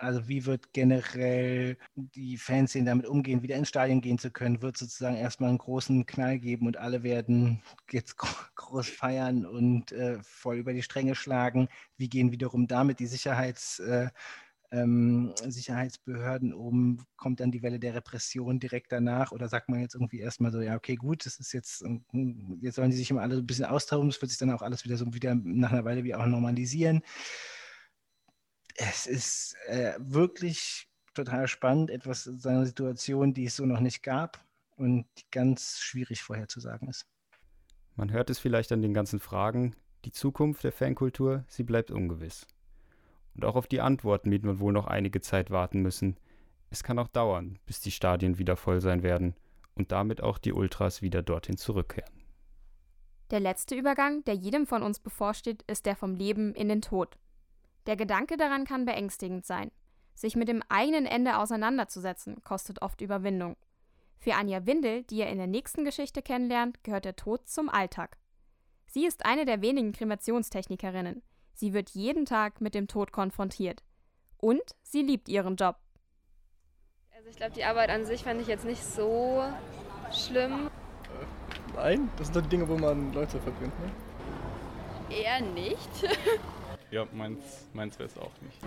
Also 0.01 0.29
wie 0.29 0.45
wird 0.45 0.75
generell 0.75 1.79
die 1.95 2.37
Fanszene 2.37 2.85
damit 2.85 3.07
umgehen, 3.07 3.43
wieder 3.43 3.57
ins 3.57 3.71
Stadion 3.71 4.03
gehen 4.03 4.19
zu 4.19 4.31
können? 4.31 4.61
Wird 4.61 4.77
sozusagen 4.77 5.17
erstmal 5.17 5.49
einen 5.49 5.57
großen 5.57 6.05
Knall 6.05 6.39
geben 6.39 6.67
und 6.67 6.77
alle 6.77 7.03
werden 7.03 7.63
jetzt 7.91 8.19
groß 8.19 8.87
feiern 8.87 9.47
und 9.47 9.93
äh, 9.93 10.19
voll 10.23 10.59
über 10.59 10.75
die 10.75 10.83
Stränge 10.83 11.15
schlagen? 11.15 11.69
Wie 11.97 12.11
gehen 12.11 12.33
wiederum 12.33 12.67
damit 12.67 12.99
die 12.99 13.07
Sicherheits- 13.07 13.79
äh, 13.79 14.11
ähm, 14.71 15.33
Sicherheitsbehörden 15.45 16.53
um, 16.53 17.05
kommt 17.17 17.41
dann 17.41 17.51
die 17.51 17.63
Welle 17.63 17.79
der 17.79 17.95
Repression 17.95 18.59
direkt 18.61 18.93
danach 18.93 19.33
oder 19.33 19.49
sagt 19.49 19.69
man 19.69 19.81
jetzt 19.81 19.95
irgendwie 19.95 20.21
erstmal 20.21 20.53
so, 20.53 20.61
ja, 20.61 20.75
okay, 20.77 20.97
gut, 20.97 21.27
das 21.27 21.39
ist 21.39 21.53
jetzt, 21.53 21.83
hm, 21.83 22.59
jetzt 22.61 22.77
sollen 22.77 22.91
die 22.91 22.97
sich 22.97 23.11
immer 23.11 23.23
alle 23.23 23.37
ein 23.37 23.47
bisschen 23.47 23.65
austauschen, 23.65 24.09
es 24.09 24.21
wird 24.21 24.31
sich 24.31 24.39
dann 24.39 24.51
auch 24.51 24.63
alles 24.63 24.85
wieder 24.85 24.97
so 24.97 25.13
wieder 25.13 25.35
nach 25.35 25.73
einer 25.73 25.85
Weile 25.85 26.05
wie 26.05 26.15
auch 26.15 26.27
normalisieren. 26.27 27.03
Es 28.75 29.07
ist 29.07 29.57
äh, 29.69 29.95
wirklich 29.99 30.89
total 31.15 31.49
spannend, 31.49 31.91
etwas 31.91 32.25
seiner 32.25 32.67
Situation, 32.67 33.35
die 33.35 33.47
es 33.47 33.57
so 33.57 33.65
noch 33.65 33.81
nicht 33.81 34.03
gab 34.03 34.45
und 34.77 35.07
ganz 35.31 35.79
schwierig 35.79 36.23
vorherzusagen 36.23 36.89
ist. 36.89 37.07
Man 37.95 38.13
hört 38.13 38.29
es 38.29 38.39
vielleicht 38.39 38.73
an 38.73 38.83
den 38.83 38.93
ganzen 38.93 39.21
Fragen. 39.21 39.75
Die 40.05 40.13
Zukunft 40.13 40.63
der 40.63 40.73
Fankultur, 40.73 41.45
sie 41.49 41.65
bleibt 41.65 41.91
ungewiss. 41.91 42.47
Und 43.37 43.45
auch 43.45 43.55
auf 43.55 43.67
die 43.67 43.83
Antworten 43.83 44.31
wird 44.31 44.45
man 44.45 44.61
wohl 44.61 44.73
noch 44.73 44.87
einige 44.87 45.21
Zeit 45.21 45.51
warten 45.51 45.83
müssen. 45.83 46.17
Es 46.71 46.83
kann 46.83 46.99
auch 46.99 47.09
dauern, 47.09 47.59
bis 47.67 47.81
die 47.81 47.91
Stadien 47.91 48.39
wieder 48.39 48.57
voll 48.57 48.81
sein 48.81 49.03
werden 49.03 49.35
und 49.75 49.93
damit 49.93 50.23
auch 50.23 50.39
die 50.39 50.55
Ultras 50.55 51.03
wieder 51.03 51.23
dorthin 51.23 51.59
zurückkehren. 51.59 52.25
Der 53.31 53.41
letzte 53.41 53.75
Übergang, 53.75 54.25
der 54.25 54.35
jedem 54.35 54.67
von 54.67 54.83
uns 54.83 55.01
bevorsteht, 55.01 55.63
ist 55.67 55.85
der 55.85 55.97
vom 55.97 56.15
Leben 56.15 56.55
in 56.55 56.69
den 56.69 56.81
Tod. 56.81 57.19
Der 57.87 57.97
Gedanke 57.97 58.39
daran 58.39 58.65
kann 58.65 58.87
beängstigend 58.87 59.45
sein. 59.45 59.71
Sich 60.15 60.35
mit 60.35 60.49
dem 60.49 60.63
eigenen 60.71 61.05
Ende 61.05 61.37
auseinanderzusetzen, 61.37 62.43
kostet 62.43 62.81
oft 62.81 63.03
Überwindung. 63.03 63.57
Für 64.19 64.35
Anja 64.35 64.65
Windel, 64.65 65.03
die 65.03 65.19
ihr 65.19 65.27
in 65.27 65.37
der 65.37 65.47
nächsten 65.47 65.85
Geschichte 65.85 66.23
kennenlernt, 66.23 66.83
gehört 66.85 67.05
der 67.05 67.17
Tod 67.17 67.47
zum 67.49 67.69
Alltag. 67.69 68.17
Sie 68.87 69.05
ist 69.05 69.27
eine 69.27 69.45
der 69.45 69.61
wenigen 69.61 69.93
Kremationstechnikerinnen. 69.93 71.23
Sie 71.57 71.73
wird 71.73 71.89
jeden 71.91 72.27
Tag 72.27 72.61
mit 72.61 72.75
dem 72.75 72.87
Tod 72.87 73.13
konfrontiert. 73.13 73.83
Und 74.37 74.61
sie 74.83 75.01
liebt 75.01 75.27
ihren 75.31 75.57
Job. 75.57 75.77
Also 77.17 77.31
ich 77.31 77.37
glaube, 77.37 77.55
die 77.55 77.65
Arbeit 77.65 77.89
an 77.89 78.05
sich 78.05 78.25
fand 78.25 78.43
ich 78.43 78.47
jetzt 78.47 78.67
nicht 78.67 78.85
so 78.85 79.43
schlimm. 80.13 80.67
Äh, 80.67 81.75
nein, 81.75 82.11
das 82.19 82.27
sind 82.27 82.37
doch 82.37 82.43
die 82.43 82.51
Dinge, 82.51 82.69
wo 82.69 82.77
man 82.77 83.11
Leute 83.15 83.41
verbringt, 83.41 83.73
ne? 83.81 83.91
Eher 85.09 85.41
nicht. 85.41 85.89
ja, 86.91 87.07
meins, 87.13 87.67
meins 87.73 87.99
wäre 87.99 88.11
es 88.11 88.19
auch 88.19 88.33
nicht. 88.43 88.59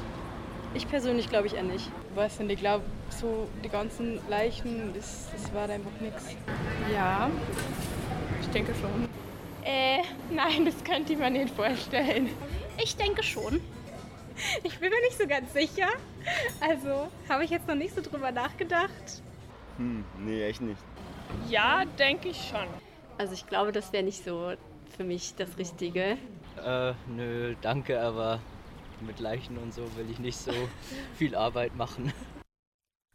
Ich 0.73 0.87
persönlich 0.89 1.29
glaube 1.29 1.45
ich 1.45 1.53
eher 1.53 1.63
nicht. 1.63 1.91
Weißt 2.15 2.39
du, 2.39 2.47
ich 2.47 2.59
glaube, 2.59 2.85
so 3.11 3.47
die 3.63 3.69
ganzen 3.69 4.19
Leichen, 4.29 4.95
das, 4.95 5.27
das 5.31 5.53
war 5.53 5.69
einfach 5.69 6.01
nichts. 6.01 6.35
Ja, 6.91 7.29
ich 8.41 8.47
denke 8.49 8.73
schon. 8.73 9.07
Äh, 9.63 10.01
nein, 10.31 10.65
das 10.65 10.83
könnte 10.83 11.13
ich 11.13 11.19
mir 11.19 11.29
nicht 11.29 11.53
vorstellen. 11.53 12.29
Ich 12.82 12.95
denke 12.95 13.23
schon. 13.23 13.61
Ich 14.63 14.80
bin 14.80 14.89
mir 14.89 15.01
nicht 15.01 15.17
so 15.17 15.27
ganz 15.27 15.51
sicher. 15.51 15.89
Also 16.61 17.09
habe 17.27 17.43
ich 17.43 17.49
jetzt 17.49 17.67
noch 17.67 17.75
nicht 17.75 17.93
so 17.93 18.01
drüber 18.01 18.32
nachgedacht. 18.32 19.21
Hm, 19.77 20.05
nee, 20.19 20.43
echt 20.43 20.61
nicht. 20.61 20.80
Ja, 21.49 21.84
denke 21.97 22.30
ich 22.30 22.49
schon. 22.49 22.67
Also 23.17 23.34
ich 23.34 23.47
glaube, 23.47 23.71
das 23.71 23.91
wäre 23.91 24.03
nicht 24.03 24.23
so 24.23 24.53
für 24.95 25.03
mich 25.03 25.36
das 25.36 25.57
Richtige. 25.57 26.17
Äh, 26.63 26.93
nö, 27.07 27.55
danke, 27.61 27.99
aber 28.01 28.39
mit 29.01 29.19
Leichen 29.19 29.57
und 29.57 29.73
so 29.73 29.84
will 29.97 30.09
ich 30.09 30.19
nicht 30.19 30.38
so 30.38 30.51
viel 31.17 31.36
Arbeit 31.36 31.75
machen. 31.75 32.13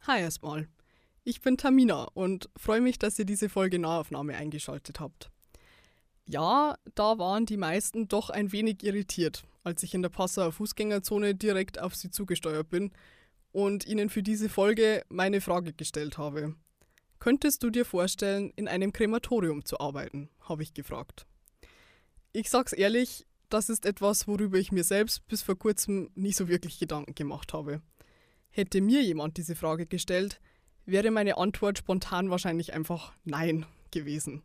Hi 0.07 0.21
erstmal. 0.21 0.69
Ich 1.25 1.41
bin 1.41 1.57
Tamina 1.57 2.09
und 2.13 2.51
freue 2.57 2.83
mich, 2.83 2.99
dass 2.99 3.19
ihr 3.19 3.25
diese 3.25 3.49
Folge 3.49 3.79
Nahaufnahme 3.79 4.37
eingeschaltet 4.37 5.01
habt. 5.01 5.31
Ja, 6.27 6.77
da 6.95 7.19
waren 7.19 7.47
die 7.47 7.57
meisten 7.57 8.09
doch 8.09 8.31
ein 8.31 8.53
wenig 8.53 8.83
irritiert, 8.83 9.45
als 9.65 9.83
ich 9.83 9.95
in 9.95 10.03
der 10.03 10.11
Passauer 10.11 10.53
Fußgängerzone 10.53 11.35
direkt 11.35 11.81
auf 11.81 11.95
sie 11.97 12.11
zugesteuert 12.11 12.69
bin 12.69 12.93
und 13.53 13.87
ihnen 13.87 14.11
für 14.11 14.23
diese 14.23 14.49
Folge 14.49 15.05
meine 15.09 15.41
Frage 15.41 15.73
gestellt 15.73 16.19
habe. 16.19 16.55
Könntest 17.19 17.63
du 17.63 17.71
dir 17.71 17.85
vorstellen, 17.85 18.53
in 18.55 18.69
einem 18.69 18.93
Krematorium 18.93 19.65
zu 19.65 19.81
arbeiten? 19.81 20.31
habe 20.41 20.63
ich 20.63 20.75
gefragt. 20.75 21.27
Ich 22.33 22.51
sag's 22.51 22.73
ehrlich, 22.73 23.27
das 23.49 23.69
ist 23.69 23.87
etwas, 23.87 24.29
worüber 24.29 24.59
ich 24.59 24.73
mir 24.73 24.85
selbst 24.85 25.27
bis 25.27 25.43
vor 25.43 25.59
kurzem 25.59 26.11
nie 26.15 26.33
so 26.33 26.49
wirklich 26.49 26.79
Gedanken 26.79 27.15
gemacht 27.15 27.53
habe. 27.53 27.81
Hätte 28.51 28.81
mir 28.81 29.03
jemand 29.03 29.37
diese 29.39 29.57
Frage 29.57 29.87
gestellt, 29.87 30.41
wäre 30.85 31.11
meine 31.11 31.39
Antwort 31.39 31.79
spontan 31.79 32.31
wahrscheinlich 32.31 32.75
einfach 32.75 33.13
Nein 33.25 33.67
gewesen 33.91 34.43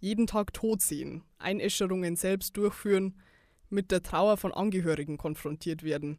jeden 0.00 0.26
Tag 0.26 0.52
tot 0.52 0.80
sehen, 0.80 1.22
Einäscherungen 1.38 2.16
selbst 2.16 2.56
durchführen, 2.56 3.20
mit 3.70 3.90
der 3.90 4.02
Trauer 4.02 4.36
von 4.36 4.52
Angehörigen 4.52 5.16
konfrontiert 5.16 5.82
werden. 5.82 6.18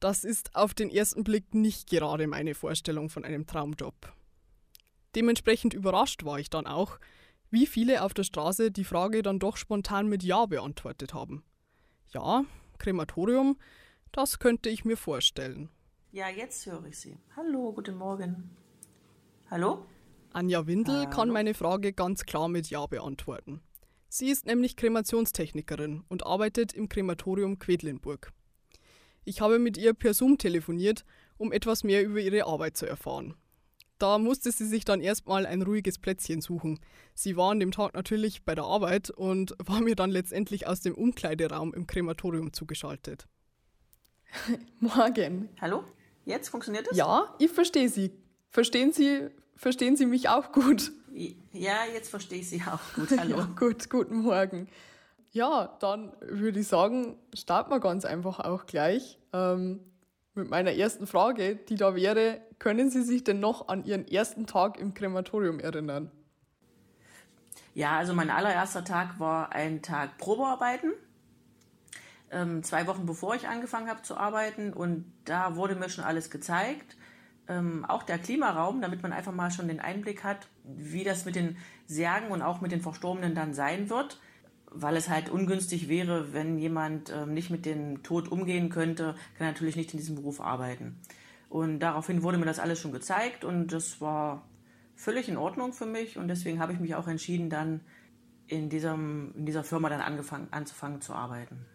Das 0.00 0.24
ist 0.24 0.54
auf 0.56 0.74
den 0.74 0.90
ersten 0.90 1.24
Blick 1.24 1.54
nicht 1.54 1.88
gerade 1.88 2.26
meine 2.26 2.54
Vorstellung 2.54 3.08
von 3.08 3.24
einem 3.24 3.46
Traumjob. 3.46 4.12
Dementsprechend 5.14 5.74
überrascht 5.74 6.24
war 6.24 6.38
ich 6.38 6.50
dann 6.50 6.66
auch, 6.66 6.98
wie 7.50 7.66
viele 7.66 8.02
auf 8.02 8.14
der 8.14 8.24
Straße 8.24 8.70
die 8.70 8.84
Frage 8.84 9.22
dann 9.22 9.38
doch 9.38 9.56
spontan 9.56 10.08
mit 10.08 10.22
Ja 10.22 10.46
beantwortet 10.46 11.14
haben. 11.14 11.44
Ja, 12.08 12.44
Krematorium, 12.78 13.58
das 14.10 14.38
könnte 14.38 14.70
ich 14.70 14.84
mir 14.84 14.96
vorstellen. 14.96 15.68
Ja, 16.10 16.28
jetzt 16.28 16.66
höre 16.66 16.84
ich 16.86 16.98
Sie. 16.98 17.18
Hallo, 17.36 17.72
guten 17.72 17.96
Morgen. 17.96 18.50
Hallo? 19.50 19.86
Anja 20.32 20.66
Windel 20.66 21.08
kann 21.10 21.28
meine 21.28 21.52
Frage 21.54 21.92
ganz 21.92 22.24
klar 22.24 22.48
mit 22.48 22.70
Ja 22.70 22.86
beantworten. 22.86 23.60
Sie 24.14 24.28
ist 24.28 24.44
nämlich 24.44 24.76
Kremationstechnikerin 24.76 26.04
und 26.10 26.26
arbeitet 26.26 26.74
im 26.74 26.90
Krematorium 26.90 27.58
Quedlinburg. 27.58 28.30
Ich 29.24 29.40
habe 29.40 29.58
mit 29.58 29.78
ihr 29.78 29.94
per 29.94 30.12
Zoom 30.12 30.36
telefoniert, 30.36 31.06
um 31.38 31.50
etwas 31.50 31.82
mehr 31.82 32.04
über 32.04 32.20
ihre 32.20 32.44
Arbeit 32.44 32.76
zu 32.76 32.84
erfahren. 32.84 33.34
Da 33.98 34.18
musste 34.18 34.52
sie 34.52 34.66
sich 34.66 34.84
dann 34.84 35.00
erstmal 35.00 35.46
ein 35.46 35.62
ruhiges 35.62 35.98
Plätzchen 35.98 36.42
suchen. 36.42 36.78
Sie 37.14 37.38
war 37.38 37.52
an 37.52 37.60
dem 37.60 37.70
Tag 37.70 37.94
natürlich 37.94 38.44
bei 38.44 38.54
der 38.54 38.64
Arbeit 38.64 39.08
und 39.08 39.54
war 39.64 39.80
mir 39.80 39.96
dann 39.96 40.10
letztendlich 40.10 40.66
aus 40.66 40.82
dem 40.82 40.94
Umkleideraum 40.94 41.72
im 41.72 41.86
Krematorium 41.86 42.52
zugeschaltet. 42.52 43.26
Morgen. 44.78 45.48
Hallo? 45.58 45.84
Jetzt 46.26 46.50
funktioniert 46.50 46.86
es? 46.90 46.98
Ja, 46.98 47.34
ich 47.38 47.50
verstehe 47.50 47.88
Sie. 47.88 48.10
Verstehen 48.50 48.92
Sie 48.92 49.30
Verstehen 49.56 49.96
Sie 49.96 50.06
mich 50.06 50.28
auch 50.28 50.52
gut? 50.52 50.92
Ja, 51.14 51.84
jetzt 51.92 52.08
verstehe 52.08 52.40
ich 52.40 52.48
Sie 52.48 52.62
auch 52.62 52.80
gut. 52.94 53.10
Hallo. 53.18 53.38
ja, 53.38 53.48
gut, 53.58 53.90
guten 53.90 54.22
Morgen. 54.22 54.68
Ja, 55.32 55.76
dann 55.80 56.12
würde 56.20 56.60
ich 56.60 56.68
sagen, 56.68 57.16
starten 57.34 57.70
wir 57.70 57.80
ganz 57.80 58.04
einfach 58.04 58.40
auch 58.40 58.66
gleich 58.66 59.18
ähm, 59.32 59.80
mit 60.34 60.48
meiner 60.48 60.72
ersten 60.72 61.06
Frage, 61.06 61.56
die 61.56 61.76
da 61.76 61.94
wäre, 61.94 62.40
können 62.58 62.90
Sie 62.90 63.02
sich 63.02 63.24
denn 63.24 63.40
noch 63.40 63.68
an 63.68 63.84
Ihren 63.84 64.08
ersten 64.08 64.46
Tag 64.46 64.78
im 64.78 64.94
Krematorium 64.94 65.60
erinnern? 65.60 66.10
Ja, 67.74 67.98
also 67.98 68.14
mein 68.14 68.30
allererster 68.30 68.84
Tag 68.84 69.18
war 69.18 69.52
ein 69.52 69.82
Tag 69.82 70.18
Probearbeiten. 70.18 70.92
Ähm, 72.30 72.62
zwei 72.62 72.86
Wochen 72.86 73.04
bevor 73.04 73.34
ich 73.34 73.48
angefangen 73.48 73.88
habe 73.88 74.02
zu 74.02 74.16
arbeiten 74.16 74.72
und 74.72 75.10
da 75.24 75.56
wurde 75.56 75.74
mir 75.74 75.90
schon 75.90 76.04
alles 76.04 76.30
gezeigt 76.30 76.96
ähm, 77.52 77.84
auch 77.84 78.02
der 78.02 78.18
Klimaraum, 78.18 78.80
damit 78.80 79.02
man 79.02 79.12
einfach 79.12 79.32
mal 79.32 79.50
schon 79.50 79.68
den 79.68 79.80
Einblick 79.80 80.24
hat, 80.24 80.48
wie 80.64 81.04
das 81.04 81.24
mit 81.24 81.36
den 81.36 81.56
Särgen 81.86 82.30
und 82.30 82.42
auch 82.42 82.60
mit 82.60 82.72
den 82.72 82.80
Verstorbenen 82.80 83.34
dann 83.34 83.54
sein 83.54 83.90
wird, 83.90 84.20
weil 84.66 84.96
es 84.96 85.08
halt 85.08 85.28
ungünstig 85.28 85.88
wäre, 85.88 86.32
wenn 86.32 86.58
jemand 86.58 87.10
ähm, 87.10 87.34
nicht 87.34 87.50
mit 87.50 87.66
dem 87.66 88.02
Tod 88.02 88.30
umgehen 88.30 88.70
könnte, 88.70 89.14
kann 89.36 89.46
natürlich 89.46 89.76
nicht 89.76 89.92
in 89.92 89.98
diesem 89.98 90.16
Beruf 90.16 90.40
arbeiten. 90.40 91.00
Und 91.48 91.80
daraufhin 91.80 92.22
wurde 92.22 92.38
mir 92.38 92.46
das 92.46 92.58
alles 92.58 92.78
schon 92.78 92.92
gezeigt 92.92 93.44
und 93.44 93.72
das 93.72 94.00
war 94.00 94.48
völlig 94.94 95.28
in 95.28 95.36
Ordnung 95.36 95.72
für 95.72 95.86
mich 95.86 96.16
und 96.16 96.28
deswegen 96.28 96.60
habe 96.60 96.72
ich 96.72 96.80
mich 96.80 96.94
auch 96.94 97.08
entschieden, 97.08 97.50
dann 97.50 97.80
in, 98.46 98.68
diesem, 98.68 99.34
in 99.36 99.46
dieser 99.46 99.64
Firma 99.64 99.88
dann 99.88 100.00
angefangen, 100.00 100.48
anzufangen 100.50 101.00
zu 101.00 101.12
arbeiten. 101.12 101.66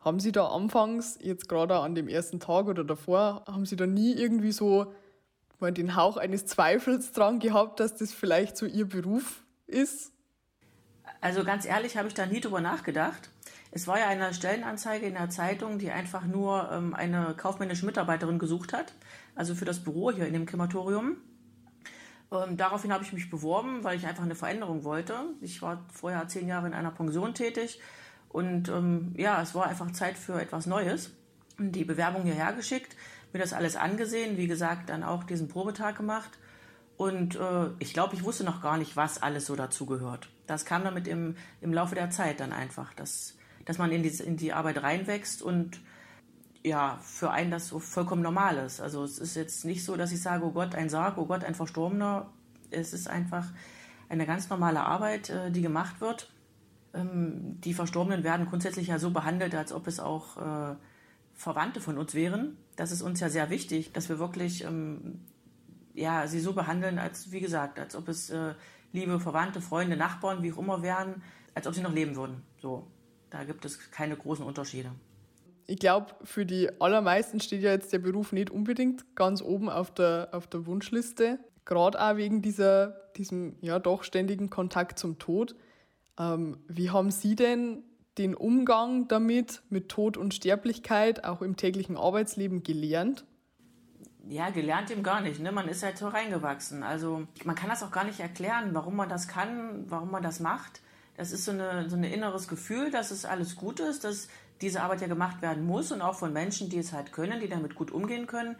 Haben 0.00 0.20
Sie 0.20 0.32
da 0.32 0.46
anfangs, 0.46 1.18
jetzt 1.20 1.48
gerade 1.48 1.76
an 1.76 1.94
dem 1.94 2.08
ersten 2.08 2.40
Tag 2.40 2.66
oder 2.66 2.84
davor, 2.84 3.44
haben 3.46 3.66
Sie 3.66 3.76
da 3.76 3.86
nie 3.86 4.14
irgendwie 4.14 4.52
so 4.52 4.94
mal 5.60 5.72
den 5.72 5.96
Hauch 5.96 6.16
eines 6.16 6.46
Zweifels 6.46 7.12
dran 7.12 7.38
gehabt, 7.38 7.80
dass 7.80 7.96
das 7.96 8.12
vielleicht 8.12 8.56
so 8.56 8.66
Ihr 8.66 8.88
Beruf 8.88 9.42
ist? 9.66 10.12
Also 11.20 11.44
ganz 11.44 11.66
ehrlich 11.66 11.96
habe 11.96 12.08
ich 12.08 12.14
da 12.14 12.26
nie 12.26 12.40
drüber 12.40 12.60
nachgedacht. 12.60 13.30
Es 13.72 13.86
war 13.86 13.98
ja 13.98 14.08
eine 14.08 14.34
Stellenanzeige 14.34 15.06
in 15.06 15.14
der 15.14 15.30
Zeitung, 15.30 15.78
die 15.78 15.90
einfach 15.90 16.24
nur 16.24 16.70
ähm, 16.72 16.94
eine 16.94 17.34
kaufmännische 17.36 17.86
Mitarbeiterin 17.86 18.38
gesucht 18.38 18.72
hat, 18.72 18.94
also 19.36 19.54
für 19.54 19.64
das 19.64 19.80
Büro 19.80 20.10
hier 20.10 20.26
in 20.26 20.32
dem 20.32 20.46
Krematorium. 20.46 21.18
Ähm, 22.32 22.56
daraufhin 22.56 22.92
habe 22.92 23.04
ich 23.04 23.12
mich 23.12 23.30
beworben, 23.30 23.84
weil 23.84 23.96
ich 23.96 24.06
einfach 24.06 24.24
eine 24.24 24.34
Veränderung 24.34 24.82
wollte. 24.84 25.14
Ich 25.40 25.62
war 25.62 25.84
vorher 25.92 26.26
zehn 26.26 26.48
Jahre 26.48 26.66
in 26.66 26.74
einer 26.74 26.90
Pension 26.90 27.34
tätig 27.34 27.80
und 28.28 28.68
ähm, 28.68 29.14
ja, 29.16 29.40
es 29.42 29.54
war 29.54 29.66
einfach 29.66 29.90
Zeit 29.92 30.16
für 30.16 30.40
etwas 30.40 30.66
Neues. 30.66 31.12
Die 31.58 31.84
Bewerbung 31.84 32.22
hierher 32.22 32.52
geschickt, 32.52 32.96
mir 33.32 33.40
das 33.40 33.52
alles 33.52 33.76
angesehen, 33.76 34.36
wie 34.36 34.46
gesagt, 34.46 34.90
dann 34.90 35.02
auch 35.02 35.24
diesen 35.24 35.48
Probetag 35.48 35.96
gemacht. 35.96 36.38
Und 36.96 37.36
äh, 37.36 37.70
ich 37.78 37.94
glaube, 37.94 38.14
ich 38.14 38.24
wusste 38.24 38.44
noch 38.44 38.60
gar 38.60 38.76
nicht, 38.76 38.96
was 38.96 39.22
alles 39.22 39.46
so 39.46 39.56
dazugehört. 39.56 40.28
Das 40.46 40.64
kam 40.64 40.84
damit 40.84 41.08
im, 41.08 41.36
im 41.60 41.72
Laufe 41.72 41.94
der 41.94 42.10
Zeit 42.10 42.40
dann 42.40 42.52
einfach, 42.52 42.92
dass, 42.92 43.36
dass 43.64 43.78
man 43.78 43.90
in 43.90 44.02
die, 44.02 44.10
in 44.22 44.36
die 44.36 44.52
Arbeit 44.52 44.82
reinwächst 44.82 45.42
und 45.42 45.80
ja, 46.62 46.98
für 47.02 47.30
einen 47.30 47.50
das 47.50 47.68
so 47.68 47.78
vollkommen 47.78 48.22
normal 48.22 48.58
ist. 48.58 48.80
Also 48.80 49.02
es 49.02 49.18
ist 49.18 49.34
jetzt 49.34 49.64
nicht 49.64 49.84
so, 49.84 49.96
dass 49.96 50.12
ich 50.12 50.20
sage, 50.20 50.44
oh 50.44 50.50
Gott, 50.50 50.74
ein 50.74 50.90
Sarg, 50.90 51.16
oh 51.16 51.24
Gott, 51.24 51.42
ein 51.42 51.54
Verstorbener. 51.54 52.26
Es 52.70 52.92
ist 52.92 53.08
einfach 53.08 53.46
eine 54.10 54.26
ganz 54.26 54.50
normale 54.50 54.80
Arbeit, 54.80 55.30
äh, 55.30 55.50
die 55.50 55.62
gemacht 55.62 56.00
wird. 56.00 56.30
Ähm, 56.92 57.60
die 57.60 57.72
Verstorbenen 57.72 58.24
werden 58.24 58.46
grundsätzlich 58.46 58.88
ja 58.88 58.98
so 58.98 59.10
behandelt, 59.10 59.54
als 59.54 59.72
ob 59.72 59.86
es 59.86 60.00
auch 60.00 60.36
äh, 60.36 60.76
Verwandte 61.40 61.80
von 61.80 61.96
uns 61.96 62.14
wären. 62.14 62.56
Das 62.76 62.92
ist 62.92 63.02
uns 63.02 63.20
ja 63.20 63.28
sehr 63.28 63.48
wichtig, 63.48 63.92
dass 63.92 64.08
wir 64.08 64.18
wirklich 64.18 64.64
ähm, 64.64 65.20
ja, 65.94 66.26
sie 66.26 66.40
so 66.40 66.52
behandeln, 66.52 66.98
als 66.98 67.32
wie 67.32 67.40
gesagt, 67.40 67.78
als 67.78 67.96
ob 67.96 68.08
es 68.08 68.30
äh, 68.30 68.54
liebe 68.92 69.18
Verwandte, 69.18 69.60
Freunde, 69.60 69.96
Nachbarn, 69.96 70.42
wie 70.42 70.52
auch 70.52 70.58
immer 70.58 70.82
wären, 70.82 71.22
als 71.54 71.66
ob 71.66 71.74
sie 71.74 71.80
noch 71.80 71.94
leben 71.94 72.14
würden. 72.16 72.42
So, 72.60 72.86
da 73.30 73.44
gibt 73.44 73.64
es 73.64 73.90
keine 73.90 74.16
großen 74.16 74.44
Unterschiede 74.44 74.90
ich 75.70 75.78
glaube, 75.78 76.06
für 76.24 76.44
die 76.44 76.68
allermeisten 76.80 77.38
steht 77.38 77.62
ja 77.62 77.70
jetzt 77.70 77.92
der 77.92 78.00
Beruf 78.00 78.32
nicht 78.32 78.50
unbedingt 78.50 79.14
ganz 79.14 79.40
oben 79.40 79.70
auf 79.70 79.94
der, 79.94 80.30
auf 80.32 80.48
der 80.48 80.66
Wunschliste. 80.66 81.38
Gerade 81.64 82.02
auch 82.02 82.16
wegen 82.16 82.42
dieser, 82.42 82.96
diesem 83.16 83.54
ja 83.60 83.78
doch 83.78 84.02
ständigen 84.02 84.50
Kontakt 84.50 84.98
zum 84.98 85.20
Tod. 85.20 85.54
Ähm, 86.18 86.58
wie 86.66 86.90
haben 86.90 87.12
Sie 87.12 87.36
denn 87.36 87.84
den 88.18 88.34
Umgang 88.34 89.08
damit, 89.08 89.62
mit 89.70 89.88
Tod 89.88 90.16
und 90.16 90.34
Sterblichkeit, 90.34 91.24
auch 91.24 91.42
im 91.42 91.56
täglichen 91.56 91.96
Arbeitsleben 91.96 92.62
gelernt? 92.62 93.24
Ja, 94.28 94.50
gelernt 94.50 94.90
eben 94.90 95.02
gar 95.02 95.20
nicht. 95.20 95.40
Ne? 95.40 95.52
Man 95.52 95.68
ist 95.68 95.82
halt 95.82 95.98
so 95.98 96.08
reingewachsen. 96.08 96.82
Also 96.82 97.26
man 97.44 97.56
kann 97.56 97.68
das 97.68 97.82
auch 97.82 97.90
gar 97.90 98.04
nicht 98.04 98.20
erklären, 98.20 98.70
warum 98.72 98.96
man 98.96 99.08
das 99.08 99.28
kann, 99.28 99.84
warum 99.88 100.10
man 100.10 100.22
das 100.22 100.40
macht. 100.40 100.82
Das 101.16 101.32
ist 101.32 101.44
so, 101.44 101.52
eine, 101.52 101.88
so 101.88 101.96
ein 101.96 102.04
inneres 102.04 102.48
Gefühl, 102.48 102.90
dass 102.90 103.10
es 103.10 103.24
alles 103.24 103.56
gut 103.56 103.80
ist, 103.80 104.04
dass 104.04 104.28
diese 104.60 104.82
Arbeit 104.82 105.00
ja 105.00 105.06
gemacht 105.06 105.42
werden 105.42 105.64
muss 105.64 105.90
und 105.90 106.02
auch 106.02 106.14
von 106.14 106.32
Menschen, 106.32 106.68
die 106.68 106.78
es 106.78 106.92
halt 106.92 107.12
können, 107.12 107.40
die 107.40 107.48
damit 107.48 107.74
gut 107.74 107.90
umgehen 107.90 108.26
können, 108.26 108.56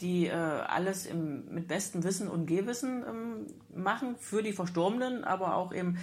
die 0.00 0.26
äh, 0.26 0.32
alles 0.32 1.06
im, 1.06 1.46
mit 1.54 1.68
bestem 1.68 2.02
Wissen 2.04 2.28
und 2.28 2.46
Gehwissen 2.46 3.04
ähm, 3.06 3.46
machen 3.74 4.16
für 4.18 4.42
die 4.42 4.52
Verstorbenen, 4.52 5.24
aber 5.24 5.56
auch 5.56 5.72
im, 5.72 5.98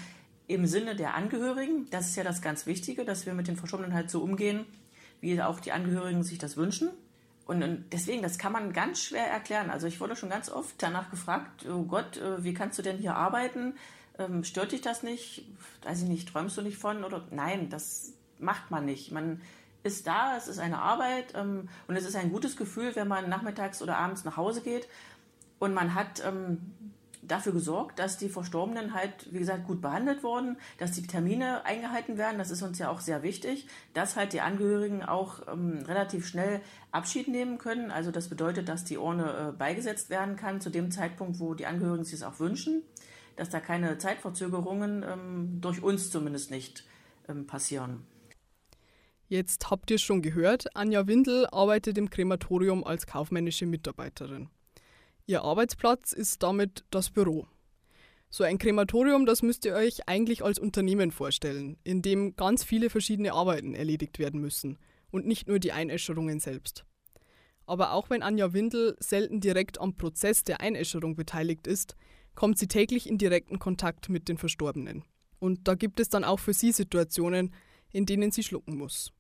im 0.50 0.66
Sinne 0.66 0.96
der 0.96 1.14
Angehörigen. 1.14 1.88
Das 1.92 2.08
ist 2.08 2.16
ja 2.16 2.24
das 2.24 2.42
ganz 2.42 2.66
Wichtige, 2.66 3.06
dass 3.06 3.26
wir 3.28 3.34
mit 3.34 3.48
den 3.48 3.56
Verstorbenen 3.56 3.94
halt 3.94 4.10
so 4.10 4.22
umgehen, 4.22 4.66
wie 5.22 5.40
auch 5.42 5.60
die 5.60 5.72
Angehörigen 5.72 6.24
sich 6.24 6.40
das 6.40 6.58
wünschen. 6.58 6.90
Und, 7.46 7.62
und 7.62 7.86
deswegen, 7.94 8.24
das 8.24 8.40
kann 8.40 8.52
man 8.52 8.74
ganz 8.74 9.00
schwer 9.00 9.28
erklären. 9.28 9.70
Also 9.70 9.86
ich 9.86 10.00
wurde 10.02 10.16
schon 10.16 10.30
ganz 10.30 10.50
oft 10.50 10.74
danach 10.80 11.12
gefragt, 11.12 11.68
oh 11.70 11.84
Gott, 11.84 12.18
äh, 12.18 12.44
wie 12.44 12.56
kannst 12.56 12.80
du 12.80 12.82
denn 12.82 12.98
hier 12.98 13.16
arbeiten? 13.16 13.76
Ähm, 14.18 14.44
stört 14.44 14.72
dich 14.72 14.82
das 14.82 15.04
nicht? 15.04 15.46
Weiß 15.84 16.02
ich 16.02 16.10
nicht, 16.10 16.30
träumst 16.30 16.58
du 16.58 16.64
nicht 16.64 16.78
von? 16.78 17.04
Oder 17.04 17.28
nein, 17.30 17.70
das 17.70 18.14
macht 18.40 18.72
man 18.72 18.86
nicht. 18.86 19.12
Man 19.12 19.42
ist 19.84 20.08
da, 20.08 20.36
es 20.36 20.48
ist 20.48 20.60
eine 20.60 20.80
Arbeit 20.80 21.34
ähm, 21.36 21.70
und 21.88 21.96
es 21.96 22.06
ist 22.06 22.16
ein 22.16 22.32
gutes 22.32 22.58
Gefühl, 22.58 22.96
wenn 22.96 23.08
man 23.08 23.30
nachmittags 23.30 23.84
oder 23.84 23.98
abends 23.98 24.26
nach 24.26 24.36
Hause 24.36 24.62
geht 24.62 24.88
und 25.60 25.76
man 25.76 25.94
hat 25.94 26.24
ähm, 26.26 26.74
dafür 27.30 27.54
gesorgt, 27.54 28.00
dass 28.00 28.18
die 28.18 28.30
Verstorbenen 28.30 28.94
halt, 28.94 29.32
wie 29.32 29.40
gesagt, 29.40 29.66
gut 29.66 29.82
behandelt 29.82 30.24
wurden, 30.24 30.58
dass 30.78 30.92
die 30.92 31.04
Termine 31.04 31.66
eingehalten 31.66 32.18
werden. 32.18 32.38
Das 32.38 32.52
ist 32.52 32.62
uns 32.62 32.80
ja 32.80 32.90
auch 32.90 33.00
sehr 33.00 33.24
wichtig, 33.24 33.68
dass 33.94 34.16
halt 34.16 34.34
die 34.34 34.42
Angehörigen 34.42 35.04
auch 35.04 35.48
ähm, 35.48 35.84
relativ 35.88 36.28
schnell 36.28 36.62
Abschied 36.92 37.28
nehmen 37.28 37.58
können. 37.58 37.92
Also 37.92 38.12
das 38.12 38.30
bedeutet, 38.30 38.68
dass 38.68 38.84
die 38.84 38.98
Urne 38.98 39.50
äh, 39.50 39.58
beigesetzt 39.58 40.10
werden 40.10 40.36
kann 40.36 40.60
zu 40.60 40.70
dem 40.70 40.92
Zeitpunkt, 40.92 41.40
wo 41.40 41.54
die 41.54 41.66
Angehörigen 41.66 42.04
sich 42.04 42.16
es 42.16 42.24
auch 42.24 42.40
wünschen, 42.40 42.84
dass 43.36 43.50
da 43.50 43.60
keine 43.60 43.98
Zeitverzögerungen 43.98 45.04
ähm, 45.04 45.62
durch 45.62 45.82
uns 45.82 46.10
zumindest 46.12 46.52
nicht 46.52 46.84
ähm, 47.28 47.48
passieren. 47.48 48.06
Jetzt 49.28 49.70
habt 49.70 49.92
ihr 49.92 50.00
schon 50.00 50.24
gehört, 50.24 50.76
Anja 50.76 51.06
Windel 51.06 51.46
arbeitet 51.52 52.00
im 52.00 52.10
Krematorium 52.10 52.84
als 52.84 53.06
kaufmännische 53.06 53.68
Mitarbeiterin. 53.68 54.50
Ihr 55.30 55.44
Arbeitsplatz 55.44 56.12
ist 56.12 56.42
damit 56.42 56.86
das 56.90 57.12
Büro. 57.12 57.46
So 58.32 58.44
ein 58.44 58.58
Krematorium, 58.58 59.28
das 59.28 59.44
müsst 59.44 59.64
ihr 59.64 59.76
euch 59.76 60.10
eigentlich 60.10 60.44
als 60.44 60.58
Unternehmen 60.58 61.12
vorstellen, 61.12 61.78
in 61.84 62.02
dem 62.02 62.36
ganz 62.36 62.64
viele 62.64 62.90
verschiedene 62.90 63.34
Arbeiten 63.34 63.76
erledigt 63.76 64.18
werden 64.18 64.42
müssen 64.42 64.80
und 65.12 65.28
nicht 65.28 65.48
nur 65.48 65.60
die 65.60 65.72
Einäscherungen 65.72 66.40
selbst. 66.40 66.84
Aber 67.68 67.94
auch 67.94 68.10
wenn 68.10 68.24
Anja 68.24 68.54
Windel 68.54 68.98
selten 69.00 69.40
direkt 69.40 69.80
am 69.80 69.96
Prozess 69.96 70.44
der 70.46 70.62
Einäscherung 70.62 71.16
beteiligt 71.16 71.68
ist, 71.68 71.96
kommt 72.34 72.58
sie 72.58 72.68
täglich 72.68 73.08
in 73.08 73.20
direkten 73.20 73.60
Kontakt 73.60 74.10
mit 74.10 74.30
den 74.30 74.40
Verstorbenen. 74.40 75.04
Und 75.38 75.68
da 75.68 75.76
gibt 75.76 76.00
es 76.00 76.10
dann 76.10 76.24
auch 76.24 76.40
für 76.40 76.54
sie 76.54 76.72
Situationen, 76.72 77.54
in 77.92 78.08
denen 78.08 78.32
sie 78.32 78.42
schlucken 78.42 78.80
muss 78.80 79.14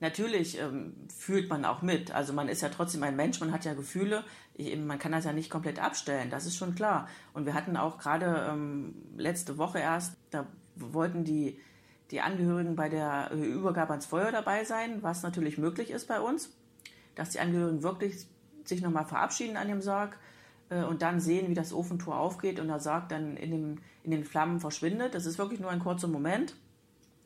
natürlich 0.00 0.58
ähm, 0.58 0.94
fühlt 1.16 1.48
man 1.48 1.64
auch 1.64 1.82
mit. 1.82 2.12
Also 2.12 2.32
man 2.32 2.48
ist 2.48 2.62
ja 2.62 2.68
trotzdem 2.68 3.02
ein 3.02 3.16
Mensch, 3.16 3.40
man 3.40 3.52
hat 3.52 3.64
ja 3.64 3.74
Gefühle. 3.74 4.24
Ich, 4.54 4.76
man 4.78 4.98
kann 4.98 5.12
das 5.12 5.24
ja 5.24 5.32
nicht 5.32 5.50
komplett 5.50 5.78
abstellen, 5.78 6.30
das 6.30 6.46
ist 6.46 6.56
schon 6.56 6.74
klar. 6.74 7.08
Und 7.32 7.46
wir 7.46 7.54
hatten 7.54 7.76
auch 7.76 7.98
gerade 7.98 8.48
ähm, 8.50 8.94
letzte 9.16 9.58
Woche 9.58 9.78
erst, 9.78 10.16
da 10.30 10.46
wollten 10.76 11.24
die, 11.24 11.58
die 12.10 12.20
Angehörigen 12.20 12.76
bei 12.76 12.88
der 12.88 13.30
Übergabe 13.32 13.90
ans 13.90 14.06
Feuer 14.06 14.32
dabei 14.32 14.64
sein, 14.64 15.02
was 15.02 15.22
natürlich 15.22 15.58
möglich 15.58 15.90
ist 15.90 16.08
bei 16.08 16.20
uns, 16.20 16.50
dass 17.14 17.30
die 17.30 17.40
Angehörigen 17.40 17.82
wirklich 17.82 18.26
sich 18.64 18.82
nochmal 18.82 19.06
verabschieden 19.06 19.56
an 19.56 19.68
dem 19.68 19.80
Sarg 19.82 20.18
äh, 20.70 20.82
und 20.82 21.02
dann 21.02 21.20
sehen, 21.20 21.48
wie 21.48 21.54
das 21.54 21.72
Ofentor 21.72 22.18
aufgeht 22.18 22.60
und 22.60 22.68
der 22.68 22.80
Sarg 22.80 23.08
dann 23.08 23.36
in, 23.36 23.50
dem, 23.50 23.78
in 24.02 24.10
den 24.10 24.24
Flammen 24.24 24.60
verschwindet. 24.60 25.14
Das 25.14 25.26
ist 25.26 25.38
wirklich 25.38 25.60
nur 25.60 25.70
ein 25.70 25.80
kurzer 25.80 26.08
Moment, 26.08 26.54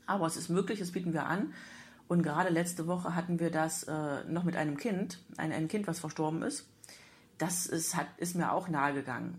aber 0.06 0.26
es 0.26 0.36
ist 0.36 0.48
möglich, 0.48 0.78
das 0.78 0.92
bieten 0.92 1.12
wir 1.12 1.26
an. 1.26 1.52
Und 2.08 2.22
gerade 2.22 2.48
letzte 2.48 2.86
Woche 2.86 3.14
hatten 3.14 3.38
wir 3.38 3.50
das 3.50 3.84
äh, 3.84 4.24
noch 4.24 4.44
mit 4.44 4.56
einem 4.56 4.78
Kind, 4.78 5.22
ein, 5.36 5.52
ein 5.52 5.68
Kind, 5.68 5.86
was 5.86 6.00
verstorben 6.00 6.42
ist. 6.42 6.66
Das 7.36 7.66
ist, 7.66 7.94
hat, 7.94 8.06
ist 8.16 8.34
mir 8.34 8.50
auch 8.50 8.68
nahegegangen, 8.68 9.34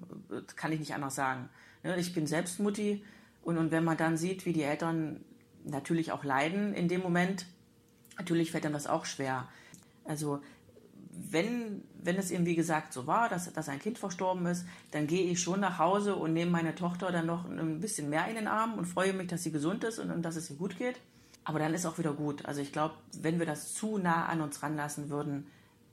kann 0.55 0.71
ich 0.71 0.79
nicht 0.79 0.93
anders 0.93 1.15
sagen. 1.15 1.49
Ne, 1.83 1.97
ich 1.97 2.13
bin 2.13 2.27
selbst 2.27 2.59
Mutti 2.59 3.03
und, 3.41 3.57
und 3.57 3.71
wenn 3.71 3.83
man 3.83 3.97
dann 3.97 4.17
sieht, 4.17 4.45
wie 4.45 4.53
die 4.53 4.63
Eltern 4.63 5.25
natürlich 5.65 6.11
auch 6.11 6.23
leiden 6.23 6.73
in 6.73 6.87
dem 6.87 7.01
Moment, 7.01 7.45
natürlich 8.17 8.51
fällt 8.51 8.65
dann 8.65 8.73
das 8.73 8.87
auch 8.87 9.05
schwer. 9.05 9.47
Also 10.05 10.41
wenn, 11.11 11.83
wenn 12.01 12.15
es 12.17 12.31
eben 12.31 12.45
wie 12.45 12.55
gesagt 12.55 12.93
so 12.93 13.07
war, 13.07 13.29
dass, 13.29 13.51
dass 13.51 13.67
ein 13.67 13.79
Kind 13.79 13.97
verstorben 13.97 14.45
ist, 14.45 14.65
dann 14.91 15.07
gehe 15.07 15.23
ich 15.23 15.41
schon 15.41 15.59
nach 15.59 15.79
Hause 15.79 16.15
und 16.15 16.33
nehme 16.33 16.51
meine 16.51 16.75
Tochter 16.75 17.11
dann 17.11 17.25
noch 17.25 17.49
ein 17.49 17.79
bisschen 17.79 18.09
mehr 18.09 18.27
in 18.27 18.35
den 18.35 18.47
Arm 18.47 18.75
und 18.75 18.85
freue 18.85 19.13
mich, 19.13 19.27
dass 19.27 19.43
sie 19.43 19.51
gesund 19.51 19.83
ist 19.83 19.99
und, 19.99 20.11
und 20.11 20.21
dass 20.21 20.35
es 20.35 20.49
ihr 20.49 20.55
gut 20.55 20.77
geht. 20.77 20.99
Aber 21.49 21.57
dann 21.57 21.73
ist 21.73 21.87
auch 21.87 21.97
wieder 21.97 22.13
gut. 22.13 22.45
Also 22.45 22.61
ich 22.61 22.71
glaube, 22.71 22.93
wenn 23.23 23.39
wir 23.39 23.47
das 23.47 23.73
zu 23.73 23.97
nah 23.97 24.27
an 24.27 24.39
uns 24.39 24.61
ranlassen 24.61 25.09
würden, 25.09 25.47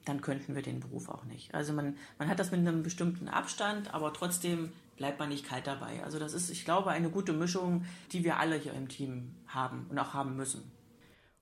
dann 0.04 0.20
könnten 0.20 0.54
wir 0.54 0.60
den 0.60 0.80
Beruf 0.80 1.08
auch 1.08 1.24
nicht. 1.24 1.54
Also 1.54 1.72
man, 1.72 1.96
man 2.18 2.28
hat 2.28 2.38
das 2.38 2.50
mit 2.50 2.60
einem 2.60 2.82
bestimmten 2.82 3.26
Abstand, 3.26 3.94
aber 3.94 4.12
trotzdem 4.12 4.70
bleibt 4.98 5.18
man 5.18 5.30
nicht 5.30 5.46
kalt 5.46 5.66
dabei. 5.66 6.04
Also 6.04 6.18
das 6.18 6.34
ist, 6.34 6.50
ich 6.50 6.66
glaube, 6.66 6.90
eine 6.90 7.08
gute 7.08 7.32
Mischung, 7.32 7.86
die 8.12 8.22
wir 8.22 8.36
alle 8.36 8.56
hier 8.56 8.74
im 8.74 8.90
Team 8.90 9.34
haben 9.46 9.86
und 9.88 9.98
auch 9.98 10.12
haben 10.12 10.36
müssen. 10.36 10.70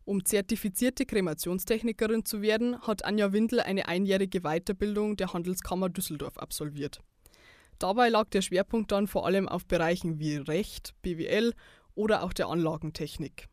Um 0.05 0.25
zertifizierte 0.25 1.07
Kremationstechnikerin 1.07 2.25
zu 2.25 2.41
werden, 2.41 2.81
hat 2.83 3.05
Anja 3.05 3.33
Windel 3.33 3.59
eine 3.63 3.89
einjährige 3.89 4.43
Weiterbildung 4.43 5.17
der 5.17 5.33
Handelskammer 5.33 5.89
Düsseldorf 5.89 6.39
absolviert. 6.39 7.01
Dabei 7.81 8.11
lag 8.11 8.29
der 8.29 8.43
Schwerpunkt 8.43 8.93
dann 8.93 9.09
vor 9.09 9.27
allem 9.27 9.49
auf 9.49 9.67
Bereichen 9.67 10.21
wie 10.21 10.37
Recht, 10.37 10.95
BWL 11.03 11.53
oder 11.97 12.23
auch 12.23 12.33
der 12.33 12.47
Anlagentechnik. 12.47 13.49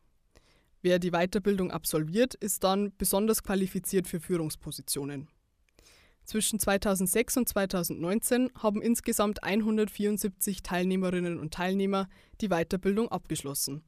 Wer 0.82 0.98
die 0.98 1.12
Weiterbildung 1.12 1.70
absolviert, 1.70 2.34
ist 2.34 2.64
dann 2.64 2.92
besonders 2.98 3.44
qualifiziert 3.44 4.08
für 4.08 4.20
Führungspositionen. 4.20 5.28
Zwischen 6.24 6.58
2006 6.58 7.36
und 7.36 7.48
2019 7.48 8.50
haben 8.58 8.82
insgesamt 8.82 9.44
174 9.44 10.62
Teilnehmerinnen 10.62 11.38
und 11.38 11.54
Teilnehmer 11.54 12.08
die 12.40 12.48
Weiterbildung 12.48 13.08
abgeschlossen. 13.10 13.84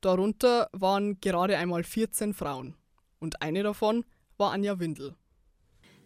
Darunter 0.00 0.68
waren 0.72 1.20
gerade 1.20 1.58
einmal 1.58 1.84
14 1.84 2.32
Frauen. 2.32 2.76
Und 3.18 3.42
eine 3.42 3.62
davon 3.62 4.04
war 4.36 4.52
Anja 4.52 4.78
Windel. 4.78 5.16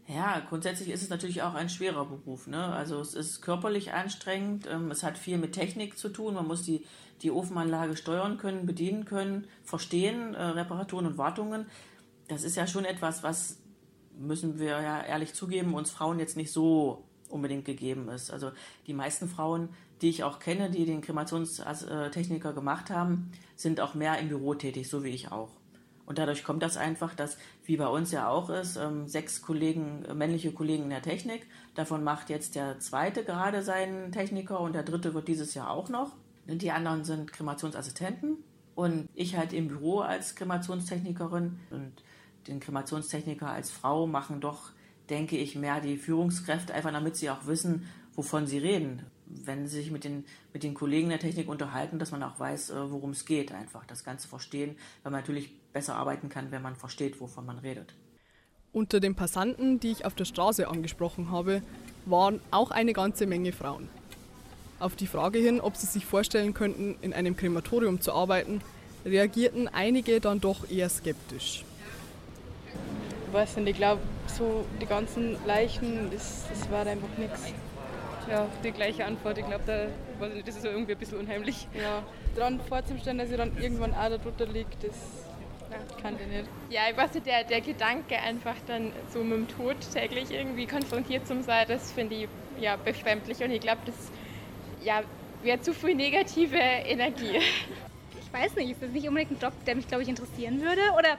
Ja, 0.06 0.40
grundsätzlich 0.40 0.90
ist 0.90 1.02
es 1.02 1.08
natürlich 1.08 1.42
auch 1.42 1.54
ein 1.54 1.70
schwerer 1.70 2.04
Beruf. 2.04 2.46
Ne? 2.46 2.62
Also 2.62 3.00
es 3.00 3.14
ist 3.14 3.40
körperlich 3.40 3.92
anstrengend, 3.92 4.68
ähm, 4.70 4.90
es 4.90 5.02
hat 5.02 5.16
viel 5.16 5.38
mit 5.38 5.52
Technik 5.52 5.96
zu 5.96 6.10
tun. 6.10 6.34
Man 6.34 6.46
muss 6.46 6.62
die, 6.62 6.84
die 7.22 7.30
Ofenanlage 7.30 7.96
steuern 7.96 8.36
können, 8.36 8.66
bedienen 8.66 9.06
können, 9.06 9.46
verstehen, 9.62 10.34
äh, 10.34 10.42
Reparaturen 10.42 11.06
und 11.06 11.16
Wartungen. 11.16 11.66
Das 12.28 12.44
ist 12.44 12.56
ja 12.56 12.66
schon 12.66 12.84
etwas, 12.84 13.22
was, 13.22 13.60
müssen 14.18 14.58
wir 14.58 14.82
ja 14.82 15.02
ehrlich 15.02 15.32
zugeben, 15.32 15.74
uns 15.74 15.90
Frauen 15.90 16.18
jetzt 16.18 16.36
nicht 16.36 16.52
so 16.52 17.04
unbedingt 17.30 17.64
gegeben 17.64 18.08
ist. 18.08 18.30
Also 18.30 18.52
die 18.86 18.94
meisten 18.94 19.28
Frauen, 19.28 19.70
die 20.02 20.10
ich 20.10 20.22
auch 20.22 20.38
kenne, 20.38 20.70
die 20.70 20.84
den 20.84 21.00
Kremationstechniker 21.00 22.52
gemacht 22.52 22.90
haben, 22.90 23.32
sind 23.56 23.80
auch 23.80 23.94
mehr 23.94 24.18
im 24.18 24.28
Büro 24.28 24.54
tätig, 24.54 24.88
so 24.88 25.02
wie 25.02 25.10
ich 25.10 25.32
auch. 25.32 25.50
Und 26.06 26.18
dadurch 26.18 26.44
kommt 26.44 26.62
das 26.62 26.76
einfach, 26.76 27.14
dass, 27.14 27.38
wie 27.64 27.76
bei 27.76 27.86
uns 27.86 28.12
ja 28.12 28.28
auch 28.28 28.50
ist, 28.50 28.76
ähm, 28.76 29.08
sechs 29.08 29.42
Kollegen, 29.42 30.04
äh, 30.04 30.14
männliche 30.14 30.52
Kollegen 30.52 30.84
in 30.84 30.90
der 30.90 31.02
Technik. 31.02 31.46
Davon 31.74 32.04
macht 32.04 32.30
jetzt 32.30 32.54
der 32.54 32.78
zweite 32.78 33.24
gerade 33.24 33.62
seinen 33.62 34.12
Techniker 34.12 34.60
und 34.60 34.74
der 34.74 34.82
dritte 34.82 35.14
wird 35.14 35.28
dieses 35.28 35.54
Jahr 35.54 35.70
auch 35.70 35.88
noch. 35.88 36.12
Die 36.46 36.70
anderen 36.70 37.04
sind 37.04 37.32
Kremationsassistenten 37.32 38.36
und 38.74 39.08
ich 39.14 39.36
halt 39.36 39.54
im 39.54 39.68
Büro 39.68 40.00
als 40.00 40.34
Kremationstechnikerin 40.34 41.58
und 41.70 41.92
den 42.48 42.60
Kremationstechniker 42.60 43.48
als 43.48 43.70
Frau 43.70 44.06
machen 44.06 44.42
doch, 44.42 44.72
denke 45.08 45.38
ich, 45.38 45.56
mehr 45.56 45.80
die 45.80 45.96
Führungskräfte, 45.96 46.74
einfach 46.74 46.92
damit 46.92 47.16
sie 47.16 47.30
auch 47.30 47.46
wissen, 47.46 47.88
wovon 48.14 48.46
sie 48.46 48.58
reden 48.58 49.06
wenn 49.26 49.66
sie 49.66 49.76
sich 49.76 49.90
mit 49.90 50.04
den, 50.04 50.24
mit 50.52 50.62
den 50.62 50.74
Kollegen 50.74 51.08
der 51.08 51.18
Technik 51.18 51.48
unterhalten, 51.48 51.98
dass 51.98 52.10
man 52.10 52.22
auch 52.22 52.38
weiß, 52.38 52.70
äh, 52.70 52.90
worum 52.90 53.10
es 53.10 53.24
geht, 53.24 53.52
einfach 53.52 53.84
das 53.86 54.04
Ganze 54.04 54.28
verstehen, 54.28 54.76
weil 55.02 55.12
man 55.12 55.20
natürlich 55.20 55.52
besser 55.74 55.96
arbeiten 55.96 56.30
kann, 56.30 56.50
wenn 56.50 56.62
man 56.62 56.76
versteht, 56.76 57.20
wovon 57.20 57.44
man 57.44 57.58
redet. 57.58 57.92
Unter 58.72 59.00
den 59.00 59.14
Passanten, 59.14 59.78
die 59.78 59.90
ich 59.90 60.06
auf 60.06 60.14
der 60.14 60.24
Straße 60.24 60.66
angesprochen 60.66 61.30
habe, 61.30 61.60
waren 62.06 62.40
auch 62.50 62.70
eine 62.70 62.94
ganze 62.94 63.26
Menge 63.26 63.52
Frauen. 63.52 63.88
Auf 64.80 64.96
die 64.96 65.06
Frage 65.06 65.38
hin, 65.38 65.60
ob 65.60 65.76
sie 65.76 65.86
sich 65.86 66.06
vorstellen 66.06 66.54
könnten, 66.54 66.96
in 67.02 67.12
einem 67.12 67.36
Krematorium 67.36 68.00
zu 68.00 68.12
arbeiten, 68.12 68.62
reagierten 69.04 69.68
einige 69.68 70.20
dann 70.20 70.40
doch 70.40 70.68
eher 70.70 70.88
skeptisch. 70.88 71.64
Ich 73.28 73.32
weiß 73.32 73.56
nicht, 73.58 73.70
ich 73.70 73.76
glaube, 73.76 74.00
so 74.26 74.64
die 74.80 74.86
ganzen 74.86 75.36
Leichen, 75.46 76.10
das, 76.12 76.44
das 76.48 76.70
war 76.70 76.86
einfach 76.86 77.18
nichts. 77.18 77.52
Ja, 78.30 78.46
die 78.62 78.70
gleiche 78.70 79.04
Antwort. 79.04 79.38
Ich 79.38 79.46
glaube, 79.46 79.64
da, 79.66 79.86
das 80.46 80.56
ist 80.56 80.64
irgendwie 80.64 80.92
ein 80.92 80.98
bisschen 80.98 81.18
unheimlich. 81.18 81.68
Ja, 81.74 82.02
dran 82.34 82.58
vorzustellen, 82.68 83.18
dass 83.18 83.28
sie 83.28 83.36
dann 83.36 83.56
irgendwann 83.58 83.92
auch 83.92 84.08
da 84.08 84.18
drunter 84.18 84.46
liegt, 84.46 84.82
das 84.82 84.94
ja, 86.04 86.10
kann 86.10 86.20
ich 86.20 86.26
nicht. 86.26 86.48
Ja, 86.70 86.82
ich 86.90 86.96
weiß 86.96 87.14
nicht, 87.14 87.26
der, 87.26 87.44
der 87.44 87.60
Gedanke 87.60 88.18
einfach 88.18 88.56
dann 88.66 88.92
so 89.12 89.22
mit 89.22 89.38
dem 89.38 89.48
Tod 89.48 89.76
täglich 89.92 90.30
irgendwie 90.30 90.66
konfrontiert 90.66 91.26
zu 91.26 91.42
sein, 91.42 91.64
das 91.68 91.92
finde 91.92 92.14
ich 92.14 92.28
ja 92.60 92.76
befremdlich 92.76 93.42
und 93.42 93.50
ich 93.50 93.60
glaube, 93.60 93.80
das 93.86 93.94
ja, 94.84 95.02
wäre 95.42 95.60
zu 95.60 95.72
viel 95.72 95.94
negative 95.94 96.56
Energie. 96.56 97.38
Ich 98.20 98.32
weiß 98.32 98.56
nicht, 98.56 98.72
ist 98.72 98.82
das 98.82 98.90
nicht 98.90 99.08
unbedingt 99.08 99.32
ein 99.32 99.38
Job, 99.40 99.52
der 99.64 99.76
mich, 99.76 99.88
glaube 99.88 100.02
ich, 100.02 100.08
interessieren 100.08 100.60
würde? 100.60 100.82
Oder 100.98 101.18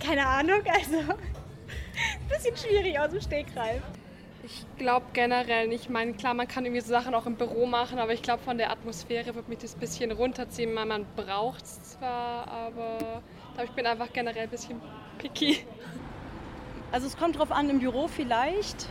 keine 0.00 0.26
Ahnung, 0.26 0.60
also 0.66 0.98
ein 0.98 2.28
bisschen 2.28 2.56
schwierig 2.56 2.98
aus 2.98 3.10
dem 3.10 3.20
Stegreif. 3.20 3.82
Ich 4.44 4.64
glaube 4.78 5.06
generell 5.12 5.66
nicht. 5.66 5.84
Ich 5.84 5.90
meine, 5.90 6.12
klar, 6.12 6.32
man 6.32 6.46
kann 6.46 6.64
irgendwie 6.64 6.80
so 6.80 6.90
Sachen 6.90 7.14
auch 7.14 7.26
im 7.26 7.34
Büro 7.34 7.66
machen, 7.66 7.98
aber 7.98 8.12
ich 8.12 8.22
glaube, 8.22 8.42
von 8.44 8.58
der 8.58 8.70
Atmosphäre 8.70 9.34
wird 9.34 9.48
mich 9.48 9.58
das 9.58 9.74
ein 9.74 9.80
bisschen 9.80 10.12
runterziehen. 10.12 10.74
Weil 10.76 10.86
man 10.86 11.04
braucht 11.16 11.64
es 11.64 11.82
zwar, 11.82 12.46
aber 12.46 13.22
ich 13.64 13.70
bin 13.70 13.86
einfach 13.86 14.12
generell 14.12 14.44
ein 14.44 14.50
bisschen 14.50 14.80
picky. 15.18 15.58
Also 16.92 17.06
es 17.06 17.16
kommt 17.16 17.38
drauf 17.38 17.50
an, 17.50 17.70
im 17.70 17.80
Büro 17.80 18.08
vielleicht. 18.08 18.88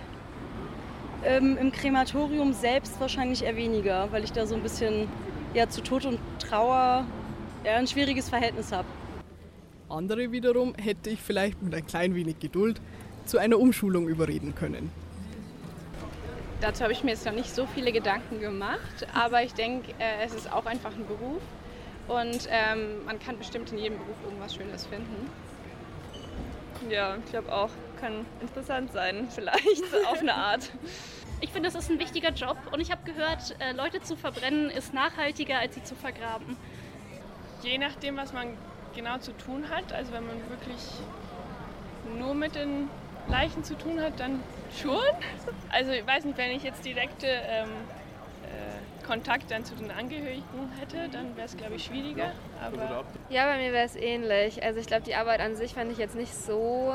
Ähm, 1.24 1.57
Im 1.57 1.72
Krematorium 1.72 2.53
selbst 2.53 2.99
wahrscheinlich 2.99 3.43
eher 3.43 3.55
weniger, 3.55 4.11
weil 4.11 4.24
ich 4.24 4.32
da 4.32 4.45
so 4.45 4.55
ein 4.55 4.61
bisschen 4.61 5.07
ja, 5.53 5.68
zu 5.70 5.82
Tod 5.82 6.05
und 6.05 6.20
Trauer 6.39 7.05
eher 7.63 7.78
ein 7.78 7.88
schwieriges 7.88 8.30
Verhältnis 8.30 8.72
habe. 8.72 8.88
Andere 9.89 10.32
wiederum 10.32 10.76
hätte 10.76 11.09
ich 11.09 11.22
vielleicht 11.22 11.61
mit 11.61 11.74
ein 11.74 11.86
klein 11.86 12.16
wenig 12.16 12.39
Geduld 12.39 12.82
zu 13.26 13.38
einer 13.38 13.59
Umschulung 13.59 14.07
überreden 14.07 14.53
können. 14.55 14.91
Dazu 16.61 16.84
habe 16.84 16.93
ich 16.93 17.03
mir 17.03 17.11
jetzt 17.11 17.26
noch 17.26 17.34
nicht 17.34 17.53
so 17.53 17.66
viele 17.68 17.91
Gedanken 17.91 18.39
gemacht, 18.39 19.07
aber 19.13 19.43
ich 19.43 19.53
denke, 19.53 19.91
äh, 19.99 20.26
es 20.26 20.34
ist 20.34 20.51
auch 20.51 20.66
einfach 20.66 20.91
ein 20.95 21.05
Beruf 21.05 21.41
und 22.08 22.47
ähm, 22.49 23.06
man 23.06 23.20
kann 23.20 23.38
bestimmt 23.38 23.72
in 23.72 23.78
jedem 23.78 23.97
Beruf 23.97 24.16
irgendwas 24.24 24.56
Schönes 24.56 24.86
finden. 24.86 25.30
Ja, 26.89 27.16
ich 27.18 27.32
glaube 27.32 27.51
auch, 27.53 27.70
kann 27.99 28.26
interessant 28.41 28.91
sein, 28.91 29.28
vielleicht 29.34 29.84
auf 30.08 30.20
eine 30.20 30.36
Art. 30.36 30.72
Ich 31.41 31.51
finde, 31.51 31.70
das 31.70 31.76
ist 31.76 31.89
ein 31.89 31.99
wichtiger 31.99 32.30
Job 32.30 32.58
und 32.72 32.80
ich 32.80 32.91
habe 32.91 33.03
gehört, 33.03 33.56
äh, 33.60 33.74
Leute 33.74 34.01
zu 34.01 34.16
verbrennen 34.16 34.70
ist 34.70 34.93
nachhaltiger, 34.93 35.60
als 35.60 35.76
sie 35.76 35.84
zu 35.84 35.95
vergraben. 35.95 36.58
Je 37.62 37.78
nachdem, 37.78 38.18
was 38.18 38.34
man 38.34 38.56
genau 38.95 39.18
zu 39.18 39.32
tun 39.34 39.70
hat, 39.70 39.91
also 39.91 40.12
wenn 40.14 40.26
man 40.26 40.38
wirklich 40.49 40.82
nur 42.18 42.34
mit 42.34 42.56
den 42.56 42.89
Leichen 43.28 43.64
zu 43.64 43.76
tun 43.76 43.99
hat, 44.01 44.20
dann 44.20 44.41
schon. 44.82 45.03
Also 45.70 45.91
ich 45.91 46.06
weiß 46.06 46.26
nicht, 46.26 46.38
wenn 46.38 46.51
ich 46.51 46.64
jetzt 46.64 46.86
direkte 46.86 47.28
ähm, 47.28 47.70
äh, 47.70 48.05
Kontakt 49.06 49.51
dann 49.51 49.64
zu 49.64 49.76
den 49.76 49.91
Angehörigen 49.91 50.43
hätte, 50.80 51.10
dann 51.10 51.36
wäre 51.36 51.45
es, 51.45 51.56
glaube 51.56 51.76
ich, 51.76 51.86
schwieriger. 51.86 52.32
Aber 52.62 53.03
ja, 53.30 53.45
bei 53.45 53.58
mir 53.58 53.72
wäre 53.72 53.86
es 53.86 53.95
ähnlich. 53.95 54.64
Also 54.64 54.80
ich 54.80 54.88
glaube, 54.88 55.03
die 55.03 55.16
Arbeit 55.16 55.39
an 55.41 55.56
sich 55.56 55.74
fand 55.74 55.91
ich 55.91 55.97
jetzt 55.97 56.16
nicht 56.16 56.34
so 56.34 56.93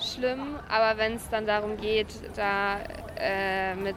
schlimm, 0.00 0.58
aber 0.68 0.98
wenn 0.98 1.14
es 1.14 1.28
dann 1.28 1.46
darum 1.46 1.76
geht, 1.76 2.08
da 2.36 2.78
äh, 3.18 3.74
mit 3.74 3.96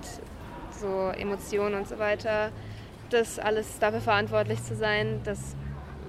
so 0.71 1.09
Emotionen 1.09 1.75
und 1.75 1.87
so 1.87 1.99
weiter, 1.99 2.51
das 3.09 3.39
alles 3.39 3.79
dafür 3.79 4.01
verantwortlich 4.01 4.61
zu 4.63 4.75
sein, 4.75 5.21
das 5.23 5.55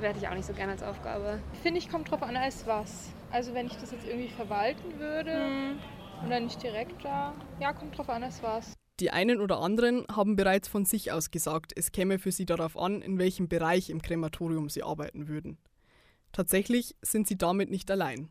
werde 0.00 0.18
ich 0.18 0.28
auch 0.28 0.34
nicht 0.34 0.46
so 0.46 0.52
gerne 0.52 0.72
als 0.72 0.82
Aufgabe. 0.82 1.38
Finde 1.62 1.78
ich, 1.78 1.88
kommt 1.88 2.10
drauf 2.10 2.22
an, 2.22 2.36
als 2.36 2.66
was. 2.66 3.12
Also 3.30 3.54
wenn 3.54 3.66
ich 3.66 3.76
das 3.76 3.90
jetzt 3.90 4.06
irgendwie 4.06 4.28
verwalten 4.28 4.98
würde 4.98 5.32
hm. 5.32 5.78
und 6.22 6.30
dann 6.30 6.44
nicht 6.44 6.62
direkt 6.62 7.04
da, 7.04 7.34
ja, 7.60 7.72
kommt 7.72 7.96
drauf 7.96 8.08
an, 8.08 8.22
als 8.22 8.42
was. 8.42 8.75
Die 8.98 9.10
einen 9.10 9.40
oder 9.40 9.60
anderen 9.60 10.06
haben 10.10 10.36
bereits 10.36 10.68
von 10.68 10.86
sich 10.86 11.12
aus 11.12 11.30
gesagt, 11.30 11.72
es 11.76 11.92
käme 11.92 12.18
für 12.18 12.32
sie 12.32 12.46
darauf 12.46 12.78
an, 12.78 13.02
in 13.02 13.18
welchem 13.18 13.46
Bereich 13.48 13.90
im 13.90 14.00
Krematorium 14.00 14.70
sie 14.70 14.82
arbeiten 14.82 15.28
würden. 15.28 15.58
Tatsächlich 16.32 16.96
sind 17.02 17.26
sie 17.26 17.36
damit 17.36 17.70
nicht 17.70 17.90
allein. 17.90 18.30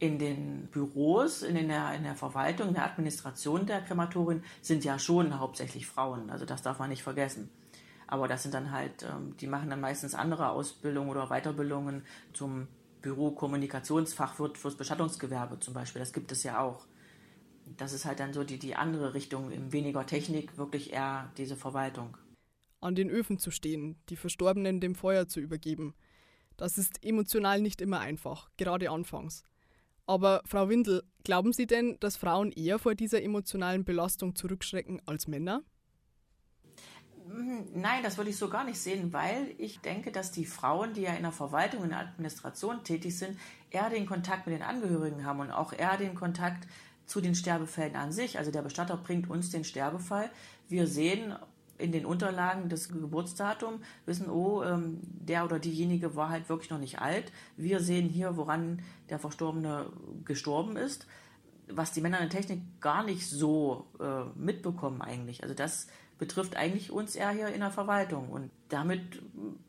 In 0.00 0.18
den 0.18 0.66
Büros, 0.66 1.42
in 1.42 1.68
der, 1.68 1.94
in 1.94 2.02
der 2.02 2.16
Verwaltung, 2.16 2.68
in 2.68 2.74
der 2.74 2.86
Administration 2.86 3.66
der 3.66 3.82
Krematorien 3.82 4.42
sind 4.60 4.84
ja 4.84 4.98
schon 4.98 5.38
hauptsächlich 5.38 5.86
Frauen. 5.86 6.30
Also 6.30 6.44
das 6.44 6.62
darf 6.62 6.80
man 6.80 6.90
nicht 6.90 7.04
vergessen. 7.04 7.48
Aber 8.08 8.26
das 8.26 8.42
sind 8.42 8.52
dann 8.52 8.72
halt, 8.72 9.04
ähm, 9.04 9.36
die 9.38 9.46
machen 9.46 9.70
dann 9.70 9.80
meistens 9.80 10.14
andere 10.14 10.50
Ausbildungen 10.50 11.08
oder 11.08 11.28
Weiterbildungen 11.28 12.04
zum 12.32 12.66
Bürokommunikationsfachwirt 13.00 14.58
fürs 14.58 14.76
Bestattungsgewerbe 14.76 15.60
zum 15.60 15.72
Beispiel. 15.74 16.00
Das 16.00 16.12
gibt 16.12 16.32
es 16.32 16.42
ja 16.42 16.60
auch. 16.60 16.84
Das 17.64 17.92
ist 17.92 18.04
halt 18.04 18.20
dann 18.20 18.32
so 18.32 18.44
die, 18.44 18.58
die 18.58 18.74
andere 18.74 19.14
Richtung, 19.14 19.50
weniger 19.72 20.06
Technik, 20.06 20.58
wirklich 20.58 20.92
eher 20.92 21.30
diese 21.36 21.56
Verwaltung. 21.56 22.16
An 22.80 22.94
den 22.94 23.10
Öfen 23.10 23.38
zu 23.38 23.50
stehen, 23.50 23.96
die 24.08 24.16
Verstorbenen 24.16 24.80
dem 24.80 24.94
Feuer 24.94 25.28
zu 25.28 25.40
übergeben. 25.40 25.94
Das 26.56 26.78
ist 26.78 27.04
emotional 27.04 27.60
nicht 27.60 27.80
immer 27.80 28.00
einfach, 28.00 28.50
gerade 28.56 28.90
anfangs. 28.90 29.44
Aber 30.06 30.42
Frau 30.44 30.68
Windel, 30.68 31.02
glauben 31.24 31.52
Sie 31.52 31.66
denn, 31.66 31.96
dass 32.00 32.16
Frauen 32.16 32.50
eher 32.52 32.78
vor 32.78 32.94
dieser 32.94 33.22
emotionalen 33.22 33.84
Belastung 33.84 34.34
zurückschrecken 34.34 35.00
als 35.06 35.28
Männer? 35.28 35.62
Hm, 37.26 37.68
nein, 37.74 38.02
das 38.02 38.18
würde 38.18 38.30
ich 38.30 38.36
so 38.36 38.48
gar 38.48 38.64
nicht 38.64 38.78
sehen, 38.78 39.12
weil 39.12 39.54
ich 39.58 39.80
denke, 39.80 40.10
dass 40.10 40.32
die 40.32 40.44
Frauen, 40.44 40.92
die 40.92 41.02
ja 41.02 41.14
in 41.14 41.22
der 41.22 41.32
Verwaltung, 41.32 41.84
in 41.84 41.90
der 41.90 42.00
Administration 42.00 42.82
tätig 42.84 43.16
sind, 43.16 43.38
eher 43.70 43.90
den 43.90 44.06
Kontakt 44.06 44.46
mit 44.46 44.56
den 44.56 44.62
Angehörigen 44.62 45.24
haben 45.24 45.40
und 45.40 45.50
auch 45.50 45.72
eher 45.72 45.96
den 45.96 46.14
Kontakt 46.14 46.66
zu 47.12 47.20
den 47.20 47.34
Sterbefällen 47.34 47.94
an 47.94 48.10
sich. 48.10 48.38
Also 48.38 48.50
der 48.50 48.62
Bestatter 48.62 48.96
bringt 48.96 49.28
uns 49.28 49.50
den 49.50 49.64
Sterbefall. 49.64 50.30
Wir 50.70 50.86
sehen 50.86 51.34
in 51.76 51.92
den 51.92 52.06
Unterlagen 52.06 52.70
das 52.70 52.88
Geburtsdatum, 52.88 53.82
wissen, 54.06 54.30
oh, 54.30 54.62
ähm, 54.62 55.00
der 55.02 55.44
oder 55.44 55.58
diejenige 55.58 56.16
war 56.16 56.30
halt 56.30 56.48
wirklich 56.48 56.70
noch 56.70 56.78
nicht 56.78 57.00
alt. 57.00 57.30
Wir 57.58 57.80
sehen 57.80 58.08
hier, 58.08 58.38
woran 58.38 58.80
der 59.10 59.18
Verstorbene 59.18 59.92
gestorben 60.24 60.76
ist, 60.76 61.06
was 61.68 61.92
die 61.92 62.00
Männer 62.00 62.20
in 62.20 62.30
der 62.30 62.40
Technik 62.40 62.62
gar 62.80 63.04
nicht 63.04 63.28
so 63.28 63.86
äh, 64.00 64.24
mitbekommen 64.34 65.02
eigentlich. 65.02 65.42
Also 65.42 65.54
das 65.54 65.88
betrifft 66.18 66.56
eigentlich 66.56 66.90
uns 66.90 67.14
eher 67.14 67.30
hier 67.30 67.48
in 67.48 67.60
der 67.60 67.70
Verwaltung. 67.70 68.30
Und 68.30 68.50
damit 68.70 69.22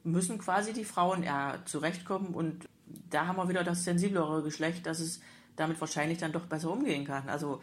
müssen 0.05 0.37
quasi 0.37 0.71
die 0.71 0.85
Frauen 0.85 1.23
eher 1.23 1.59
zurechtkommen. 1.65 2.35
Und 2.35 2.69
da 3.09 3.27
haben 3.27 3.35
wir 3.35 3.49
wieder 3.49 3.65
das 3.65 3.83
sensiblere 3.83 4.43
Geschlecht, 4.43 4.85
dass 4.85 5.01
es 5.01 5.19
damit 5.55 5.79
wahrscheinlich 5.79 6.17
dann 6.17 6.31
doch 6.31 6.45
besser 6.45 6.71
umgehen 6.71 7.05
kann. 7.05 7.29
Also 7.29 7.61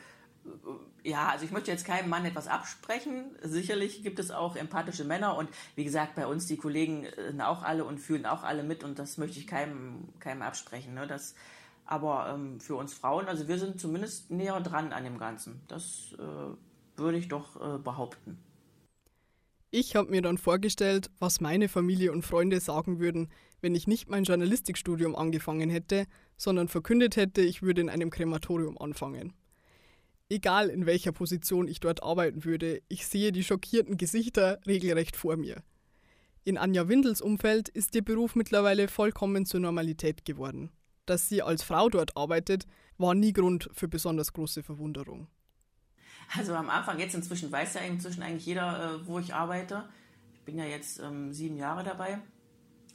ja, 1.02 1.28
also 1.28 1.44
ich 1.44 1.50
möchte 1.50 1.70
jetzt 1.70 1.86
keinem 1.86 2.08
Mann 2.08 2.24
etwas 2.24 2.46
absprechen. 2.46 3.36
Sicherlich 3.42 4.02
gibt 4.02 4.18
es 4.18 4.30
auch 4.30 4.56
empathische 4.56 5.04
Männer 5.04 5.36
und 5.36 5.48
wie 5.74 5.84
gesagt, 5.84 6.14
bei 6.14 6.26
uns 6.26 6.46
die 6.46 6.56
Kollegen 6.56 7.06
sind 7.16 7.40
auch 7.40 7.62
alle 7.62 7.84
und 7.84 7.98
fühlen 7.98 8.26
auch 8.26 8.42
alle 8.42 8.62
mit 8.62 8.84
und 8.84 8.98
das 8.98 9.18
möchte 9.18 9.38
ich 9.38 9.46
keinem, 9.46 10.08
keinem 10.18 10.42
absprechen. 10.42 10.94
Ne? 10.94 11.06
Das, 11.06 11.34
aber 11.84 12.32
ähm, 12.34 12.60
für 12.60 12.76
uns 12.76 12.94
Frauen, 12.94 13.26
also 13.28 13.48
wir 13.48 13.58
sind 13.58 13.80
zumindest 13.80 14.30
näher 14.30 14.60
dran 14.60 14.92
an 14.92 15.04
dem 15.04 15.18
Ganzen. 15.18 15.60
Das 15.68 16.14
äh, 16.18 16.98
würde 16.98 17.18
ich 17.18 17.28
doch 17.28 17.56
äh, 17.56 17.78
behaupten. 17.78 18.38
Ich 19.70 19.94
habe 19.94 20.10
mir 20.10 20.20
dann 20.20 20.36
vorgestellt, 20.36 21.10
was 21.18 21.40
meine 21.40 21.68
Familie 21.68 22.12
und 22.12 22.24
Freunde 22.24 22.60
sagen 22.60 22.98
würden, 22.98 23.30
wenn 23.60 23.74
ich 23.74 23.86
nicht 23.86 24.08
mein 24.08 24.24
Journalistikstudium 24.24 25.16
angefangen 25.16 25.70
hätte, 25.70 26.06
sondern 26.36 26.68
verkündet 26.68 27.16
hätte, 27.16 27.42
ich 27.42 27.62
würde 27.62 27.80
in 27.80 27.90
einem 27.90 28.10
Krematorium 28.10 28.78
anfangen. 28.78 29.34
Egal 30.28 30.68
in 30.68 30.86
welcher 30.86 31.12
Position 31.12 31.66
ich 31.66 31.80
dort 31.80 32.02
arbeiten 32.02 32.44
würde, 32.44 32.82
ich 32.88 33.06
sehe 33.06 33.32
die 33.32 33.44
schockierten 33.44 33.96
Gesichter 33.96 34.60
regelrecht 34.66 35.16
vor 35.16 35.36
mir. 35.36 35.62
In 36.44 36.56
Anja 36.56 36.88
Windels 36.88 37.20
Umfeld 37.20 37.68
ist 37.68 37.94
ihr 37.94 38.04
Beruf 38.04 38.34
mittlerweile 38.34 38.88
vollkommen 38.88 39.44
zur 39.44 39.60
Normalität 39.60 40.24
geworden. 40.24 40.70
Dass 41.04 41.28
sie 41.28 41.42
als 41.42 41.62
Frau 41.62 41.88
dort 41.88 42.16
arbeitet, 42.16 42.66
war 42.96 43.14
nie 43.14 43.32
Grund 43.32 43.68
für 43.72 43.88
besonders 43.88 44.32
große 44.32 44.62
Verwunderung. 44.62 45.26
Also 46.36 46.54
am 46.54 46.70
Anfang, 46.70 46.98
jetzt 47.00 47.14
inzwischen 47.14 47.50
weiß 47.50 47.74
ja 47.74 47.80
inzwischen 47.80 48.22
eigentlich 48.22 48.46
jeder, 48.46 48.94
äh, 48.94 49.06
wo 49.06 49.18
ich 49.18 49.34
arbeite. 49.34 49.88
Ich 50.34 50.40
bin 50.42 50.56
ja 50.56 50.64
jetzt 50.64 51.00
ähm, 51.00 51.32
sieben 51.32 51.56
Jahre 51.56 51.82
dabei. 51.82 52.20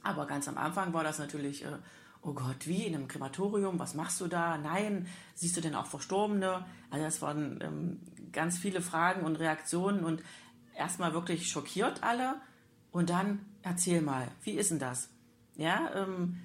Aber 0.06 0.26
ganz 0.26 0.46
am 0.46 0.56
Anfang 0.56 0.92
war 0.92 1.02
das 1.02 1.18
natürlich, 1.18 1.64
äh, 1.64 1.78
oh 2.22 2.32
Gott, 2.32 2.66
wie 2.66 2.84
in 2.84 2.94
einem 2.94 3.08
Krematorium, 3.08 3.78
was 3.80 3.94
machst 3.94 4.20
du 4.20 4.28
da? 4.28 4.56
Nein, 4.56 5.08
siehst 5.34 5.56
du 5.56 5.60
denn 5.60 5.74
auch 5.74 5.86
Verstorbene? 5.86 6.64
Also 6.90 7.04
das 7.04 7.20
waren 7.22 7.58
ähm, 7.60 8.00
ganz 8.32 8.56
viele 8.56 8.80
Fragen 8.82 9.22
und 9.24 9.36
Reaktionen 9.36 10.04
und 10.04 10.22
erstmal 10.76 11.12
wirklich 11.12 11.48
schockiert 11.48 12.04
alle 12.04 12.36
und 12.92 13.10
dann 13.10 13.40
erzähl 13.62 14.00
mal, 14.00 14.28
wie 14.44 14.52
ist 14.52 14.70
denn 14.70 14.78
das? 14.78 15.08
Ja, 15.56 15.90
ähm, 15.94 16.38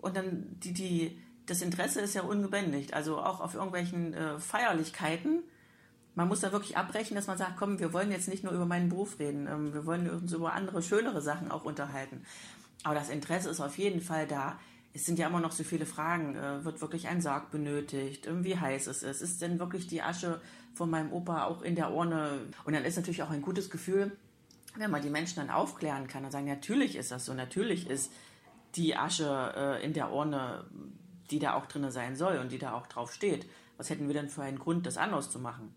und 0.00 0.16
dann 0.16 0.46
die, 0.58 0.72
die, 0.72 1.22
das 1.46 1.62
Interesse 1.62 2.00
ist 2.00 2.14
ja 2.14 2.22
ungebändigt, 2.22 2.92
also 2.92 3.18
auch 3.18 3.40
auf 3.40 3.54
irgendwelchen 3.54 4.14
äh, 4.14 4.40
Feierlichkeiten. 4.40 5.44
Man 6.16 6.26
muss 6.26 6.40
da 6.40 6.50
wirklich 6.50 6.76
abbrechen, 6.76 7.14
dass 7.14 7.28
man 7.28 7.38
sagt, 7.38 7.56
komm, 7.56 7.78
wir 7.78 7.92
wollen 7.92 8.10
jetzt 8.10 8.28
nicht 8.28 8.42
nur 8.42 8.52
über 8.52 8.66
meinen 8.66 8.88
Beruf 8.88 9.20
reden, 9.20 9.46
ähm, 9.46 9.74
wir 9.74 9.86
wollen 9.86 10.10
uns 10.10 10.32
über 10.32 10.54
andere, 10.54 10.82
schönere 10.82 11.20
Sachen 11.20 11.52
auch 11.52 11.64
unterhalten. 11.64 12.24
Aber 12.82 12.94
das 12.94 13.10
Interesse 13.10 13.50
ist 13.50 13.60
auf 13.60 13.78
jeden 13.78 14.00
Fall 14.00 14.26
da 14.26 14.58
es 14.92 15.06
sind 15.06 15.18
ja 15.18 15.28
immer 15.28 15.40
noch 15.40 15.52
so 15.52 15.62
viele 15.62 15.86
Fragen. 15.86 16.36
Äh, 16.36 16.64
wird 16.64 16.80
wirklich 16.80 17.08
ein 17.08 17.20
Sarg 17.20 17.50
benötigt? 17.50 18.28
Wie 18.28 18.58
heiß 18.58 18.86
es 18.88 19.02
ist? 19.02 19.20
Ist 19.20 19.40
denn 19.42 19.58
wirklich 19.58 19.86
die 19.86 20.02
Asche 20.02 20.40
von 20.74 20.90
meinem 20.90 21.12
Opa 21.12 21.44
auch 21.44 21.62
in 21.62 21.76
der 21.76 21.92
Urne? 21.92 22.40
Und 22.64 22.74
dann 22.74 22.84
ist 22.84 22.96
natürlich 22.96 23.22
auch 23.22 23.30
ein 23.30 23.42
gutes 23.42 23.70
Gefühl, 23.70 24.16
wenn 24.76 24.90
man 24.90 25.02
die 25.02 25.10
Menschen 25.10 25.36
dann 25.36 25.50
aufklären 25.50 26.06
kann 26.06 26.24
und 26.24 26.30
sagen, 26.30 26.46
natürlich 26.46 26.96
ist 26.96 27.10
das 27.10 27.24
so, 27.24 27.34
natürlich 27.34 27.88
ist 27.88 28.12
die 28.76 28.96
Asche 28.96 29.52
äh, 29.56 29.84
in 29.84 29.92
der 29.92 30.12
Urne, 30.12 30.64
die 31.30 31.38
da 31.38 31.54
auch 31.54 31.66
drin 31.66 31.90
sein 31.90 32.16
soll 32.16 32.38
und 32.38 32.52
die 32.52 32.58
da 32.58 32.72
auch 32.72 32.86
drauf 32.86 33.12
steht. 33.12 33.48
Was 33.76 33.90
hätten 33.90 34.08
wir 34.08 34.14
denn 34.14 34.28
für 34.28 34.42
einen 34.42 34.58
Grund, 34.58 34.86
das 34.86 34.96
anders 34.96 35.30
zu 35.30 35.38
machen? 35.38 35.74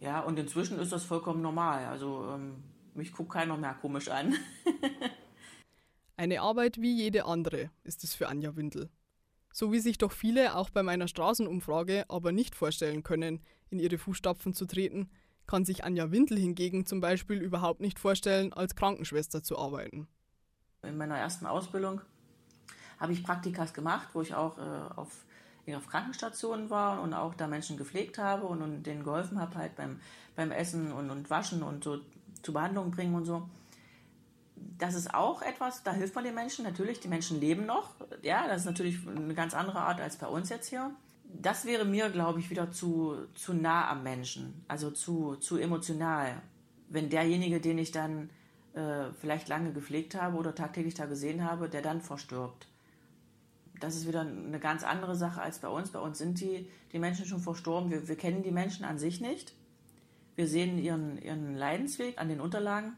Ja, 0.00 0.20
und 0.20 0.38
inzwischen 0.38 0.78
ist 0.78 0.92
das 0.92 1.04
vollkommen 1.04 1.42
normal. 1.42 1.86
Also 1.86 2.30
ähm, 2.34 2.62
mich 2.94 3.12
guckt 3.12 3.32
keiner 3.32 3.56
mehr 3.56 3.74
komisch 3.74 4.08
an. 4.08 4.34
Eine 6.18 6.40
Arbeit 6.40 6.80
wie 6.80 6.92
jede 6.92 7.26
andere 7.26 7.70
ist 7.84 8.02
es 8.02 8.12
für 8.12 8.28
Anja 8.28 8.56
Windel. 8.56 8.90
So 9.52 9.70
wie 9.70 9.78
sich 9.78 9.98
doch 9.98 10.10
viele 10.10 10.56
auch 10.56 10.68
bei 10.68 10.82
meiner 10.82 11.06
Straßenumfrage 11.06 12.06
aber 12.08 12.32
nicht 12.32 12.56
vorstellen 12.56 13.04
können, 13.04 13.40
in 13.70 13.78
ihre 13.78 13.98
Fußstapfen 13.98 14.52
zu 14.52 14.66
treten, 14.66 15.10
kann 15.46 15.64
sich 15.64 15.84
Anja 15.84 16.10
Windel 16.10 16.36
hingegen 16.36 16.86
zum 16.86 17.00
Beispiel 17.00 17.40
überhaupt 17.40 17.80
nicht 17.80 18.00
vorstellen, 18.00 18.52
als 18.52 18.74
Krankenschwester 18.74 19.44
zu 19.44 19.56
arbeiten. 19.60 20.08
In 20.82 20.96
meiner 20.96 21.16
ersten 21.16 21.46
Ausbildung 21.46 22.00
habe 22.98 23.12
ich 23.12 23.22
Praktikas 23.22 23.72
gemacht, 23.72 24.08
wo 24.12 24.20
ich 24.20 24.34
auch 24.34 24.58
äh, 24.58 24.94
auf, 24.96 25.24
auf 25.72 25.86
Krankenstationen 25.86 26.68
war 26.68 27.00
und 27.00 27.14
auch 27.14 27.34
da 27.34 27.46
Menschen 27.46 27.76
gepflegt 27.76 28.18
habe 28.18 28.44
und, 28.44 28.60
und 28.60 28.82
denen 28.82 29.04
geholfen 29.04 29.40
habe, 29.40 29.54
halt 29.54 29.76
beim, 29.76 30.00
beim 30.34 30.50
Essen 30.50 30.90
und, 30.90 31.10
und 31.10 31.30
Waschen 31.30 31.62
und 31.62 31.84
so 31.84 32.00
zu 32.42 32.52
Behandlungen 32.52 32.90
bringen 32.90 33.14
und 33.14 33.24
so 33.24 33.48
das 34.78 34.94
ist 34.94 35.14
auch 35.14 35.42
etwas, 35.42 35.82
da 35.82 35.92
hilft 35.92 36.14
man 36.14 36.24
den 36.24 36.34
Menschen 36.34 36.64
natürlich. 36.64 37.00
Die 37.00 37.08
Menschen 37.08 37.40
leben 37.40 37.66
noch. 37.66 37.94
Ja, 38.22 38.46
das 38.46 38.60
ist 38.60 38.66
natürlich 38.66 39.06
eine 39.06 39.34
ganz 39.34 39.54
andere 39.54 39.80
Art 39.80 40.00
als 40.00 40.16
bei 40.16 40.26
uns 40.26 40.48
jetzt 40.48 40.68
hier. 40.68 40.90
Das 41.24 41.66
wäre 41.66 41.84
mir, 41.84 42.08
glaube 42.10 42.40
ich, 42.40 42.48
wieder 42.50 42.70
zu, 42.70 43.16
zu 43.34 43.52
nah 43.52 43.90
am 43.90 44.02
Menschen, 44.02 44.64
also 44.66 44.90
zu, 44.90 45.36
zu 45.36 45.58
emotional. 45.58 46.40
Wenn 46.88 47.10
derjenige, 47.10 47.60
den 47.60 47.78
ich 47.78 47.90
dann 47.90 48.30
äh, 48.74 49.12
vielleicht 49.20 49.48
lange 49.48 49.72
gepflegt 49.72 50.14
habe 50.14 50.36
oder 50.36 50.54
tagtäglich 50.54 50.94
da 50.94 51.06
gesehen 51.06 51.44
habe, 51.44 51.68
der 51.68 51.82
dann 51.82 52.00
verstirbt. 52.00 52.66
Das 53.80 53.94
ist 53.94 54.08
wieder 54.08 54.22
eine 54.22 54.58
ganz 54.58 54.84
andere 54.84 55.14
Sache 55.16 55.42
als 55.42 55.58
bei 55.58 55.68
uns. 55.68 55.90
Bei 55.90 56.00
uns 56.00 56.18
sind 56.18 56.40
die, 56.40 56.68
die 56.92 56.98
Menschen 56.98 57.26
schon 57.26 57.40
verstorben. 57.40 57.90
Wir, 57.90 58.08
wir 58.08 58.16
kennen 58.16 58.42
die 58.42 58.50
Menschen 58.50 58.84
an 58.84 58.98
sich 58.98 59.20
nicht. 59.20 59.54
Wir 60.34 60.46
sehen 60.46 60.78
ihren, 60.78 61.20
ihren 61.20 61.56
Leidensweg 61.56 62.18
an 62.18 62.28
den 62.28 62.40
Unterlagen. 62.40 62.94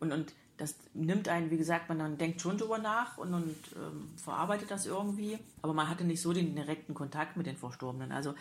Und, 0.00 0.12
und 0.12 0.34
das 0.56 0.76
nimmt 0.94 1.28
einen, 1.28 1.50
wie 1.50 1.56
gesagt, 1.56 1.88
man 1.88 1.98
dann 1.98 2.16
denkt 2.16 2.40
schon 2.40 2.58
drüber 2.58 2.78
nach 2.78 3.18
und, 3.18 3.34
und 3.34 3.56
ähm, 3.76 4.10
verarbeitet 4.16 4.70
das 4.70 4.86
irgendwie, 4.86 5.38
aber 5.62 5.72
man 5.74 5.88
hatte 5.88 6.04
nicht 6.04 6.20
so 6.20 6.32
den 6.32 6.54
direkten 6.54 6.94
Kontakt 6.94 7.36
mit 7.36 7.46
den 7.46 7.56
Verstorbenen. 7.56 8.12
Also 8.12 8.34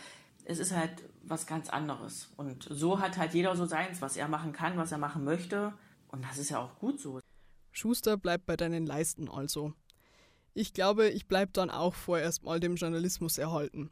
es 0.45 0.59
ist 0.59 0.76
halt 0.76 0.91
was 1.24 1.47
ganz 1.47 1.70
anderes. 1.70 2.30
Und 2.38 2.68
so 2.70 2.99
hat 2.99 3.18
halt 3.18 3.34
jeder 3.34 3.55
so 3.55 3.66
seins, 3.66 4.01
was 4.01 4.18
er 4.18 4.28
machen 4.28 4.53
kann, 4.53 4.78
was 4.78 4.91
er 4.91 4.97
machen 4.97 5.24
möchte. 5.24 5.74
Und 6.09 6.24
das 6.24 6.38
ist 6.38 6.49
ja 6.49 6.59
auch 6.59 6.78
gut 6.80 6.99
so. 6.99 7.20
Schuster 7.72 8.18
bleibt 8.18 8.45
bei 8.45 8.55
deinen 8.55 8.86
Leisten 8.86 9.30
also. 9.30 9.74
Ich 10.53 10.74
glaube, 10.74 11.09
ich 11.09 11.28
bleibe 11.28 11.51
dann 11.51 11.72
auch 11.72 11.95
vorerst 11.95 12.43
mal 12.43 12.59
dem 12.59 12.76
Journalismus 12.76 13.39
erhalten. 13.39 13.89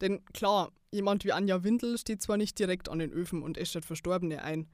Denn 0.00 0.24
klar, 0.32 0.72
jemand 0.90 1.24
wie 1.24 1.32
Anja 1.32 1.62
Windel 1.62 1.98
steht 1.98 2.22
zwar 2.22 2.38
nicht 2.38 2.58
direkt 2.58 2.88
an 2.88 2.98
den 2.98 3.12
Öfen 3.12 3.42
und 3.42 3.58
äschert 3.58 3.84
Verstorbene 3.84 4.42
ein, 4.42 4.68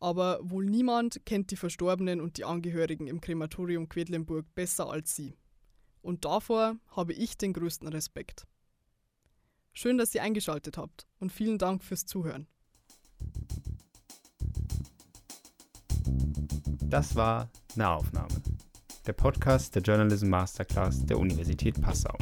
aber 0.00 0.40
wohl 0.42 0.64
niemand 0.64 1.24
kennt 1.26 1.50
die 1.50 1.56
Verstorbenen 1.56 2.20
und 2.20 2.38
die 2.38 2.44
Angehörigen 2.44 3.06
im 3.06 3.20
Krematorium 3.20 3.88
Quedlinburg 3.88 4.46
besser 4.54 4.90
als 4.90 5.14
sie. 5.14 5.36
Und 6.00 6.24
davor 6.24 6.76
habe 6.88 7.12
ich 7.12 7.36
den 7.36 7.52
größten 7.52 7.88
Respekt. 7.88 8.46
Schön, 9.72 9.98
dass 9.98 10.14
ihr 10.14 10.22
eingeschaltet 10.22 10.78
habt 10.78 11.06
und 11.20 11.30
vielen 11.30 11.58
Dank 11.58 11.84
fürs 11.84 12.06
Zuhören. 12.06 12.48
Das 16.82 17.14
war 17.14 17.50
Nahaufnahme, 17.76 18.42
der 19.06 19.12
Podcast 19.12 19.74
der 19.74 19.82
Journalism 19.82 20.28
Masterclass 20.28 21.04
der 21.06 21.18
Universität 21.18 21.80
Passau. 21.80 22.16